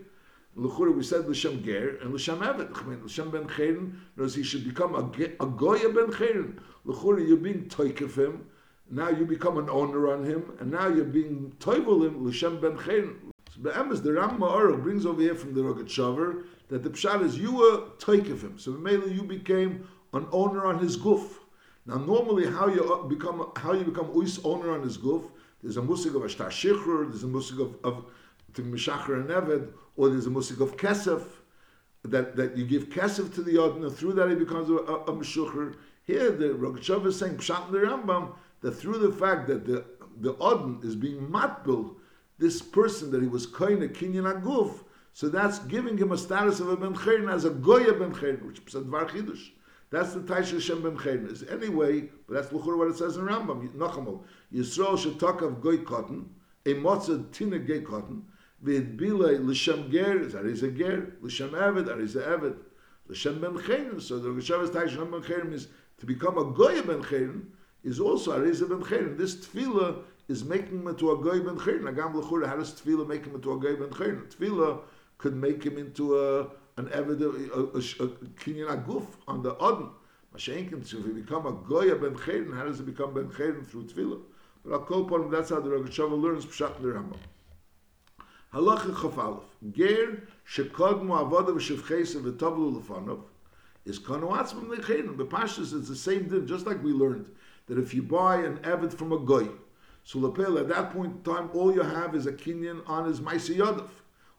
L'chura 0.55 0.93
we 0.95 1.03
said 1.03 1.29
L'Shem 1.29 1.63
Ger 1.63 1.97
and 2.03 2.13
L'Shem 2.13 2.43
Evet. 2.43 2.71
L'Shem 3.05 3.31
ben 3.31 3.47
Chayrin 3.47 3.93
knows 4.17 4.35
he 4.35 4.43
should 4.43 4.65
become 4.65 4.95
a, 4.95 5.45
a 5.45 5.47
Goya 5.47 5.89
ben 5.89 6.13
Chayrin. 6.13 6.59
L'chura 6.85 7.27
you're 7.27 7.37
being 7.37 7.65
toik 7.69 8.01
of 8.01 8.15
him. 8.15 8.47
Now 8.91 9.09
you 9.09 9.25
become 9.25 9.57
an 9.57 9.71
owner 9.71 10.13
on 10.13 10.25
him, 10.25 10.53
and 10.61 10.71
now 10.71 10.89
you're 10.89 11.05
being 11.05 11.55
toivel 11.59 12.07
him 12.07 12.25
L'Shem 12.25 12.61
ben 12.61 12.77
Chayrin. 12.77 13.17
So 13.55 13.61
Be'emes, 13.61 14.03
the 14.03 14.13
Ram 14.13 14.39
Ma'arach 14.39 14.83
brings 14.83 15.05
over 15.07 15.21
here 15.21 15.35
from 15.35 15.55
the 15.55 15.61
Rogatchover 15.61 16.45
that 16.69 16.83
the 16.83 16.91
pshat 16.91 17.23
is 17.23 17.39
you 17.39 17.55
were 17.55 17.89
toik 17.99 18.31
of 18.31 18.43
him. 18.43 18.59
So 18.59 18.73
mainly 18.73 19.13
you 19.13 19.23
became 19.23 19.87
an 20.15 20.27
owner 20.33 20.65
on 20.65 20.79
his 20.79 20.97
goof. 20.97 21.41
Now 21.85 21.97
normally 21.97 22.47
how 22.47 22.69
you 22.69 22.83
uh, 22.95 23.03
become 23.03 23.53
how 23.57 23.73
you 23.73 23.85
become 23.85 24.07
uis 24.09 24.41
owner 24.45 24.73
on 24.73 24.83
his 24.83 24.97
goof, 24.97 25.25
there's 25.63 25.77
a 25.77 25.83
musik 25.83 26.15
of 26.15 26.23
ashtar 26.23 26.49
shichr, 26.49 27.11
there's 27.11 27.25
a 27.25 27.27
musik 27.27 27.59
of, 27.59 27.77
of 27.85 28.07
to 28.55 28.63
mishachar 28.63 29.21
and 29.21 29.29
eved, 29.29 29.73
or 29.97 30.09
there's 30.09 30.27
a 30.27 30.31
musik 30.31 30.61
of 30.61 30.77
kesef, 30.77 31.23
that, 32.05 32.37
that 32.37 32.57
you 32.57 32.67
give 32.67 32.89
kesef 32.89 33.33
to 33.35 33.43
the 33.43 33.53
yodin, 33.53 33.87
and 33.87 33.97
through 33.97 34.13
that 34.15 34.29
he 34.29 34.35
becomes 34.35 34.69
a, 34.69 34.75
a, 34.75 35.05
a 35.05 35.73
Here 36.05 36.31
the 36.33 36.47
Rogachav 36.49 37.07
is 37.07 37.19
saying 37.19 37.37
pshat 37.37 37.71
the 37.71 37.79
Rambam 37.79 38.35
that 38.61 38.73
through 38.73 38.99
the 38.99 39.13
fact 39.13 39.47
that 39.49 39.67
the 39.67 39.85
the 40.21 40.37
odin 40.39 40.79
is 40.83 40.95
being 40.95 41.27
matbil, 41.29 41.95
this 42.39 42.61
person 42.61 43.11
that 43.11 43.23
he 43.23 43.29
was 43.29 43.47
koine 43.47 43.89
kinyan 43.95 44.43
aguf, 44.43 44.85
so 45.15 45.29
that's 45.29 45.59
giving 45.61 45.97
him 45.97 46.13
a 46.13 46.19
status 46.19 46.61
of 46.61 46.69
a 46.69 46.77
ben 46.77 46.95
as 47.29 47.45
a 47.45 47.51
goya 47.51 47.93
ben 47.93 48.11
which 48.47 48.61
is 48.67 48.75
a 48.75 48.81
dvar 48.81 49.09
chidush. 49.09 49.51
That's 49.91 50.15
the 50.15 50.21
Taisha 50.21 50.59
Shem 50.59 50.83
Ben 50.83 50.97
Is 51.27 51.43
Anyway, 51.43 52.09
but 52.27 52.35
that's 52.35 52.49
Luchur 52.49 52.79
what 52.79 52.89
it 52.89 52.97
says 52.97 53.19
in 53.19 53.25
Rambam. 53.25 53.69
Nachamo. 53.75 54.23
Yisrael 54.53 54.99
should 54.99 55.21
talk 55.21 55.43
of 55.43 55.61
goy 55.61 55.77
cotton, 55.77 56.31
a 56.65 56.71
motzah 56.71 57.31
tina 57.31 57.59
goy 57.59 57.83
cotton, 57.83 58.25
bile 58.63 59.39
l'shem 59.41 59.91
ger, 59.91 60.25
that 60.27 60.47
is 60.47 60.63
a 60.63 60.71
ger, 60.71 61.13
l'shem 61.21 61.51
eved, 61.51 61.87
that 61.87 61.99
is 61.99 62.17
a 62.17 62.23
eved, 62.23 62.57
l'shem 63.09 63.41
ben 63.41 63.55
chayim. 63.55 64.01
So 64.01 64.19
the 64.19 64.29
Rishav 64.29 64.63
is 64.65 64.71
Taisha 64.71 64.91
Shem 64.91 65.11
Ben 65.11 65.23
Chayim 65.23 65.53
is 65.53 65.69
to 65.99 66.07
become 66.07 66.39
a 66.39 66.45
goy 66.45 66.81
ben 66.83 67.03
chayim 67.03 67.47
is 67.83 68.01
also 68.01 68.33
a 68.33 68.41
reza 68.41 68.67
ben 68.67 68.81
chayim. 68.83 69.17
This 69.17 69.37
tefillah 69.37 70.03
is 70.29 70.45
making 70.45 70.81
him 70.81 70.89
into 70.89 71.11
a 71.11 71.17
goy 71.17 71.41
ben 71.41 71.57
chayim. 71.57 71.83
Agam 71.83 72.15
Luchur, 72.15 72.47
how 72.47 72.57
does 72.57 72.73
tefillah 72.73 73.07
make 73.07 73.25
him 73.27 73.35
into 73.35 73.53
a 73.53 73.59
goy 73.59 73.77
ben 73.77 73.91
chayim? 73.91 74.33
Tefillah 74.33 74.81
could 75.19 75.35
make 75.35 75.63
him 75.65 75.79
into 75.79 76.19
a 76.19 76.49
an 76.77 76.87
evid 76.87 77.21
a, 77.21 77.59
a, 77.59 78.07
a 78.07 78.09
kinyan 78.41 78.69
aguf 78.69 79.07
on 79.29 79.43
the 79.43 79.57
odin. 79.59 79.91
Mashenkin, 80.35 80.87
so 80.87 80.99
if 80.99 81.05
he 81.05 81.13
become 81.13 81.47
a 81.47 81.53
goya 81.53 81.97
ben 81.97 82.15
chayrin, 82.15 82.57
how 82.57 82.65
does 82.65 82.79
he 82.79 82.85
become 82.85 83.13
ben 83.13 83.29
chayrin 83.29 83.67
through 83.67 83.85
tefillah? 83.85 84.21
But 84.65 84.73
I'll 84.73 84.81
call 84.81 85.03
upon 85.03 85.23
him, 85.23 85.31
that's 85.31 85.51
how 85.51 85.61
the 85.61 85.69
Rogatshava 85.69 86.21
learns 86.21 86.47
Pshat 86.47 86.81
Rambam. 86.81 87.19
Halacha 88.53 89.01
Chaf 89.01 89.45
Ger 89.73 90.23
shekodmu 90.49 91.09
avodah 91.09 91.55
v'shevchesa 91.55 92.23
v'tovlu 92.23 92.83
lefanov 92.83 93.23
is 93.85 93.99
kanu 93.99 94.31
atzmim. 94.31 95.17
The 95.17 95.25
Pashtus 95.25 95.73
is 95.73 95.89
the 95.89 95.97
same 95.97 96.29
thing, 96.29 96.47
just 96.47 96.67
like 96.67 96.83
we 96.83 96.93
learned, 96.93 97.27
that 97.67 97.79
if 97.79 97.95
you 97.95 98.03
buy 98.03 98.37
an 98.37 98.59
evid 98.59 98.93
from 98.93 99.13
a 99.13 99.19
goy, 99.19 99.49
so 100.05 100.19
lapel, 100.19 100.59
at 100.59 100.69
that 100.69 100.93
point 100.93 101.13
in 101.17 101.23
time, 101.23 101.51
all 101.55 101.73
you 101.73 101.83
have 101.83 102.15
is 102.15 102.27
a 102.27 102.33
kinyan 102.33 102.89
on 102.89 103.07
his 103.07 103.21
maisi 103.21 103.57
yadav. 103.57 103.89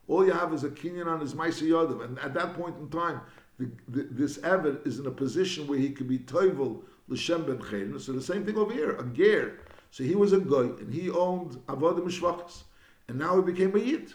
All 0.06 0.24
you 0.24 0.32
have 0.32 0.52
is 0.52 0.64
a 0.64 0.68
kinyan 0.68 1.06
on 1.06 1.20
his 1.20 1.34
Maisa 1.34 1.62
Yadav. 1.62 2.04
And 2.04 2.18
at 2.18 2.34
that 2.34 2.54
point 2.54 2.76
in 2.78 2.88
time, 2.90 3.20
the, 3.58 3.70
the, 3.88 4.06
this 4.10 4.38
Evid 4.38 4.86
is 4.86 4.98
in 4.98 5.06
a 5.06 5.10
position 5.10 5.66
where 5.66 5.78
he 5.78 5.90
could 5.90 6.08
be 6.08 6.18
Toivel 6.18 6.82
L'Shem 7.08 7.44
Ben 7.44 7.58
Chayrin. 7.58 8.00
So 8.00 8.12
the 8.12 8.22
same 8.22 8.44
thing 8.44 8.58
over 8.58 8.72
here, 8.72 8.90
a 8.96 9.04
Ger. 9.04 9.60
So 9.90 10.04
he 10.04 10.14
was 10.14 10.32
a 10.32 10.38
Goy, 10.38 10.70
and 10.78 10.92
he 10.92 11.08
owned 11.10 11.56
Avodah 11.68 12.00
Mishvachas. 12.00 12.64
And 13.08 13.18
now 13.18 13.36
he 13.36 13.42
became 13.42 13.74
a 13.74 13.78
Yid. 13.78 14.12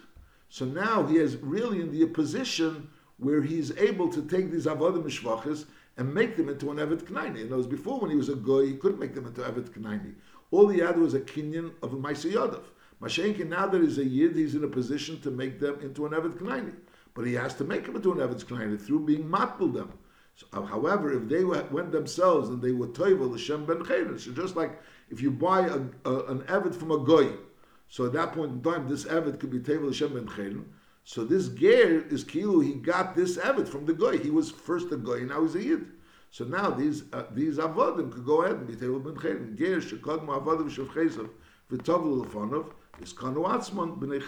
So 0.50 0.66
now 0.66 1.06
he 1.06 1.18
is 1.18 1.38
really 1.38 1.82
in 1.82 1.92
the 1.92 2.06
position 2.08 2.90
where 3.18 3.42
he 3.42 3.60
is 3.60 3.72
able 3.78 4.10
to 4.10 4.22
take 4.24 4.52
these 4.52 4.66
Avodah 4.66 5.04
Mishvachas 5.04 5.66
and 5.98 6.14
make 6.14 6.38
them 6.38 6.50
into 6.50 6.72
an 6.72 6.78
Evet 6.78 7.04
Knaini. 7.04 7.42
And 7.42 7.52
those 7.52 7.68
before, 7.68 8.00
when 8.00 8.10
he 8.10 8.16
was 8.16 8.30
a 8.30 8.36
Goy, 8.36 8.68
he 8.68 8.74
couldn't 8.76 9.00
make 9.00 9.14
them 9.14 9.28
into 9.28 9.42
Evet 9.42 9.70
Knaini. 9.70 10.14
All 10.52 10.68
he 10.68 10.80
had 10.80 10.98
was 10.98 11.14
a 11.14 11.20
kinyan 11.20 11.72
of 11.84 11.94
a 11.94 11.98
Maisa 11.98 12.32
Yadav. 12.32 12.64
Mashenkin, 13.02 13.48
now 13.50 13.68
that 13.68 13.82
he's 13.82 13.98
a 13.98 14.04
Yid, 14.04 14.36
he's 14.36 14.56
in 14.56 14.64
a 14.64 14.68
position 14.68 15.20
to 15.22 15.30
make 15.30 15.60
them 15.60 15.80
into 15.82 16.06
an 16.06 16.14
Evet 16.14 16.38
Knaini. 16.40 16.74
But 17.14 17.28
he 17.28 17.34
has 17.34 17.54
to 17.56 17.64
make 17.64 17.86
them 17.86 17.98
into 17.98 18.12
an 18.14 18.20
Evet 18.20 18.46
Knaini 18.46 18.82
through 18.82 19.06
being 19.06 19.30
matbul 19.30 19.74
them. 19.74 19.92
So, 20.36 20.48
uh, 20.54 20.62
however, 20.62 21.12
if 21.12 21.28
they 21.28 21.44
went 21.44 21.92
themselves 21.92 22.48
and 22.48 22.62
they 22.62 22.72
were 22.72 22.88
toivel 22.88 23.32
Hashem 23.32 23.66
ben 23.66 23.80
chayrin, 23.80 24.18
so 24.18 24.32
just 24.32 24.56
like 24.56 24.82
if 25.10 25.22
you 25.22 25.32
buy 25.32 25.68
a, 25.68 25.80
a, 26.10 26.26
an 26.28 26.46
evet 26.48 26.74
from 26.74 26.92
a 26.92 26.98
goy, 26.98 27.34
so 27.90 28.06
at 28.06 28.14
that 28.14 28.34
point 28.34 28.52
in 28.52 28.62
time, 28.62 28.88
this 28.88 29.06
evet 29.06 29.40
could 29.40 29.50
be 29.50 29.60
toivel 29.60 29.88
Hashem 29.88 30.14
ben 30.14 30.28
chayrin. 30.28 30.64
So 31.04 31.26
this 31.26 31.50
ger 31.50 32.02
is 32.08 32.24
kilu. 32.24 32.64
He 32.64 32.76
got 32.76 33.16
this 33.16 33.38
evet 33.38 33.68
from 33.68 33.88
the 33.88 33.94
goy. 33.94 34.20
He 34.20 34.30
was 34.30 34.52
first 34.52 34.92
a 34.92 34.98
goy, 34.98 35.22
now 35.22 35.42
he's 35.42 35.56
a 35.56 35.64
yid. 35.64 35.86
So 36.30 36.46
now 36.46 36.70
these 36.70 37.04
uh, 37.12 37.24
these 37.34 37.58
avodim 37.58 38.12
could 38.12 38.26
go 38.26 38.44
ahead 38.44 38.58
and 38.58 38.68
be 38.68 38.76
toivel 38.76 39.04
ben 39.04 39.16
chayrin. 39.16 39.58
Ger 39.58 39.78
shekod 39.82 40.24
mu 40.24 40.34
avodim 40.34 40.70
shevchesav 40.70 41.30
v'tovlu 41.72 42.26
lefanov 42.26 42.72
is 43.02 43.12
kanu 43.12 43.44
atzman 43.46 44.00
b'nei 44.00 44.22